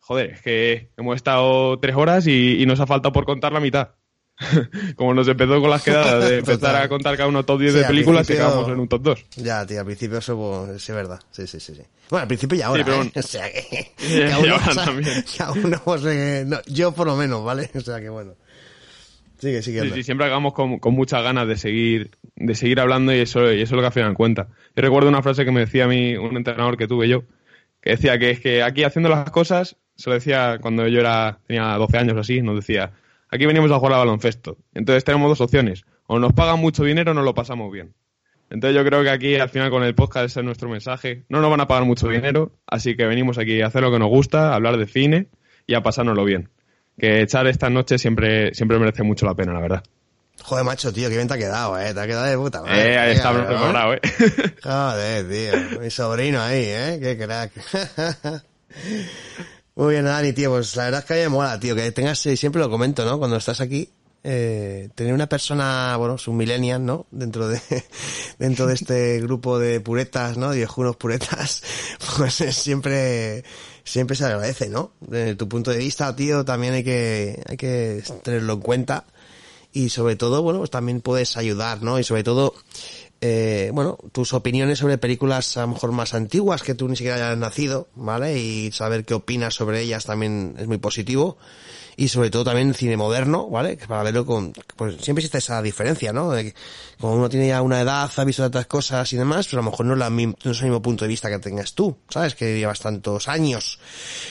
[0.00, 3.90] joder, es que hemos estado tres horas y nos ha faltado por contar la mitad.
[4.96, 7.78] Como nos empezó con las quedadas de empezar a contar cada uno top 10 Sí,
[7.78, 9.24] de películas y acabamos en un top 2.
[9.36, 11.20] Ya, tío, al principio eso pues, sí, es verdad.
[11.30, 11.82] Sí, sí, sí, sí.
[12.10, 12.98] Bueno, al principio y ahora, Sí, pero ¿eh?
[12.98, 13.12] bueno.
[13.16, 14.32] O sea que...
[14.32, 15.24] Aún no, ahora o sea, también.
[15.24, 17.70] que aún no hemos, eh, no, yo por lo menos, ¿vale?
[17.74, 18.34] O sea que bueno.
[19.38, 19.82] Sigue, sigue.
[19.82, 23.52] Sí, sí, siempre acabamos con, con muchas ganas de seguir, de seguir hablando y eso,
[23.52, 24.48] y eso es lo que al final cuenta.
[24.74, 27.24] Yo recuerdo una frase que me decía a mí un entrenador que tuve yo,
[27.82, 31.38] que decía que es que aquí haciendo las cosas, se lo decía cuando yo era,
[31.46, 32.92] tenía 12 años o así, nos decía,
[33.36, 34.58] aquí venimos a jugar a baloncesto.
[34.74, 37.94] Entonces tenemos dos opciones, o nos pagan mucho dinero o nos lo pasamos bien.
[38.50, 41.24] Entonces yo creo que aquí al final con el podcast ese es nuestro mensaje.
[41.28, 43.98] No nos van a pagar mucho dinero, así que venimos aquí a hacer lo que
[43.98, 45.28] nos gusta, a hablar de cine
[45.66, 46.48] y a pasárnoslo bien.
[46.98, 49.82] Que echar estas noches siempre, siempre merece mucho la pena, la verdad.
[50.42, 51.92] Joder, macho, tío, qué bien te ha quedado, ¿eh?
[51.92, 52.92] Te ha quedado de puta madre.
[52.92, 53.46] Eh, ahí está ¿no?
[53.46, 54.00] preparado, eh.
[54.62, 55.80] Joder, tío.
[55.80, 56.98] Mi sobrino ahí, ¿eh?
[57.00, 57.52] Qué crack.
[59.76, 60.50] Muy bien, Dani, tío.
[60.50, 61.76] Pues la verdad es que a mí me mola, tío.
[61.76, 63.18] Que tengas, eh, siempre lo comento, ¿no?
[63.18, 63.90] Cuando estás aquí,
[64.24, 67.04] eh, tener una persona, bueno, un millennial, ¿no?
[67.10, 67.60] Dentro de,
[68.38, 70.52] dentro de este grupo de puretas, ¿no?
[70.52, 71.62] Viejunos puretas,
[72.16, 73.44] pues eh, siempre,
[73.84, 74.92] siempre se agradece, ¿no?
[75.00, 79.04] Desde tu punto de vista, tío, también hay que, hay que tenerlo en cuenta
[79.74, 81.98] y sobre todo, bueno, pues también puedes ayudar, ¿no?
[81.98, 82.54] Y sobre todo,
[83.20, 87.16] eh, bueno, tus opiniones sobre películas a lo mejor más antiguas que tú ni siquiera
[87.16, 88.38] hayas nacido, ¿vale?
[88.38, 91.38] Y saber qué opinas sobre ellas también es muy positivo.
[91.96, 93.76] Y sobre todo también cine moderno, ¿vale?
[93.76, 96.30] Que para verlo con, pues siempre existe esa diferencia, ¿no?
[96.30, 96.54] De que
[97.00, 99.70] como uno tiene ya una edad, ha visto tantas cosas y demás, pero a lo
[99.70, 102.34] mejor no es, la, no es el mismo punto de vista que tengas tú, ¿sabes?
[102.34, 103.78] Que llevas tantos años,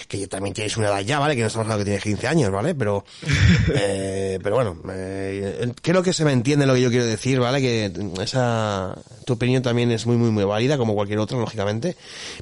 [0.07, 1.35] que también tienes una edad ya, ¿vale?
[1.35, 2.73] Que no estamos hablando que tienes 15 años, ¿vale?
[2.73, 3.05] Pero,
[3.73, 7.61] eh, pero bueno, eh, creo que se me entiende lo que yo quiero decir, ¿vale?
[7.61, 7.91] Que
[8.21, 8.95] esa,
[9.25, 11.95] tu opinión también es muy, muy, muy válida, como cualquier otra, lógicamente.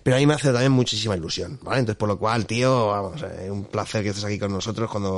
[0.03, 1.79] Pero a mí me hace también muchísima ilusión, ¿vale?
[1.79, 5.12] Entonces, por lo cual, tío, vamos, eh, un placer que estés aquí con nosotros cuando,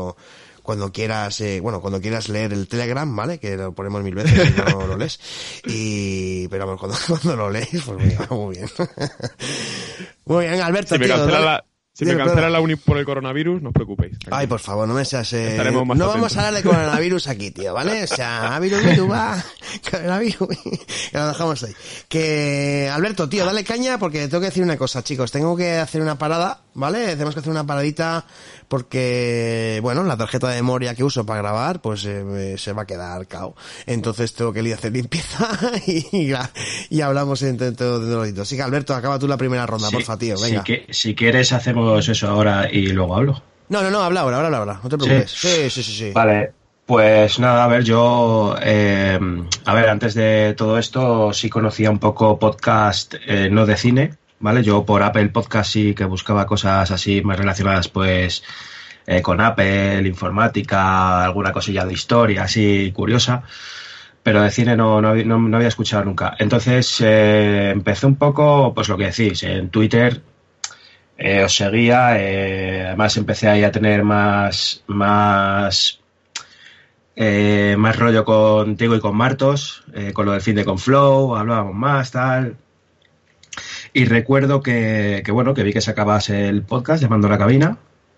[0.65, 3.39] cuando quieras, eh, bueno, cuando quieras leer el Telegram, ¿vale?
[3.39, 5.19] Que lo ponemos mil veces y no lo lees.
[5.65, 8.69] Y, pero vamos, cuando, cuando lo lees, pues muy, muy bien.
[10.25, 12.49] muy bien, Alberto, Si me cancela la, si me cancela perdona.
[12.49, 14.17] la uni por el coronavirus, no os preocupéis.
[14.31, 15.31] Ay, por favor, no me seas...
[15.33, 18.03] eh, no vamos a hablar de coronavirus aquí, tío, ¿vale?
[18.03, 19.41] O sea, virus, va,
[19.91, 21.73] coronavirus, que lo dejamos ahí.
[22.09, 25.31] Que, Alberto, tío, dale caña porque tengo que decir una cosa, chicos.
[25.31, 27.07] Tengo que hacer una parada, ¿vale?
[27.13, 28.25] Tenemos que hacer una paradita
[28.67, 32.85] porque, bueno, la tarjeta de memoria que uso para grabar, pues eh, se va a
[32.85, 33.55] quedar cao.
[33.87, 35.49] Entonces tengo que ir a hacer limpieza
[35.87, 36.31] y,
[36.89, 38.05] y hablamos entre todos
[38.39, 40.63] Así que, Alberto, acaba tú la primera ronda, Sí, porfa, tío, si venga.
[40.63, 43.41] que- si quieres, hacemos eso ahora y luego hablo.
[43.69, 45.31] No, no, no, habla ahora, habla ahora, no te preocupes.
[45.31, 46.11] Sí, sí, sí, sí.
[46.13, 46.53] Vale,
[46.85, 49.17] pues nada, a ver, yo, eh,
[49.65, 54.13] a ver, antes de todo esto sí conocía un poco podcast eh, no de cine,
[54.39, 54.63] ¿vale?
[54.63, 58.43] Yo por Apple Podcast sí que buscaba cosas así más relacionadas, pues,
[59.07, 63.43] eh, con Apple, informática, alguna cosilla de historia, así curiosa.
[64.23, 66.35] Pero de cine no, no, no- había escuchado nunca.
[66.39, 70.21] Entonces eh, empecé un poco, pues lo que decís, en Twitter
[71.17, 75.99] eh, os seguía, además empecé ahí a tener más, más,
[77.15, 79.83] eh, más rollo contigo y con Martos,
[80.13, 82.57] con lo del fin de Conflow, hablábamos más, tal.
[83.95, 87.77] Y recuerdo que, que, bueno, que vi que sacabas el podcast llamando a la cabina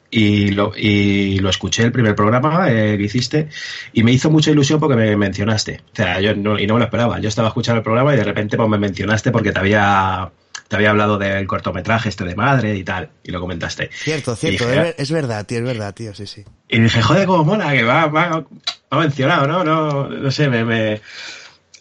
[0.10, 3.50] y lo, y lo escuché el primer programa eh, que hiciste
[3.94, 5.82] y me hizo mucha ilusión porque me mencionaste.
[5.94, 7.20] O sea, yo no, y no me lo esperaba.
[7.20, 10.32] Yo estaba escuchando el programa y de repente pues, me mencionaste porque te había
[10.68, 13.92] te había hablado del cortometraje este de madre y tal, y lo comentaste.
[13.94, 16.44] Cierto, cierto, dije, es, verdad, tío, es verdad, tío, sí, sí.
[16.70, 18.44] y dije, joder, cómo mola, que va, va,
[18.90, 19.64] ha mencionado, ¿no?
[19.64, 21.02] No, no sé, me, me...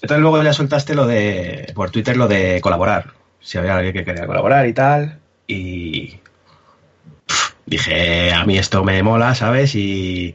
[0.03, 3.16] Entonces luego ya soltaste lo de, por Twitter, lo de colaborar.
[3.47, 5.21] Si había alguien que quería colaborar y tal.
[5.47, 6.19] Y
[7.65, 9.75] dije, a mí esto me mola, ¿sabes?
[9.75, 10.35] Y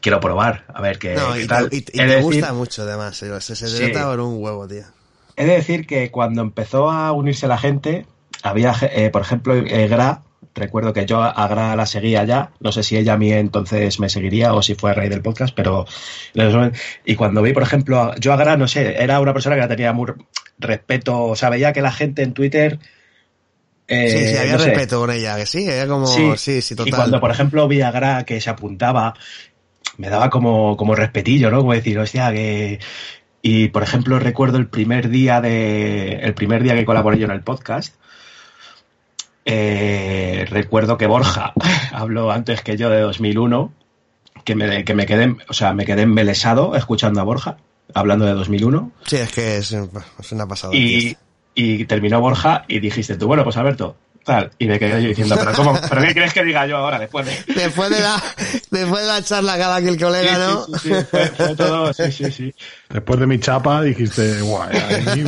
[0.00, 1.70] quiero probar, a ver qué, No, qué y, tal.
[1.70, 3.92] te, y- y He te de decir- gusta mucho, además, se, se, se Sí.
[3.92, 4.82] por un huevo, tío.
[5.36, 8.06] He de decir que cuando empezó a unirse la gente,
[8.42, 10.22] había, eh, por ejemplo, eh, Gra,
[10.54, 14.00] recuerdo que yo a Gra la seguía ya, no sé si ella a mí entonces
[14.00, 15.86] me seguiría o si fue a raíz del podcast, pero...
[17.04, 19.68] Y cuando vi, por ejemplo, yo a Gra, no sé, era una persona que la
[19.68, 20.12] tenía muy
[20.58, 22.78] respeto, o sea, veía que la gente en Twitter...
[23.86, 26.62] eh, sí, sí, había no sé, respeto con ella, que sí, era como, Sí, sí,
[26.62, 26.88] sí, total.
[26.88, 29.14] Y cuando, por ejemplo, vi a Gra que se apuntaba,
[29.96, 31.58] me daba como, como respetillo, ¿no?
[31.58, 32.78] Como decir, hostia, que...
[33.40, 36.12] Y, por ejemplo, recuerdo el primer día de...
[36.22, 37.94] El primer día que colaboré yo en el podcast,
[39.50, 41.54] eh, recuerdo que Borja
[41.92, 43.72] habló antes que yo de 2001,
[44.44, 47.56] que me, que me quedé, o sea, me quedé embelesado escuchando a Borja,
[47.94, 48.92] hablando de 2001.
[49.06, 50.74] Sí, es que es, es una pasada.
[50.74, 51.16] Y,
[51.54, 54.50] y terminó Borja y dijiste tú, bueno, pues Alberto, tal.
[54.58, 55.78] Y me quedé yo diciendo, pero ¿cómo?
[55.88, 57.54] ¿Pero qué crees que diga yo ahora después de...?
[57.54, 58.22] Después de la,
[58.70, 60.64] después de la charla que da aquí el colega, Sí, ¿no?
[60.66, 62.54] sí, sí, sí, fue- fue todo, sí, sí, sí.
[62.90, 65.24] Después de mi chapa dijiste, guay, ahí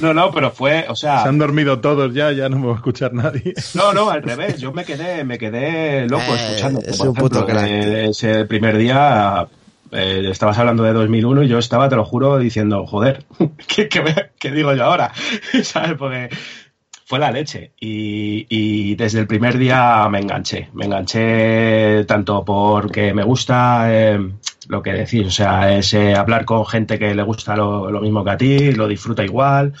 [0.00, 1.22] No, no, pero fue, o sea...
[1.22, 3.54] se han dormido todos ya, ya no me va a escuchar nadie.
[3.74, 4.60] No, no, al revés.
[4.60, 6.80] Yo me quedé, me quedé loco Eh, escuchando.
[6.84, 9.46] es Por un puto ejemplo, crack, eh, ese primer día
[9.92, 13.24] eh, estabas hablando de 2001 y yo estaba, te lo juro, diciendo, joder,
[13.66, 15.12] ¿qué, digo yo ahora?
[15.62, 15.94] ¿Sabes?
[15.98, 16.28] Porque
[17.04, 17.72] fue la leche.
[17.80, 20.68] Y, desde el primer día me enganché.
[20.74, 24.18] Me enganché tanto porque me gusta eh,
[24.68, 28.24] lo que decís, o sea, es hablar con gente que le gusta lo, lo mismo
[28.24, 29.74] que a ti, lo disfruta igual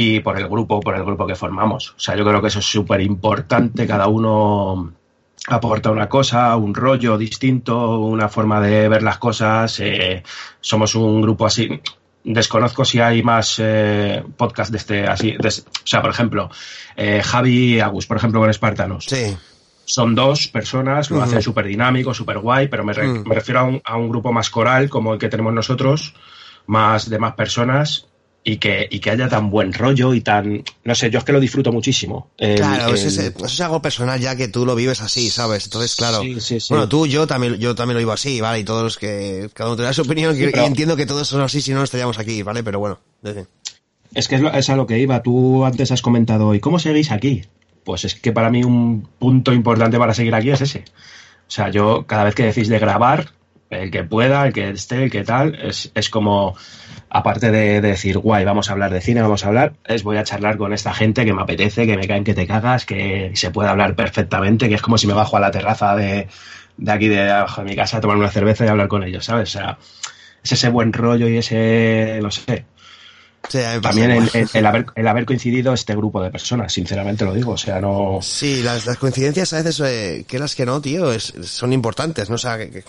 [0.00, 1.90] y por el grupo, por el grupo que formamos.
[1.90, 3.84] O sea, yo creo que eso es súper importante.
[3.84, 4.92] Cada uno
[5.46, 9.78] aporta una cosa, un rollo distinto, una forma de ver las cosas.
[9.80, 10.22] eh,
[10.60, 11.80] somos un grupo así.
[12.24, 15.32] Desconozco si hay más eh, podcast de este así.
[15.38, 16.50] de- o sea, por ejemplo,
[16.96, 19.04] eh, Javi y Agus, por ejemplo, con Espartanos.
[19.06, 19.36] Sí.
[19.84, 23.24] Son dos personas, lo hacen súper dinámico, súper guay, pero me, re- Mm.
[23.26, 26.14] me refiero a un, a un grupo más coral como el que tenemos nosotros,
[26.66, 28.06] más de más personas
[28.50, 30.62] y que, y que haya tan buen rollo y tan...
[30.84, 32.30] No sé, yo es que lo disfruto muchísimo.
[32.38, 35.28] El- Claro, eso es, el- eso es algo personal ya que tú lo vives así,
[35.28, 35.64] ¿sabes?
[35.66, 36.22] Entonces, claro.
[36.22, 36.66] Sí, sí, sí.
[36.70, 38.60] Bueno, tú, yo también, yo también lo vivo así, ¿vale?
[38.60, 41.42] Y todos los que, cada uno tiene su opinión y- pero- entiendo que todos son
[41.42, 42.62] así si no estaríamos aquí, ¿vale?
[42.62, 43.46] Pero bueno, en fin.
[44.14, 45.22] Es que es, lo- es a lo que iba.
[45.22, 47.42] Tú antes has comentado, ¿y cómo seguís aquí?
[47.84, 50.84] Pues es que para mí un punto importante para seguir aquí es ese.
[51.46, 53.32] O sea, yo cada vez que decís de grabar,
[53.68, 56.56] el que pueda, el que esté, el que tal, es, es como,
[57.10, 60.16] aparte de, de decir, guay, vamos a hablar de cine, vamos a hablar, es voy
[60.18, 63.32] a charlar con esta gente que me apetece, que me caen que te cagas, que
[63.34, 66.28] se puede hablar perfectamente, que es como si me bajo a la terraza de,
[66.76, 69.24] de aquí de abajo de mi casa a tomar una cerveza y hablar con ellos,
[69.24, 69.48] ¿sabes?
[69.54, 69.78] O sea,
[70.44, 72.64] es ese buen rollo y ese, no sé,
[73.48, 74.30] Sí, también el, igual.
[74.34, 77.52] el- el haber, el haber coincidido este grupo de personas, sinceramente lo digo.
[77.52, 78.18] O sea, no.
[78.20, 82.28] Sí, las, las coincidencias a veces, eh, que las que no, tío, es, son importantes,
[82.28, 82.34] ¿no?
[82.34, 82.84] O sea, que- que-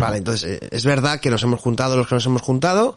[0.00, 2.96] vale, entonces, eh, es verdad que nos hemos juntado los que nos hemos juntado.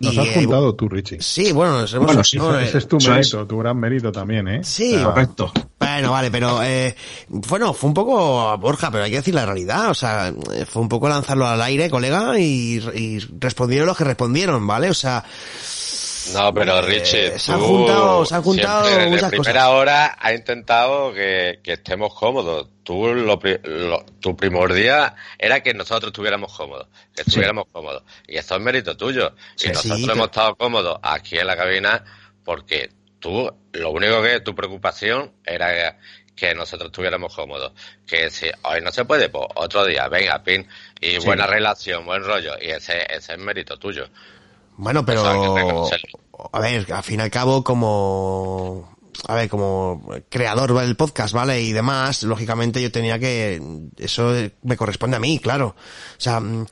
[0.00, 1.20] Nos y, has eh, juntado tú, Richie.
[1.20, 4.12] Sí, bueno, nos hemos Bueno, sí, no, eh, Ese es tu mérito, tu gran mérito
[4.12, 4.60] también, ¿eh?
[4.62, 5.52] Sí, Correcto.
[5.78, 6.94] Bueno, vale, pero eh,
[7.28, 10.82] bueno, fue un poco Borja, pero hay que decir la realidad, o sea, eh, fue
[10.82, 14.90] un poco lanzarlo al aire, colega, y, y respondieron los que respondieron, ¿vale?
[14.90, 15.24] O sea,
[16.34, 19.68] No, pero Eh, Richie, se han juntado- se han juntado siempre desde muchas primera cosas.
[19.74, 22.68] hora has intentado que, que estemos cómodos.
[22.82, 28.02] Tú, lo, lo- tu primordial era que nosotros estuviéramos cómodos, que estuviéramos cómodos.
[28.26, 29.34] Y eso es mérito tuyo.
[29.56, 32.04] Sí, y nosotros sí, hemos pero- estado cómodos aquí en la cabina
[32.44, 35.96] porque tú, lo único que tu preocupación era que,
[36.34, 37.72] que nosotros estuviéramos cómodos.
[38.06, 40.66] Que si hoy no se puede, pues otro día, venga, pin.
[41.00, 42.54] Y buena relación, buen rollo.
[42.60, 44.08] Y ese, ese es mérito tuyo.
[44.78, 45.22] Bueno, pero,
[46.52, 48.96] a ver, al fin y al cabo, como,
[49.26, 51.60] a ver, como creador del podcast, ¿vale?
[51.60, 53.60] Y demás, lógicamente yo tenía que,
[53.98, 54.32] eso
[54.62, 55.74] me corresponde a mí, claro.
[55.76, 56.66] O sea, mm,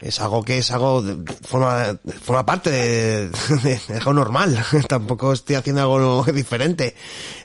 [0.00, 3.28] es algo que es algo, de- forma, forma parte de,
[3.62, 4.64] de- de algo normal.
[4.88, 6.96] Tampoco estoy haciendo algo diferente.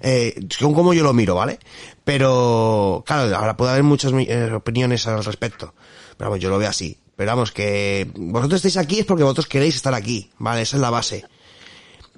[0.01, 1.59] Eh, según como yo lo miro, ¿vale?
[2.03, 5.73] Pero, claro, ahora puede haber muchas eh, opiniones al respecto.
[6.17, 6.97] Pero vamos, yo lo veo así.
[7.17, 10.61] Pero vamos, que vosotros estáis aquí es porque vosotros queréis estar aquí, ¿vale?
[10.61, 11.25] Esa es la base.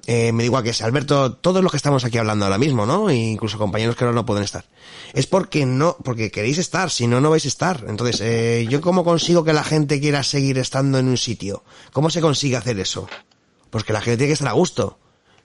[0.06, 2.86] eh, me da igual que sea Alberto, todos los que estamos aquí hablando ahora mismo,
[2.86, 3.10] ¿no?
[3.10, 4.64] E incluso compañeros que ahora no pueden estar.
[5.12, 7.84] Es porque no, porque queréis estar, si no, no vais a estar.
[7.88, 11.64] Entonces, eh, ¿yo cómo consigo que la gente quiera seguir estando en un sitio?
[11.92, 13.08] ¿Cómo se consigue hacer eso?
[13.70, 14.98] Pues que la gente tiene que estar a gusto.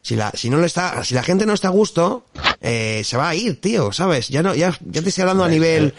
[0.06, 2.26] Si la, si no lo está, si la gente no está a gusto,
[2.61, 4.27] eh, se va a ir, tío, ¿sabes?
[4.30, 5.95] Ya no, ya, ya te estoy hablando a nivel.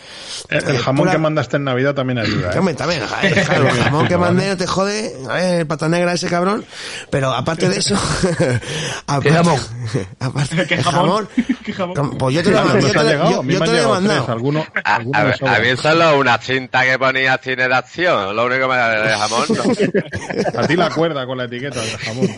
[0.49, 2.53] El, el eh, jamón pura- que mandaste en Navidad también ayuda.
[2.55, 2.59] ¿eh?
[2.61, 5.89] Hombre, también, joder, claro, el jamón que mandé no te jode, a ver, el pata
[5.89, 6.65] negra ese cabrón,
[7.11, 7.97] pero aparte de eso,
[9.09, 9.61] aparte, jamón?
[10.21, 11.29] aparte, ¿Qué el jamón?
[11.77, 12.87] jamón, pues yo te lo he Nos mandado,
[13.33, 14.33] yo te yo- te lo he mandado.
[14.33, 15.59] alguno, A, alguno a- me a sobra.
[15.59, 19.17] mí solo una cinta que ponía cine de acción, lo único que me da de
[19.17, 19.47] jamón.
[19.49, 20.61] ¿no?
[20.61, 22.29] A ti la cuerda con la etiqueta del jamón.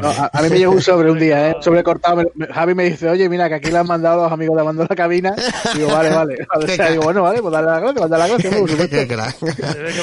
[0.00, 1.54] No, a, a mí me llegó un sobre un día, ¿eh?
[1.56, 2.16] Un sobre cortado.
[2.16, 4.62] me- me- Javi me dice, oye, mira, que aquí le han mandado los amigos de
[4.62, 5.34] Amando la Cabina.
[5.74, 6.36] Digo, vale, vale.
[6.56, 8.96] O sea, digo, bueno, vale, pues dale la gracia, pues dale la gracia, por supuesto.
[9.08, 9.16] Que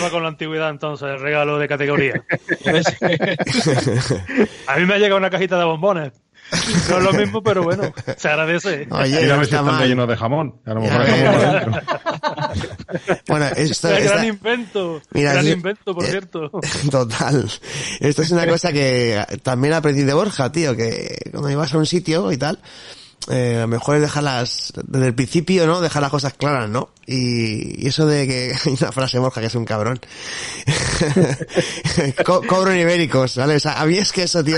[0.04, 2.24] va con la antigüedad entonces, el regalo de categoría.
[4.68, 6.12] A mí me ha llegado una cajita de bombones.
[6.90, 8.88] No es lo mismo, pero bueno, se agradece.
[8.90, 10.62] Oye, Mira a no ver si está están de jamón.
[10.66, 11.66] A lo mejor hay jamón ya.
[11.66, 11.82] por dentro.
[13.28, 15.02] Bueno, esto, El gran invento.
[15.12, 16.50] Mira, gran invento, por eh, cierto.
[16.92, 17.52] Total.
[18.00, 21.86] Esto es una cosa que también aprendí de Borja, tío, que cuando ibas a un
[21.86, 22.60] sitio y tal,
[23.30, 25.82] eh, lo mejor es dejarlas, desde el principio, ¿no?
[25.82, 26.90] Dejar las cosas claras, ¿no?
[27.06, 30.00] Y, y eso de que hay una frase de Borja que es un cabrón.
[32.26, 33.56] Co- cobro en ibéricos, ¿vale?
[33.58, 34.58] O sea, a mí es que eso, tío,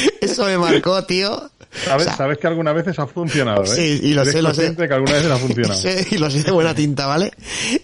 [0.20, 1.50] eso me marcó, tío.
[1.84, 3.66] ¿Sabes, O sea, sabes que algunas veces ha funcionado, ¿eh?
[3.66, 4.76] Sí, y lo Eres sé, lo sé.
[4.76, 5.74] que algunas veces ha funcionado.
[5.80, 7.32] Sí, y lo sé de buena tinta, ¿vale?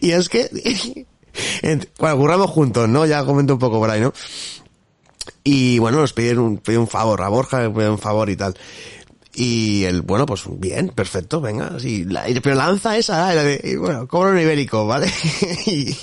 [0.01, 0.49] Y es que,
[1.63, 3.07] en- bueno, curramos juntos, ¿no?
[3.07, 4.13] Ya comento un poco por ahí, ¿no?
[5.45, 8.55] Y bueno, nos pidieron un, pidieron un favor, a Borja le un favor y tal.
[9.41, 13.77] Y el, bueno, pues bien, perfecto, venga, sí, la- pero lanza esa, la de, y
[13.77, 15.07] bueno, cobro en ibérico, ¿vale?
[15.67, 15.95] y,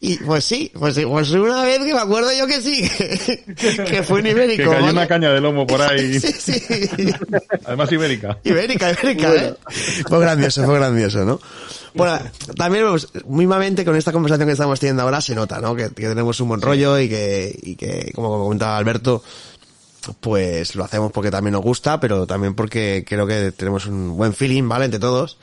[0.00, 2.88] y, pues sí, pues sí, pues una vez que me acuerdo yo que sí,
[3.56, 4.92] que, que fue Que ibérico, cayó ¿vale?
[4.92, 6.20] una caña de lomo por ahí.
[6.20, 6.62] Sí, sí.
[7.64, 8.38] Además ibérica.
[8.44, 9.54] Ibérica, ibérica, ¿eh?
[10.08, 11.40] Fue grandioso, fue grandioso, ¿no?
[11.94, 12.20] Bueno,
[12.56, 15.74] también, pues, mismamente con esta conversación que estamos teniendo ahora se nota, ¿no?
[15.74, 19.24] Que, que tenemos un buen rollo y que, y que, como comentaba Alberto,
[20.20, 24.34] pues lo hacemos porque también nos gusta, pero también porque creo que tenemos un buen
[24.34, 24.86] feeling, ¿vale?
[24.86, 25.38] Entre todos.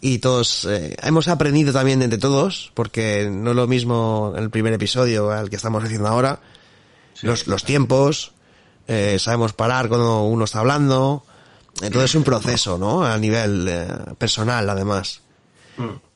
[0.00, 4.50] Y todos, eh, hemos aprendido también de entre todos, porque no es lo mismo el
[4.50, 6.40] primer episodio al que estamos haciendo ahora.
[7.22, 8.32] Los, los tiempos,
[8.88, 11.24] eh, sabemos parar cuando uno está hablando.
[11.80, 13.04] Entonces es un proceso, ¿no?
[13.04, 13.88] A nivel eh,
[14.18, 15.20] personal, además.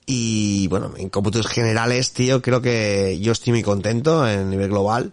[0.04, 5.12] Y bueno, en cómputos generales, tío, creo que yo estoy muy contento a nivel global.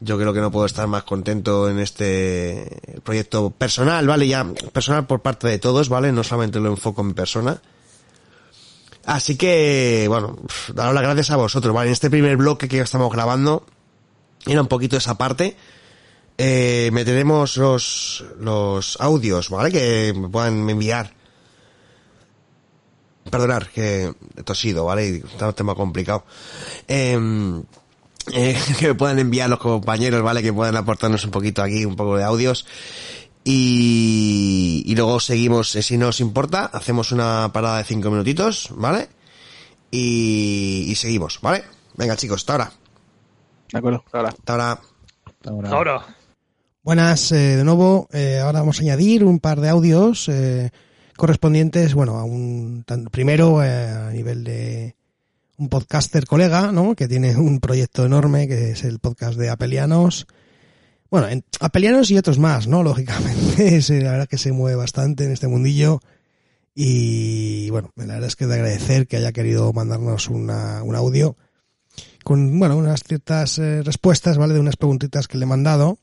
[0.00, 4.26] Yo creo que no puedo estar más contento en este proyecto personal, ¿vale?
[4.26, 6.10] Ya personal por parte de todos, ¿vale?
[6.10, 7.60] No solamente lo enfoco en persona.
[9.04, 10.38] Así que, bueno,
[10.74, 11.88] daros las gracias a vosotros, ¿vale?
[11.88, 13.66] En este primer bloque que estamos grabando,
[14.46, 15.56] era un poquito esa parte.
[16.38, 19.70] Eh, meteremos los, los audios, ¿vale?
[19.70, 21.12] Que me puedan enviar.
[23.30, 25.08] Perdonar, que he tosido, ¿vale?
[25.08, 26.24] Y Está un tema complicado.
[26.88, 27.62] Em,
[28.32, 30.42] eh, que me puedan enviar los compañeros, ¿vale?
[30.42, 32.66] Que puedan aportarnos un poquito aquí, un poco de audios.
[33.44, 38.68] Y, y luego seguimos, eh, si no os importa, hacemos una parada de cinco minutitos,
[38.76, 39.08] ¿vale?
[39.90, 41.64] Y, y seguimos, ¿vale?
[41.96, 42.72] Venga chicos, hasta ahora.
[43.72, 44.28] De acuerdo, ahora.
[44.28, 44.80] Hasta ahora.
[45.70, 46.16] Ahora.
[46.82, 48.08] Buenas, eh, de nuevo.
[48.12, 50.70] eh, ahora vamos a añadir un par de audios eh,
[51.16, 54.96] correspondientes, bueno, a un tan- primero eh, a nivel de
[55.60, 56.96] un podcaster colega, ¿no?
[56.96, 60.26] Que tiene un proyecto enorme que es el podcast de Apelianos.
[61.10, 62.82] Bueno, en, Apelianos y otros más, ¿no?
[62.84, 66.00] Lógicamente, es, eh, la verdad que se mueve bastante en este mundillo.
[66.74, 71.36] Y bueno, la verdad es que de agradecer que haya querido mandarnos una, un audio
[72.24, 74.54] con, bueno, unas ciertas eh, respuestas, ¿vale?
[74.54, 75.98] De unas preguntitas que le he mandado.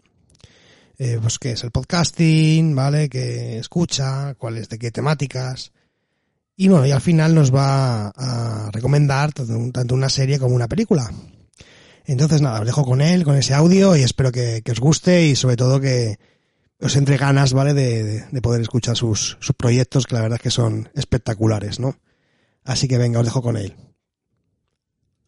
[0.99, 3.09] Eh, pues qué es el podcasting, ¿vale?
[3.09, 4.35] ¿Qué escucha?
[4.35, 5.71] ¿Cuáles de qué temáticas?
[6.59, 10.55] Y bueno, y al final nos va a recomendar tanto, un- tanto una serie como
[10.55, 11.11] una película.
[12.05, 15.27] Entonces nada, os dejo con él, con ese audio y espero que, que os guste
[15.27, 16.17] y sobre todo que
[16.81, 17.73] os entre ganas, ¿vale?
[17.75, 21.79] De, de- de poder escuchar sus, sus proyectos que la verdad es que son espectaculares,
[21.79, 21.95] ¿no?
[22.63, 23.75] Así que venga, os dejo con él.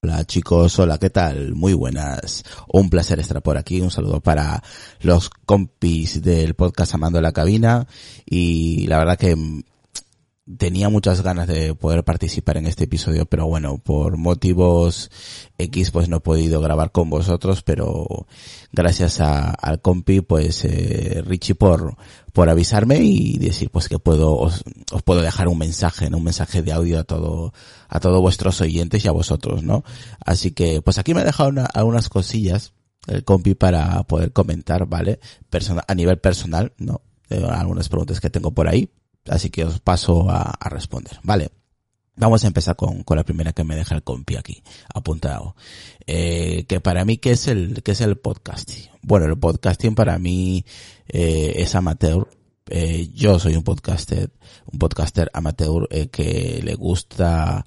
[0.01, 1.53] Hola chicos, hola, ¿qué tal?
[1.56, 2.43] Muy buenas.
[2.73, 3.81] Un placer estar por aquí.
[3.81, 4.64] Un saludo para
[5.01, 7.85] los compis del podcast Amando la Cabina.
[8.26, 9.35] Y la verdad que
[10.57, 15.11] tenía muchas ganas de poder participar en este episodio, pero bueno, por motivos
[15.57, 18.26] X pues no he podido grabar con vosotros, pero
[18.71, 21.95] gracias a, al compi pues eh, Richie por,
[22.34, 24.63] por avisarme y decir pues que puedo, os,
[25.05, 26.17] puedo dejar un mensaje, ¿no?
[26.17, 27.53] un mensaje de audio a todo,
[27.88, 29.84] a todos vuestros oyentes y a vosotros, ¿no?
[30.26, 32.73] Así que pues aquí me he dejado una- algunas cosillas
[33.07, 35.19] el compi para poder comentar, ¿vale?
[35.49, 37.01] Persona, a nivel personal, ¿no?
[37.30, 38.89] Eh, algunas preguntas que tengo por ahí,
[39.27, 41.49] así que os paso a, a responder, ¿vale?
[42.15, 44.61] Vamos a empezar con, con la primera que me deja el compi aquí,
[44.93, 45.55] apuntado.
[46.05, 48.89] Eh, que para mí, ¿qué es el, qué es el podcasting?
[49.01, 50.65] Bueno, el podcasting para mí
[51.07, 52.27] eh, es amateur.
[52.67, 54.31] Eh, yo soy un podcaster,
[54.65, 57.65] un podcaster amateur eh, que le gusta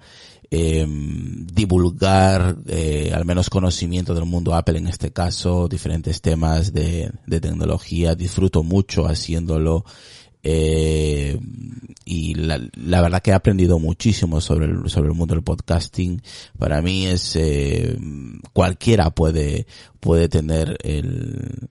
[0.50, 7.10] eh, divulgar eh, al menos conocimiento del mundo Apple en este caso, diferentes temas de,
[7.26, 8.14] de tecnología.
[8.14, 9.86] Disfruto mucho haciéndolo.
[10.43, 11.39] Eh,
[12.05, 16.20] y la, la, verdad que he aprendido muchísimo sobre el, sobre el mundo del podcasting.
[16.59, 17.97] Para mí es, eh,
[18.52, 19.66] cualquiera puede,
[20.02, 21.68] puede tener el,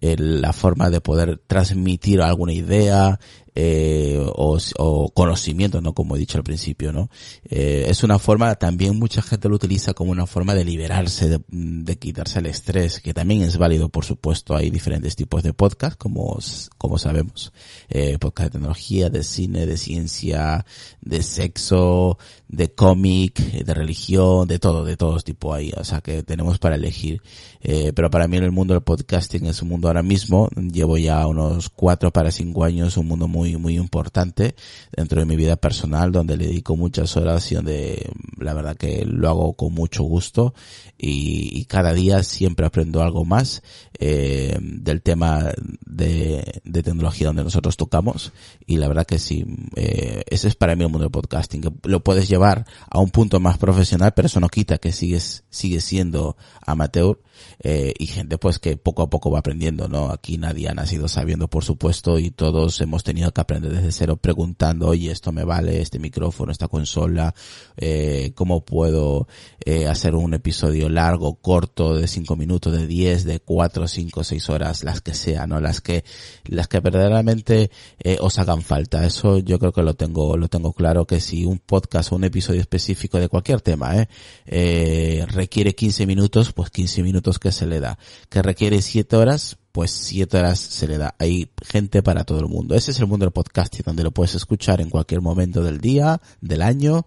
[0.00, 3.20] la forma de poder transmitir alguna idea,
[3.56, 5.94] eh, o, o, conocimiento, ¿no?
[5.94, 7.08] Como he dicho al principio, ¿no?
[7.48, 11.96] Eh, es una forma, también mucha gente lo utiliza como una forma de liberarse, de,
[11.96, 14.56] quitarse el estrés, que también es válido, por supuesto.
[14.56, 16.36] Hay diferentes tipos de podcast, como,
[16.78, 17.52] como sabemos.
[17.88, 20.66] Eh, podcast de tecnología, de cine, de ciencia,
[21.00, 25.72] de sexo, de cómic, de religión, de todo, de todos tipo ahí.
[25.76, 27.22] O sea que tenemos para elegir.
[27.60, 31.26] Eh, pero para mí el mundo del podcasting es un mundo ahora mismo, llevo ya
[31.26, 34.54] unos cuatro para cinco años, un mundo muy, muy importante
[34.94, 39.04] dentro de mi vida personal, donde le dedico muchas horas y donde la verdad que
[39.04, 40.54] lo hago con mucho gusto.
[40.96, 43.62] Y, y cada día siempre aprendo algo más
[43.98, 45.52] eh, del tema
[45.84, 48.32] de, de, tecnología donde nosotros tocamos.
[48.66, 49.44] Y la verdad que sí,
[49.76, 53.10] eh, ese es para mí el mundo del podcasting, que lo puedes llevar a un
[53.10, 57.18] punto más profesional, pero eso no quita que sigues, sigue siendo amateur
[57.62, 60.10] eh, y gente pues que poco a poco va aprendiendo, ¿no?
[60.10, 64.16] Aquí nadie ha nacido sabiendo, por supuesto, y todos hemos tenido que aprender desde cero
[64.16, 67.34] preguntando, oye, esto me vale, este micrófono, esta consola,
[67.76, 69.26] eh, cómo puedo
[69.64, 74.48] eh, hacer un episodio largo, corto, de cinco minutos, de 10, de cuatro, cinco, seis
[74.50, 75.60] horas, las que sean, ¿no?
[75.60, 76.04] Las que,
[76.44, 79.06] las que verdaderamente eh, os hagan falta.
[79.06, 82.24] Eso yo creo que lo tengo, lo tengo claro que si un podcast o un
[82.24, 84.08] episodio específico de cualquier tema, eh,
[84.46, 87.98] eh requiere 15 minutos, pues 15 minutos que se le da.
[88.28, 91.14] Que requiere 7 horas, pues 7 horas se le da.
[91.18, 92.74] Hay gente para todo el mundo.
[92.74, 96.20] Ese es el mundo del podcasting, donde lo puedes escuchar en cualquier momento del día,
[96.40, 97.06] del año.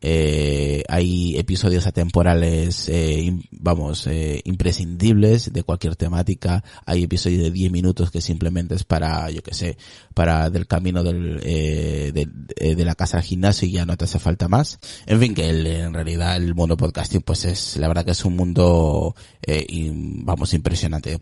[0.00, 6.62] Eh, hay episodios atemporales, eh, vamos, eh, imprescindibles de cualquier temática.
[6.84, 9.76] Hay episodios de 10 minutos que simplemente es para, yo que sé,
[10.14, 14.04] para del camino del, eh, de, de, la casa al gimnasio y ya no te
[14.04, 14.78] hace falta más.
[15.06, 18.24] En fin, que el, en realidad el mundo podcasting pues es, la verdad que es
[18.24, 19.14] un mundo,
[19.46, 19.90] y,
[20.24, 21.18] vamos, impresionante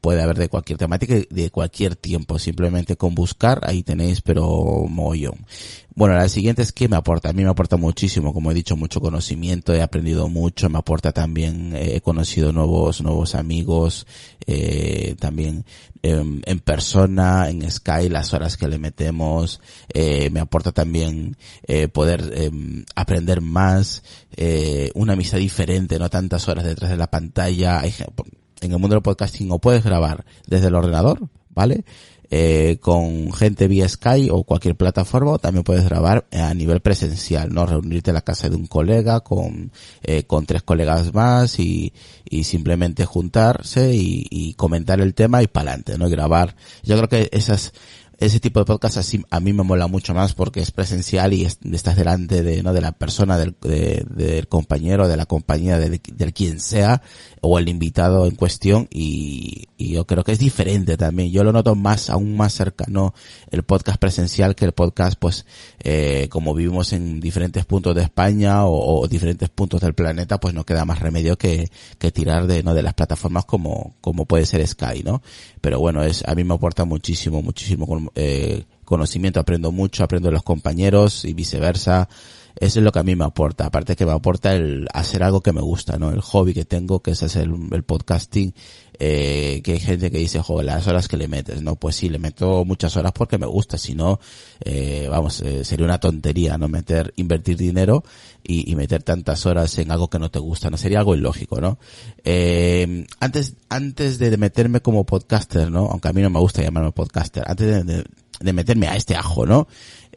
[0.00, 2.38] puede haber de cualquier temática de cualquier tiempo.
[2.38, 5.46] Simplemente con buscar, ahí tenéis, pero mogollón.
[5.94, 7.30] Bueno, la siguiente es que me aporta.
[7.30, 11.12] A mí me aporta muchísimo, como he dicho, mucho conocimiento, he aprendido mucho, me aporta
[11.12, 14.06] también, eh, he conocido nuevos, nuevos amigos,
[14.46, 15.64] eh, también
[16.02, 19.60] eh, en persona, en Sky, las horas que le metemos,
[19.92, 21.36] eh, me aporta también
[21.66, 24.02] eh, poder em, aprender más,
[24.36, 27.80] eh, una amistad diferente, no tantas horas detrás de la pantalla.
[27.80, 27.92] Hay,
[28.60, 31.84] en el mundo del podcasting o puedes grabar desde el ordenador, ¿vale?
[32.32, 37.52] Eh, con gente vía Sky o cualquier plataforma, o también puedes grabar a nivel presencial,
[37.52, 37.66] ¿no?
[37.66, 39.72] Reunirte en la casa de un colega con,
[40.02, 41.92] eh, con tres colegas más y,
[42.24, 46.06] y simplemente juntarse y, y comentar el tema y para adelante, ¿no?
[46.06, 46.54] Y grabar.
[46.84, 47.72] Yo creo que esas,
[48.20, 51.46] ese tipo de podcast así a mí me mola mucho más porque es presencial y
[51.46, 55.78] es, estás delante de no de la persona del, de, del compañero de la compañía
[55.78, 57.00] de, de, del quien sea
[57.40, 61.32] o el invitado en cuestión y, y, yo creo que es diferente también.
[61.32, 63.14] Yo lo noto más aún más cercano
[63.50, 65.46] el podcast presencial que el podcast pues
[65.82, 70.52] eh, como vivimos en diferentes puntos de España o, o, diferentes puntos del planeta pues
[70.52, 74.44] no queda más remedio que, que tirar de no de las plataformas como como puede
[74.44, 75.22] ser Sky no
[75.62, 80.34] pero bueno es a mí me aporta muchísimo muchísimo eh, conocimiento, aprendo mucho, aprendo de
[80.34, 82.08] los compañeros y viceversa.
[82.60, 83.64] Eso es lo que a mí me aporta.
[83.64, 86.10] Aparte que me aporta el hacer algo que me gusta, ¿no?
[86.10, 88.54] El hobby que tengo, que es hacer el podcasting,
[88.98, 91.76] eh, que hay gente que dice, joder, las horas que le metes, ¿no?
[91.76, 94.20] Pues sí, le meto muchas horas porque me gusta, si no,
[94.62, 96.68] eh, vamos, eh, sería una tontería, ¿no?
[96.68, 98.04] Meter, invertir dinero
[98.42, 100.76] y, y, meter tantas horas en algo que no te gusta, ¿no?
[100.76, 101.78] Sería algo ilógico, ¿no?
[102.24, 105.86] Eh, antes, antes de meterme como podcaster, ¿no?
[105.86, 108.04] Aunque a mí no me gusta llamarme podcaster, antes de, de,
[108.40, 109.66] de meterme a este ajo, ¿no?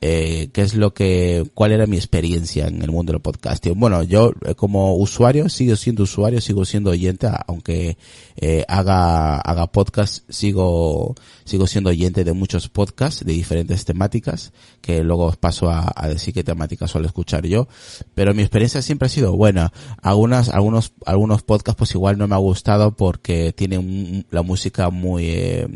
[0.01, 3.79] Eh, qué es lo que, cuál era mi experiencia en el mundo del podcasting.
[3.79, 7.97] Bueno, yo eh, como usuario sigo siendo usuario, sigo siendo oyente, aunque
[8.35, 11.15] eh, haga haga podcast, sigo
[11.45, 16.33] sigo siendo oyente de muchos podcasts de diferentes temáticas que luego os paso a, decir
[16.33, 17.67] qué temáticas suelo escuchar yo.
[18.15, 19.71] Pero mi experiencia siempre ha sido buena.
[20.01, 25.25] Algunas algunos algunos podcasts pues igual no me ha gustado porque tienen la música muy
[25.29, 25.67] eh,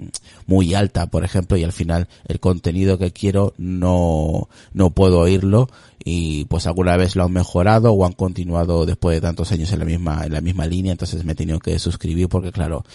[0.45, 4.27] muy alta, por ejemplo, y al final el contenido que quiero no
[4.73, 5.69] no, puedo oírlo
[6.03, 9.79] y pues alguna vez lo han mejorado o han continuado después de tantos años en
[9.79, 12.85] la misma, en la misma línea, entonces me he tenido que suscribir porque claro,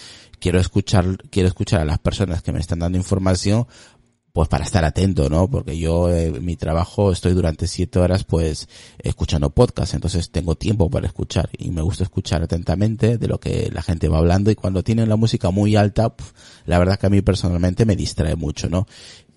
[0.42, 3.66] quiero escuchar, quiero escuchar a las personas que me están dando información
[4.32, 5.48] pues para estar atento, ¿no?
[5.48, 8.66] Porque yo eh, mi trabajo estoy durante siete horas pues
[8.98, 13.70] escuchando podcast, entonces tengo tiempo para escuchar y me gusta escuchar atentamente de lo que
[13.72, 16.12] la gente va hablando y cuando tienen la música muy alta,
[16.64, 18.86] la verdad que a mí personalmente me distrae mucho, ¿no?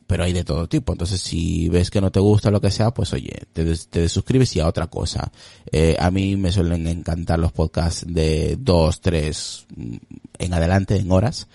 [0.07, 0.93] pero hay de todo tipo.
[0.93, 4.55] Entonces, si ves que no te gusta lo que sea, pues oye, te, te suscribes
[4.55, 5.31] y a otra cosa.
[5.71, 9.65] Eh, a mí me suelen encantar los podcasts de dos, tres
[10.39, 11.47] en adelante, en horas.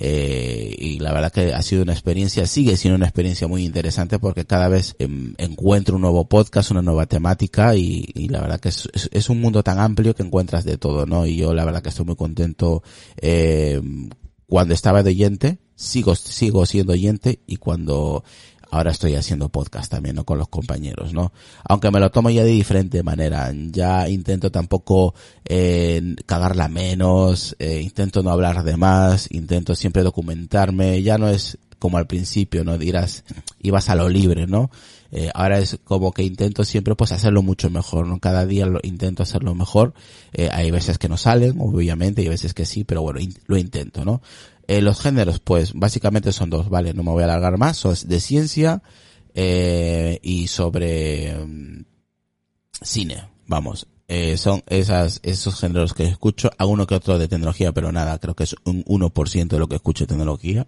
[0.00, 4.20] Eh, y la verdad que ha sido una experiencia, sigue siendo una experiencia muy interesante
[4.20, 8.68] porque cada vez em, encuentro un nuevo podcast, una nueva temática y, la verdad que
[8.68, 11.26] es, es, un mundo tan amplio que encuentras de todo, ¿no?
[11.26, 12.84] Y yo la verdad que estoy muy contento
[13.16, 13.80] eh,
[14.46, 18.24] cuando estaba de oyente, sigo, sigo siendo oyente y cuando
[18.70, 20.24] ahora estoy haciendo podcast también, ¿no?
[20.24, 21.32] Con los compañeros, ¿no?
[21.64, 23.52] Aunque me lo tomo ya de diferente manera.
[23.70, 25.14] Ya intento tampoco
[25.44, 31.02] eh, cagarla menos, eh, intento no hablar de más, intento siempre documentarme.
[31.02, 32.76] Ya no es como al principio, ¿no?
[32.78, 33.24] Dirás,
[33.60, 34.70] ibas a lo libre, ¿no?
[35.10, 38.18] Eh, ahora es como que intento siempre pues hacerlo mucho mejor, ¿no?
[38.18, 39.94] Cada día lo intento hacerlo mejor.
[40.32, 43.56] Eh, hay veces que no salen, obviamente, y hay veces que sí, pero bueno, lo
[43.56, 44.20] intento, ¿no?
[44.68, 46.94] Eh, los géneros, pues básicamente son dos, ¿vale?
[46.94, 48.82] No me voy a alargar más, son de ciencia
[49.34, 51.84] eh, y sobre mm,
[52.82, 53.86] cine, vamos.
[54.08, 58.18] Eh, son esas, esos géneros que escucho, a uno que otro de tecnología, pero nada,
[58.18, 60.66] creo que es un 1% de lo que escucho de tecnología.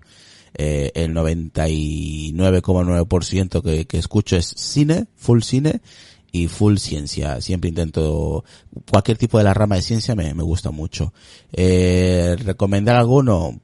[0.54, 5.80] Eh, el 99,9% que, que escucho es cine, full cine
[6.32, 7.40] y full ciencia.
[7.40, 8.44] Siempre intento,
[8.90, 11.12] cualquier tipo de la rama de ciencia me, me gusta mucho.
[11.52, 13.60] Eh, recomendar alguno,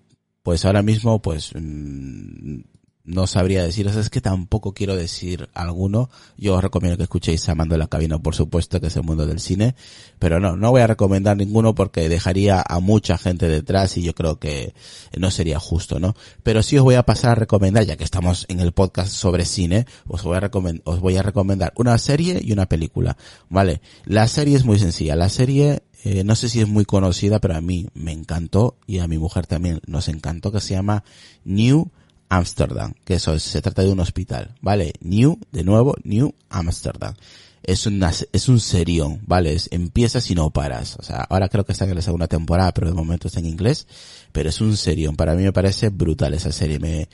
[0.46, 2.60] pues ahora mismo, pues, mm,
[3.02, 6.08] no sabría decir, es que tampoco quiero decir alguno.
[6.36, 9.40] Yo os recomiendo que escuchéis Amando la Cabina, por supuesto, que es el mundo del
[9.40, 9.74] cine.
[10.20, 14.14] Pero no, no voy a recomendar ninguno porque dejaría a mucha gente detrás y yo
[14.14, 14.72] creo que
[15.18, 16.14] no sería justo, ¿no?
[16.44, 19.46] Pero sí os voy a pasar a recomendar, ya que estamos en el podcast sobre
[19.46, 23.16] cine, os voy a recomendar, os voy a recomendar una serie y una película,
[23.48, 23.80] ¿vale?
[24.04, 25.16] La serie es muy sencilla.
[25.16, 28.98] La serie eh, no sé si es muy conocida, pero a mí me encantó y
[28.98, 31.04] a mi mujer también nos encantó, que se llama
[31.44, 31.90] New
[32.28, 34.92] Amsterdam, que eso se trata de un hospital, ¿vale?
[35.00, 37.14] New, de nuevo, New Amsterdam.
[37.62, 39.52] Es una, es un serión, ¿vale?
[39.52, 40.96] Es, empiezas y no paras.
[41.00, 43.46] O sea, ahora creo que está en la segunda temporada, pero de momento está en
[43.46, 43.88] inglés.
[44.30, 45.16] Pero es un serión.
[45.16, 46.78] Para mí me parece brutal esa serie.
[46.78, 47.08] Me,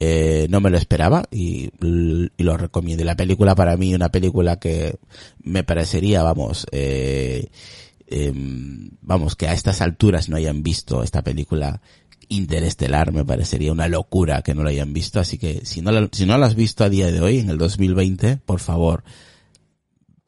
[0.00, 3.04] eh, no me lo esperaba y, lo recomiendo.
[3.04, 4.96] La película para mí, una película que
[5.42, 7.50] me parecería, vamos, eh,
[8.10, 8.32] eh,
[9.02, 11.80] vamos, que a estas alturas no hayan visto esta película
[12.28, 16.08] interestelar me parecería una locura que no lo hayan visto, así que si no, la,
[16.12, 19.02] si no la has visto a día de hoy, en el 2020, por favor,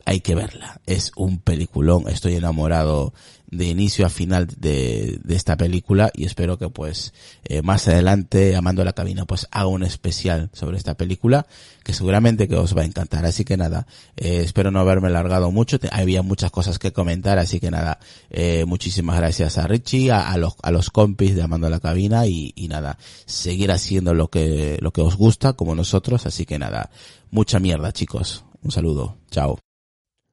[0.07, 0.81] hay que verla.
[0.87, 3.13] Es un peliculón, estoy enamorado
[3.51, 7.13] de inicio a final de, de esta película y espero que pues
[7.45, 11.47] eh, más adelante Amando la Cabina pues haga un especial sobre esta película
[11.83, 13.25] que seguramente que os va a encantar.
[13.25, 13.87] Así que nada
[14.17, 15.79] eh, espero no haberme largado mucho.
[15.91, 17.99] Había muchas cosas que comentar así que nada
[18.31, 22.27] eh, muchísimas gracias a Richie a, a, los a los compis de Amando la Cabina
[22.27, 26.27] y, y nada seguir haciendo lo que lo que os gusta como nosotros.
[26.27, 26.91] Así que nada
[27.31, 28.45] mucha mierda chicos.
[28.63, 29.17] Un saludo.
[29.31, 29.70] Chao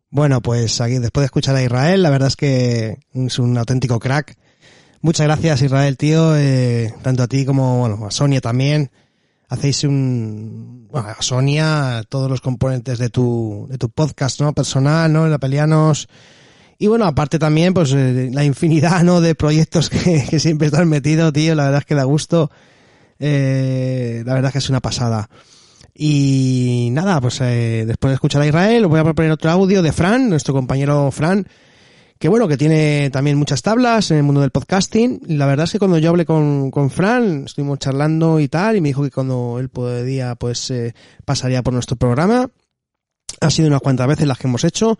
[0.09, 3.99] bueno, pues aquí después de escuchar a Israel, la verdad es que es un auténtico
[3.99, 4.37] crack.
[5.01, 8.91] Muchas gracias Israel, tío, eh, tanto a ti como bueno, a Sonia también.
[9.49, 14.53] Hacéis un, bueno, a Sonia, todos los componentes de tu, de tu podcast, ¿no?
[14.53, 15.27] Personal, ¿no?
[15.27, 16.09] La Pelianos.
[16.79, 19.21] Y bueno, aparte también, pues eh, la infinidad, ¿no?
[19.21, 21.55] De proyectos que, siempre estás metido, tío.
[21.55, 22.51] La verdad es que da gusto.
[23.19, 25.29] Eh, la verdad es que es una pasada.
[25.99, 29.81] Y nada, pues eh, después de escuchar a Israel, os voy a proponer otro audio
[29.81, 31.47] de Fran, nuestro compañero Fran,
[32.19, 35.21] que bueno, que tiene también muchas tablas en el mundo del podcasting.
[35.27, 38.81] La verdad es que cuando yo hablé con, con Fran, estuvimos charlando y tal, y
[38.81, 40.93] me dijo que cuando él podía, pues eh,
[41.25, 42.47] pasaría por nuestro programa.
[43.41, 44.99] Ha sido unas cuantas veces las que hemos hecho.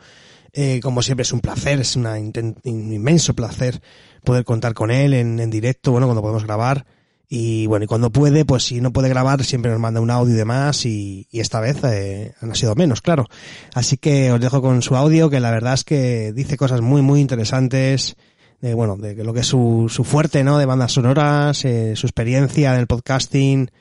[0.52, 3.82] Eh, como siempre es un placer, es una un inmenso placer
[4.24, 6.88] poder contar con él en, en directo, bueno, cuando podemos grabar
[7.30, 10.34] Y bueno, y cuando puede, pues si no puede grabar, siempre nos manda un audio
[10.34, 13.26] y demás, y, esta vez eh, han sido menos, claro.
[13.74, 17.02] Así que os dejo con su audio, que la verdad es que dice cosas muy,
[17.02, 18.16] muy interesantes,
[18.62, 20.58] de, bueno, de lo que es su, su fuerte, ¿no?
[20.58, 23.72] De bandas sonoras, eh, su experiencia en el podcasting,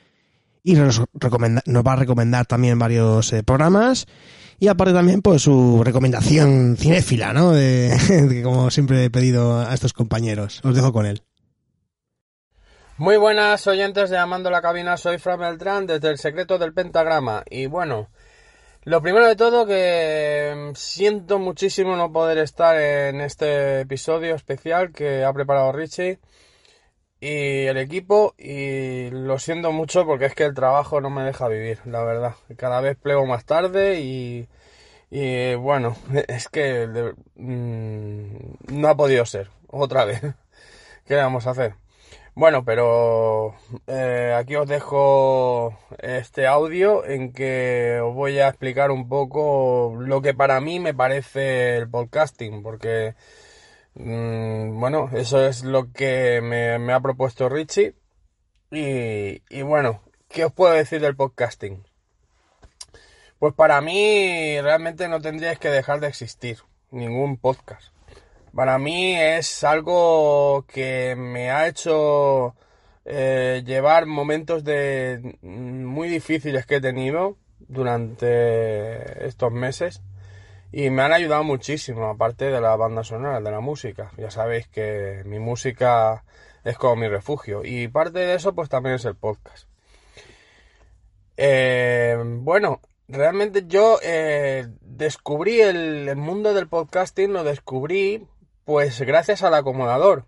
[0.63, 4.07] y nos va a recomendar también varios eh, programas,
[4.59, 7.53] y aparte también, pues su recomendación cinéfila, ¿no?
[7.53, 7.95] De,
[8.29, 10.59] de, como siempre he pedido a estos compañeros.
[10.65, 11.21] Os dejo con él.
[12.99, 17.43] Muy buenas oyentes de Amando la Cabina, soy Fran Beltrán desde El Secreto del Pentagrama.
[17.47, 18.09] Y bueno,
[18.85, 25.23] lo primero de todo que siento muchísimo no poder estar en este episodio especial que
[25.23, 26.19] ha preparado Richie
[27.19, 31.47] y el equipo y lo siento mucho porque es que el trabajo no me deja
[31.47, 32.35] vivir, la verdad.
[32.57, 34.49] Cada vez plego más tarde y,
[35.11, 35.95] y bueno,
[36.27, 40.21] es que mmm, no ha podido ser, otra vez.
[41.05, 41.86] ¿Qué vamos a hacer?
[42.37, 43.55] Bueno, pero
[43.87, 50.21] eh, aquí os dejo este audio en que os voy a explicar un poco lo
[50.21, 53.15] que para mí me parece el podcasting, porque,
[53.95, 57.95] mmm, bueno, eso es lo que me, me ha propuesto Richie.
[58.69, 61.87] Y, y, bueno, ¿qué os puedo decir del podcasting?
[63.39, 66.59] Pues para mí realmente no tendríais que dejar de existir
[66.91, 67.96] ningún podcast.
[68.57, 72.55] Para mí es algo que me ha hecho
[73.05, 80.01] eh, llevar momentos de muy difíciles que he tenido durante estos meses
[80.71, 84.11] y me han ayudado muchísimo, aparte de la banda sonora, de la música.
[84.17, 86.23] Ya sabéis que mi música
[86.63, 89.67] es como mi refugio y parte de eso pues también es el podcast.
[91.37, 98.25] Eh, bueno, realmente yo eh, descubrí el mundo del podcasting, lo descubrí
[98.67, 100.25] pues gracias al acomodador,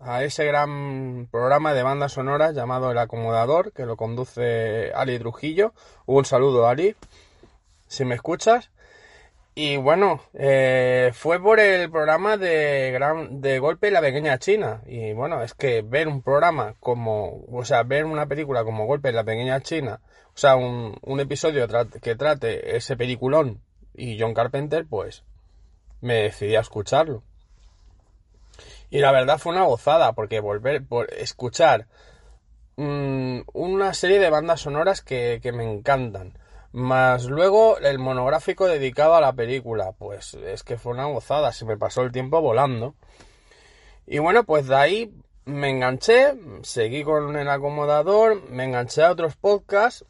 [0.00, 5.74] a ese gran programa de bandas sonoras llamado El Acomodador, que lo conduce Ali Trujillo.
[6.06, 6.96] Un saludo, Ali,
[7.86, 8.70] si me escuchas.
[9.54, 14.80] Y bueno, eh, fue por el programa de, gran, de Golpe la Pequeña China.
[14.86, 19.10] Y bueno, es que ver un programa como, o sea, ver una película como Golpe
[19.10, 21.68] y la Pequeña China, o sea, un, un episodio
[22.00, 23.60] que trate ese peliculón
[23.92, 25.24] y John Carpenter, pues
[26.00, 27.22] me decidí a escucharlo.
[28.90, 31.86] Y la verdad fue una gozada, porque volver, por escuchar
[32.76, 36.38] mmm, una serie de bandas sonoras que, que, me encantan.
[36.72, 39.92] Más luego el monográfico dedicado a la película.
[39.92, 42.94] Pues es que fue una gozada, se me pasó el tiempo volando.
[44.06, 45.14] Y bueno, pues de ahí
[45.46, 50.04] me enganché, seguí con el acomodador, me enganché a otros podcasts.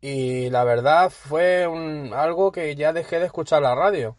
[0.00, 4.16] Y la verdad fue un, algo que ya dejé de escuchar la radio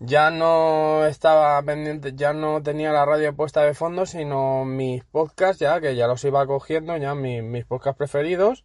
[0.00, 5.60] ya no estaba pendiente, ya no tenía la radio puesta de fondo, sino mis podcasts
[5.60, 8.64] ya, que ya los iba cogiendo, ya mis, mis podcasts preferidos.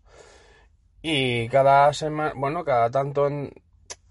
[1.01, 3.29] Y cada semana, bueno, cada tanto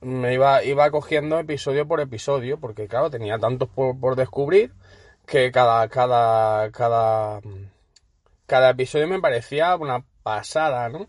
[0.01, 4.73] me iba, iba cogiendo episodio por episodio, porque claro, tenía tantos por, por descubrir
[5.27, 7.41] que cada, cada, cada,
[8.47, 11.09] cada episodio me parecía una pasada, ¿no?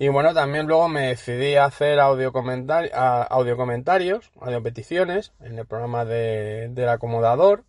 [0.00, 5.58] Y bueno, también luego me decidí a hacer audio, comentari audio comentarios, audio peticiones en
[5.58, 7.64] el programa de, del acomodador.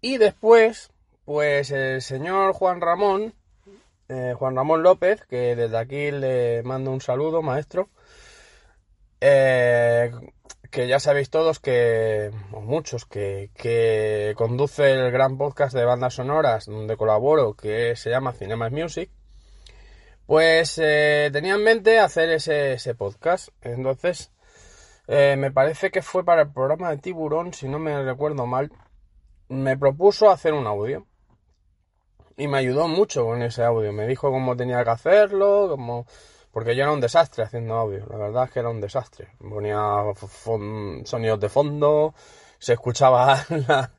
[0.00, 0.90] Y después,
[1.26, 3.34] pues el señor Juan Ramón,
[4.08, 7.90] eh, Juan Ramón López, que desde aquí le mando un saludo, maestro,
[9.20, 10.10] eh,
[10.70, 16.14] que ya sabéis todos que, o muchos, que, que conduce el gran podcast de bandas
[16.14, 19.10] sonoras donde colaboro, que se llama Cinemas Music
[20.26, 23.48] pues eh, tenía en mente hacer ese, podcast.
[23.60, 24.32] Entonces,
[25.06, 28.72] eh, me parece que fue para el programa de Tiburón, si no me recuerdo mal.
[29.48, 31.06] Me propuso hacer un audio.
[32.36, 33.92] Y me ayudó mucho con ese audio.
[33.92, 36.06] Me dijo cómo tenía que hacerlo, cómo...
[36.50, 38.06] Porque yo era un desastre haciendo audio.
[38.06, 39.28] La verdad es que era un desastre.
[39.38, 39.76] Ponía
[41.04, 42.14] sonidos de fondo,
[42.64, 43.90] se escuchaba la,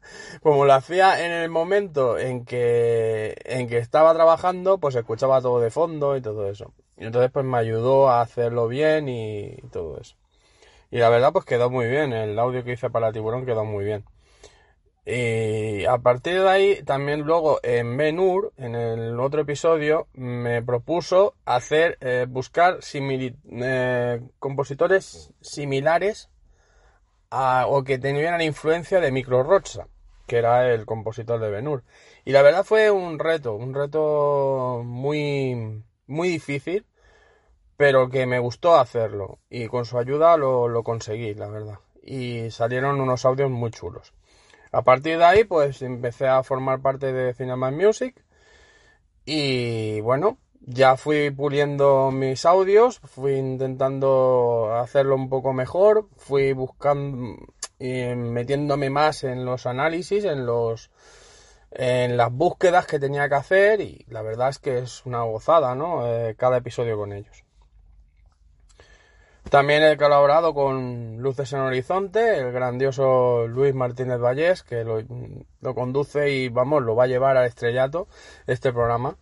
[0.42, 5.40] como lo hacía en el momento en que en que estaba trabajando pues se escuchaba
[5.40, 6.74] todo de fondo y todo eso.
[6.98, 10.16] Y entonces pues me ayudó a hacerlo bien y, todo eso.
[10.90, 12.12] Y la verdad pues quedó muy bien.
[12.12, 14.04] El audio que hice para tiburón quedó muy bien.
[15.06, 21.36] Y a partir de ahí también luego en Benur en el otro episodio me propuso
[21.46, 26.32] hacer eh, buscar eh, compositores similares
[27.68, 29.88] o que tenían la influencia de Micro Rocha,
[30.28, 31.84] que era el compositor de Benur.
[32.24, 36.86] Y la verdad fue un reto, un reto muy, muy difícil,
[37.78, 39.40] pero que me gustó hacerlo.
[39.50, 41.80] Y con su ayuda lo, lo conseguí, la verdad.
[42.02, 44.14] Y salieron unos audios muy chulos.
[44.72, 48.26] A partir de ahí, pues empecé a formar parte de Cinema Music
[49.26, 50.38] y bueno,
[50.68, 57.36] ya fui puliendo mis audios, fui intentando hacerlo un poco mejor, fui buscando
[57.78, 60.90] y metiéndome más en los análisis, en los
[61.72, 65.76] en las búsquedas que tenía que hacer y la verdad es que es una gozada,
[65.76, 66.08] ¿no?
[66.08, 67.44] Eh, cada episodio con ellos.
[69.50, 75.04] También he colaborado con Luces en Horizonte, el grandioso Luis Martínez Vallés, que lo,
[75.62, 78.08] lo, conduce y vamos, lo va a llevar al estrellato
[78.48, 79.18] este programa.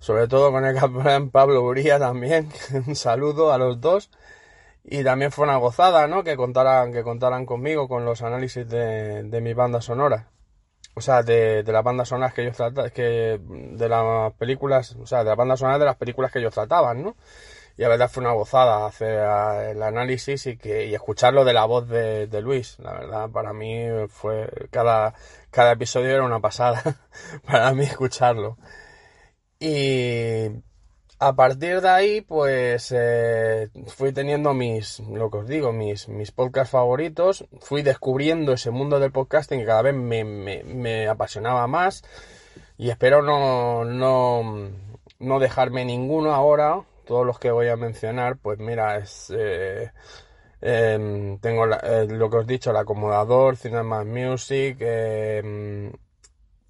[0.00, 2.50] Sobre todo con el capitán Pablo Uría también.
[2.86, 4.10] Un saludo a los dos.
[4.84, 6.24] Y también fue una gozada, ¿no?
[6.24, 10.30] Que contaran, que contaran conmigo con los análisis de, de mi banda sonora.
[10.94, 15.06] O sea, de, de las bandas sonoras que ellos trataban, que de las películas, o
[15.06, 17.16] sea, de las bandas sonoras de las películas que ellos trataban, ¿no?
[17.78, 19.20] Y la verdad fue una gozada hacer
[19.70, 22.76] el análisis y que y escucharlo de la voz de, de, Luis.
[22.80, 25.14] La verdad, para mí fue cada,
[25.52, 26.82] cada episodio era una pasada
[27.46, 28.58] para mí escucharlo.
[29.60, 30.48] Y
[31.18, 36.30] a partir de ahí, pues eh, fui teniendo mis, lo que os digo, mis, mis
[36.32, 37.44] podcasts favoritos.
[37.60, 42.04] Fui descubriendo ese mundo del podcasting que cada vez me, me, me apasionaba más.
[42.76, 44.70] Y espero no, no,
[45.18, 49.90] no dejarme ninguno ahora todos los que voy a mencionar, pues mira, es eh,
[50.60, 54.76] eh, tengo eh, lo que os he dicho, el acomodador, Cinema Music,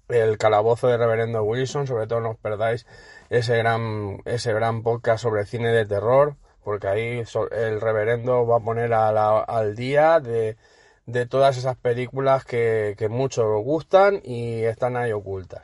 [0.09, 2.85] el calabozo de Reverendo Wilson, sobre todo no os perdáis
[3.29, 8.61] ese gran, ese gran podcast sobre cine de terror, porque ahí el reverendo va a
[8.61, 10.57] poner a la, al día de,
[11.05, 15.63] de todas esas películas que, que muchos gustan y están ahí ocultas.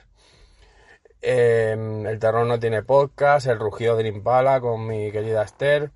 [1.21, 1.75] Eh,
[2.07, 5.91] el terror no tiene podcast, el rugido de Impala con mi querida Esther,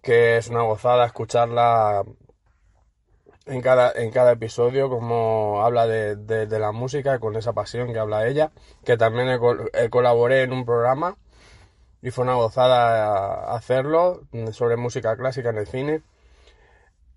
[0.00, 2.04] que es una gozada escucharla
[3.46, 7.98] en cada, en cada episodio, como habla de, de, la música, con esa pasión que
[7.98, 8.52] habla ella,
[8.84, 9.38] que también he,
[9.74, 11.16] he colaboré en un programa
[12.02, 14.22] y fue una gozada hacerlo
[14.52, 16.02] sobre música clásica en el cine.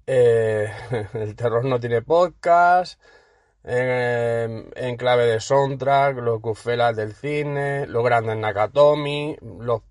[0.08, 0.70] Eh,
[1.14, 3.00] el terror no tiene podcast
[3.64, 9.82] en, en clave de soundtrack, los gufelas del cine, los grandes Nakatomi, los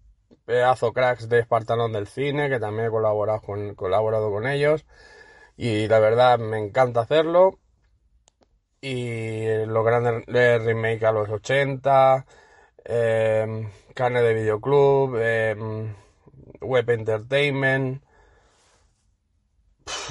[0.44, 4.84] pedazos cracks de Espartalón del cine, que también he colaborado con, colaborado con ellos.
[5.56, 7.58] Y la verdad me encanta hacerlo.
[8.80, 12.26] Y los grandes remake a los 80,
[12.84, 15.56] eh, carne de videoclub, eh,
[16.60, 18.02] web entertainment,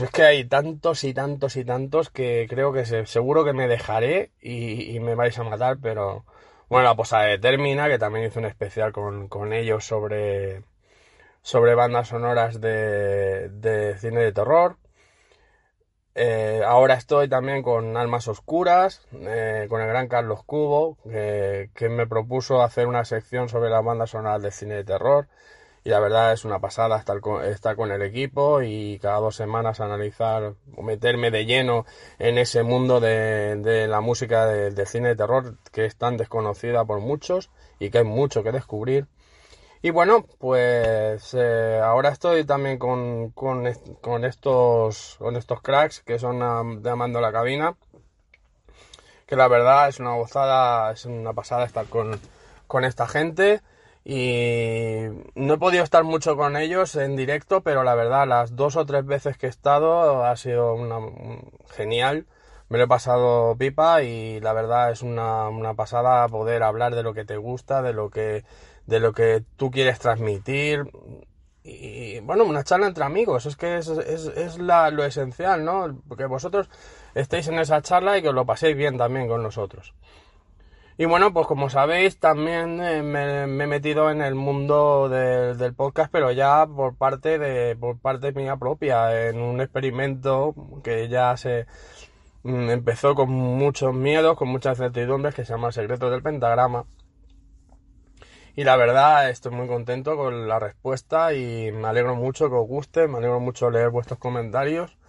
[0.03, 3.67] es que hay tantos y tantos y tantos que creo que se, seguro que me
[3.67, 6.25] dejaré y, y, me vais a matar, pero
[6.69, 10.63] bueno, la posada de Termina, que también hice un especial con, con ellos sobre,
[11.41, 14.77] sobre bandas sonoras de, de cine de terror.
[16.13, 22.07] Eh, ahora estoy también con Almas Oscuras, eh, con el gran Carlos Cubo, que, me
[22.07, 25.27] propuso hacer una sección sobre las bandas sonoras de cine de terror
[25.83, 29.35] y la verdad es una pasada estar con, estar con el equipo y cada dos
[29.35, 31.85] semanas analizar o meterme de lleno
[32.19, 36.17] en ese mundo de, de la música del de cine de terror que es tan
[36.17, 39.07] desconocida por muchos y que hay mucho que descubrir.
[39.83, 43.67] Y bueno, pues eh, ahora estoy también con, con,
[43.99, 47.75] con, estos, con estos cracks que son de Amando la Cabina,
[49.25, 52.19] que la verdad es una gozada, es una pasada estar con,
[52.67, 53.61] con esta gente
[54.03, 55.01] y
[55.35, 58.85] no he podido estar mucho con ellos en directo, pero la verdad, las dos o
[58.85, 60.99] tres veces que he estado ha sido una,
[61.71, 62.27] genial.
[62.69, 67.03] Me lo he pasado pipa y la verdad es una, una, pasada poder hablar de
[67.03, 68.45] lo que te gusta, de lo que,
[68.91, 70.83] de lo que tú quieres transmitir.
[71.63, 76.01] Y bueno, una charla entre amigos, es que es, es, es la, lo esencial, ¿no?
[76.07, 76.69] Porque vosotros
[77.15, 79.93] estéis en esa charla y que os lo paséis bien también con nosotros.
[80.97, 85.73] Y bueno, pues como sabéis, también eh, me, he metido en el mundo de, del
[85.73, 90.53] podcast, pero ya por parte de por parte mía propia, en un experimento
[90.83, 91.65] que ya se
[92.43, 96.85] mm, empezó con muchos miedos, con muchas incertidumbres, que se llama Secretos del Pentagrama.
[98.61, 102.67] Y la verdad, estoy muy contento con la respuesta y me alegro mucho que os
[102.67, 104.99] guste, me alegro mucho leer vuestros comentarios.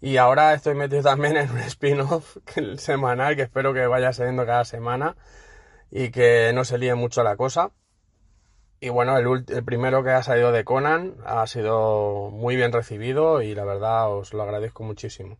[0.00, 2.38] Y ahora estoy metido también en un spin-off
[2.76, 5.14] semanal que espero que vaya saliendo cada semana
[5.92, 7.70] y que no se líe mucho la cosa.
[8.80, 13.42] Y bueno, el, el, primero que ha salido de Conan ha sido muy bien recibido
[13.42, 15.38] y la verdad os lo agradezco muchísimo.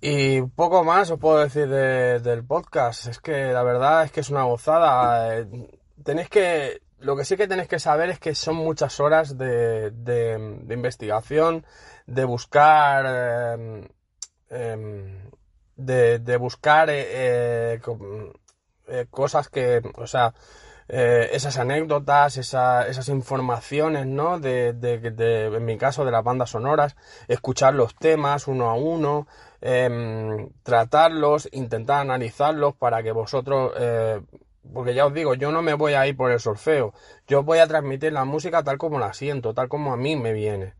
[0.00, 3.06] Y poco más os puedo decir de, del podcast.
[3.06, 5.44] Es que la verdad es que es una gozada.
[6.04, 6.82] Tenéis que.
[6.98, 11.64] Lo que sí que tenéis que saber es que son muchas horas de, de, investigación,
[12.06, 13.04] de buscar
[14.50, 15.28] eh,
[15.76, 17.06] de, buscar eh,
[17.74, 17.80] eh,
[18.88, 20.34] eh, cosas que, o sea,
[20.88, 24.40] esas anécdotas, esa- esas informaciones, ¿no?
[24.40, 26.96] De, de, en mi caso, de las bandas sonoras,
[27.28, 29.28] escuchar los temas uno a uno,
[29.60, 33.72] em, tratarlos, intentar analizarlos para que vosotros,
[34.72, 36.94] porque ya os digo, yo no me voy a ir por el solfeo,
[37.26, 40.32] yo voy a transmitir la música tal como la siento, tal como a mí me
[40.32, 40.74] viene.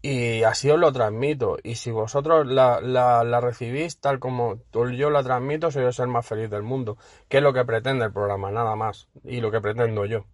[0.00, 1.58] Y así os lo transmito.
[1.62, 6.26] Y si vosotros la, la, la recibís tal como yo la transmito, soy el más
[6.26, 6.96] feliz del mundo.
[7.28, 9.08] Que es lo que pretende el programa, nada más.
[9.24, 10.24] Y lo que pretendo yo.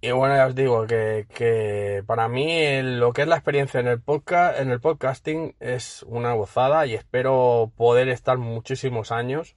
[0.00, 3.88] Y bueno, ya os digo que, que para mí lo que es la experiencia en
[3.88, 9.56] el podcast, en el podcasting es una gozada y espero poder estar muchísimos años.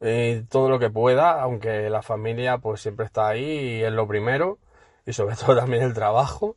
[0.00, 4.06] Y todo lo que pueda, aunque la familia pues siempre está ahí y es lo
[4.06, 4.58] primero.
[5.06, 6.56] Y sobre todo también el trabajo.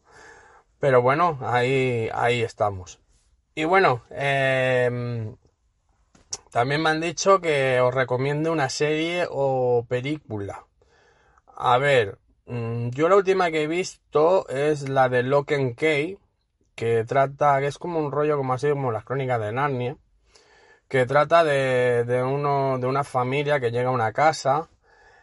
[0.80, 3.00] Pero bueno, ahí, ahí estamos.
[3.56, 5.36] Y bueno, em,
[6.52, 10.66] también me han dicho que os recomiende una serie o película.
[11.58, 16.18] A ver, mm, yo la última que he visto es la de Lock and Key,
[16.76, 19.98] que trata, que es como un rollo como así como las crónicas de Narnia,
[20.90, 24.70] que trata de, de uno, de una familia que llega a una casa,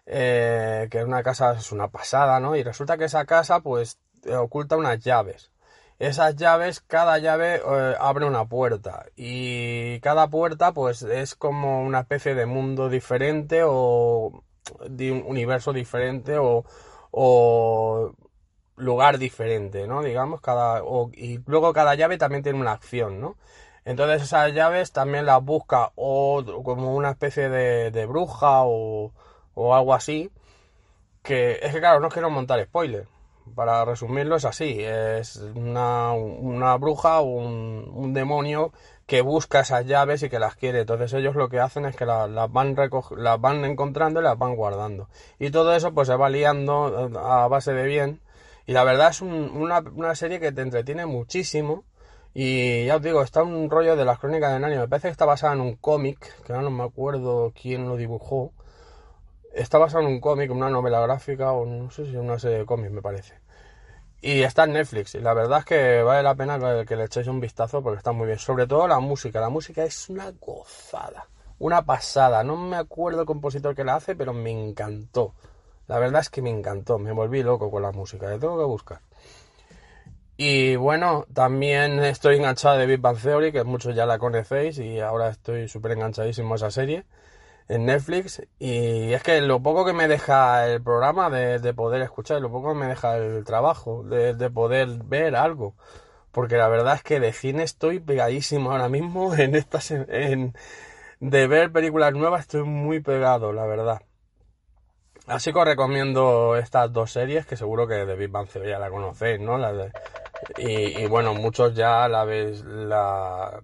[0.06, 2.56] eh, que una casa es una pasada, ¿no?
[2.56, 3.98] Y resulta que esa casa pues
[4.38, 5.51] oculta unas llaves.
[5.98, 12.01] Esas llaves, cada llave eh, abre una puerta y cada puerta pues es como una
[12.01, 14.44] especie de mundo diferente o
[14.90, 16.64] de un universo diferente o,
[17.12, 18.12] o
[18.76, 20.02] lugar diferente, ¿no?
[20.02, 23.36] Digamos, cada, o- y luego cada llave también tiene una acción, ¿no?
[23.87, 29.13] Entonces esas llaves también las busca o como una especie de, bruja o,
[29.55, 30.31] o algo así,
[31.23, 33.07] que es que claro, no quiero montar spoiler.
[33.55, 38.73] Para resumirlo es así, es una, una bruja o un, un demonio
[39.07, 40.81] que busca esas llaves y que las quiere.
[40.81, 42.75] Entonces ellos lo que hacen es que la- las van
[43.17, 45.09] las van encontrando y las van guardando.
[45.39, 48.21] Y todo eso pues se va liando a base de bien.
[48.67, 51.85] Y la verdad es un- una, una serie que te entretiene muchísimo.
[52.39, 54.81] Y ya os digo, está un rollo de las crónicas de Narnia.
[54.81, 57.97] Me parece que está basada en un cómic, que ahora no me acuerdo quién lo
[57.97, 58.53] dibujó.
[59.55, 62.67] Está basado en un cómic, una novela gráfica o no sé si una serie de
[62.67, 63.41] cómics, me parece.
[64.21, 65.15] Y está en Netflix.
[65.15, 68.13] Y la verdad es que vale la pena que le echéis un vistazo porque está
[68.13, 68.39] muy bien.
[68.39, 69.41] Sobre todo la música.
[69.41, 71.29] La música es una gozada.
[71.59, 72.45] Una pasada.
[72.45, 75.33] No me acuerdo el compositor que la hace, pero me encantó.
[75.87, 76.99] La verdad es que me encantó.
[76.99, 78.29] Me volví loco con la música.
[78.29, 79.01] Le tengo que buscar.
[80.39, 85.01] Y bueno, también estoy enganchado de Big Bang Theory, que muchos ya la conocéis y
[85.01, 87.05] ahora estoy súper enganchadísimo a esa serie
[87.69, 88.43] en Netflix.
[88.59, 92.51] Y es que lo poco que me deja el programa de, de poder escuchar, lo
[92.53, 95.75] poco que me deja el trabajo de, de poder ver algo.
[96.33, 100.55] Porque la verdad es que de cine estoy pegadísimo ahora mismo en estas en,
[101.21, 104.03] de ver películas nuevas estoy muy pegado, la verdad.
[105.27, 108.79] Así que os recomiendo estas dos series que seguro que de Big Bang Theory ya
[108.79, 109.59] la conocéis, ¿no?
[109.59, 109.93] La de-
[110.57, 113.63] y, y bueno, muchos ya la habéis la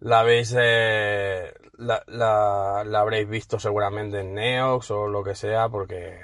[0.00, 6.20] la habéis eh, la, habréis visto seguramente en Neox o lo que sea porque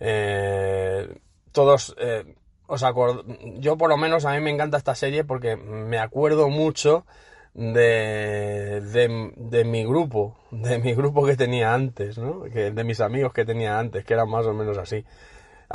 [0.00, 1.18] eh,
[1.52, 2.36] todos eh,
[2.66, 3.24] os acord-
[3.60, 7.06] yo por lo menos a mí me encanta esta serie porque me acuerdo mucho
[7.54, 12.44] de, de, de mi grupo, de mi grupo que tenía antes, ¿no?
[12.44, 15.04] Que, de mis amigos que tenía antes, que eran más o menos así.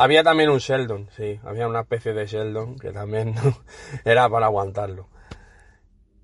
[0.01, 3.35] Había también un Sheldon, sí, había una especie de Sheldon que también
[4.05, 5.09] era para aguantarlo.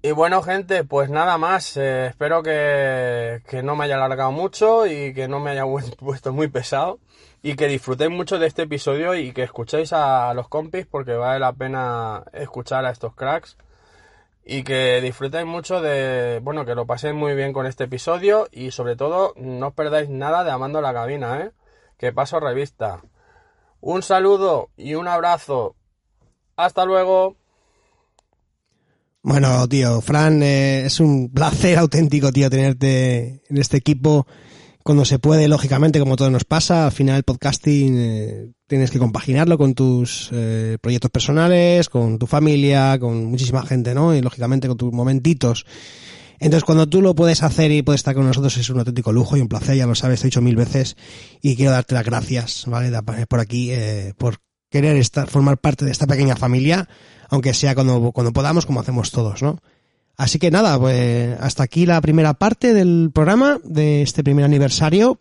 [0.02, 1.76] Y bueno, gente, pues nada más.
[1.76, 5.66] eh, espero que, que no me haya alargado mucho y que no me haya
[6.00, 7.00] puesto muy pesado.
[7.44, 11.40] Y que disfrutéis mucho de este episodio y que escuchéis a los compis porque vale
[11.40, 13.58] la pena escuchar a estos cracks.
[14.46, 18.72] Y que disfrutéis mucho de, bueno, que lo paséis muy bien con este episodio y
[18.72, 21.52] sobre todo no os perdáis nada de Amando la Cabina, ¿eh?
[21.98, 23.02] Que paso revista.
[23.86, 25.76] Un saludo y un abrazo.
[26.56, 27.36] Hasta luego.
[29.22, 34.26] Bueno, tío, Fran, eh, es un placer auténtico, tío, tenerte en este equipo
[34.82, 36.86] cuando se puede, lógicamente, como todo nos pasa.
[36.86, 42.26] Al final, el podcasting eh, tienes que compaginarlo con tus eh, proyectos personales, con tu
[42.26, 44.16] familia, con muchísima gente, ¿no?
[44.16, 45.64] Y lógicamente con tus momentitos.
[46.40, 49.38] Entonces, cuando tú lo puedes hacer y puedes estar con nosotros, es un auténtico lujo
[49.38, 50.98] y un placer, ya lo sabes, te he dicho mil veces.
[51.42, 52.92] Y quiero darte las gracias, ¿vale?
[53.28, 54.38] Por aquí, eh, por
[54.70, 56.90] querer estar, formar parte de esta pequeña familia,
[57.30, 59.60] aunque sea cuando, cuando podamos, como hacemos todos, ¿no?
[60.18, 65.20] Así que nada, pues hasta aquí la primera parte del programa de este primer aniversario.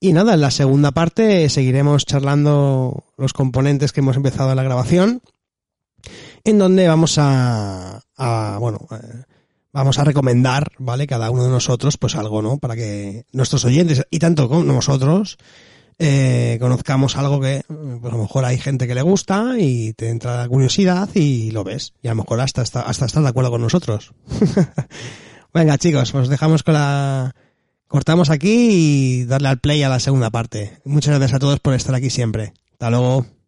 [0.00, 4.62] Y nada, en la segunda parte seguiremos charlando los componentes que hemos empezado en la
[4.62, 5.22] grabación,
[6.44, 9.24] en donde vamos a, a bueno, eh,
[9.72, 11.06] vamos a recomendar, ¿vale?
[11.06, 12.58] Cada uno de nosotros, pues algo, ¿no?
[12.58, 15.38] Para que nuestros oyentes, y tanto como nosotros,
[15.98, 20.08] eh, conozcamos algo que pues a lo mejor hay gente que le gusta y te
[20.08, 21.92] entra la curiosidad y lo ves.
[22.02, 24.14] Y a lo mejor hasta, hasta, hasta estás de acuerdo con nosotros.
[25.54, 27.34] Venga, chicos, pues dejamos con la...
[27.86, 30.78] Cortamos aquí y darle al play a la segunda parte.
[30.84, 32.54] Muchas gracias a todos por estar aquí siempre.
[32.72, 33.39] Hasta luego.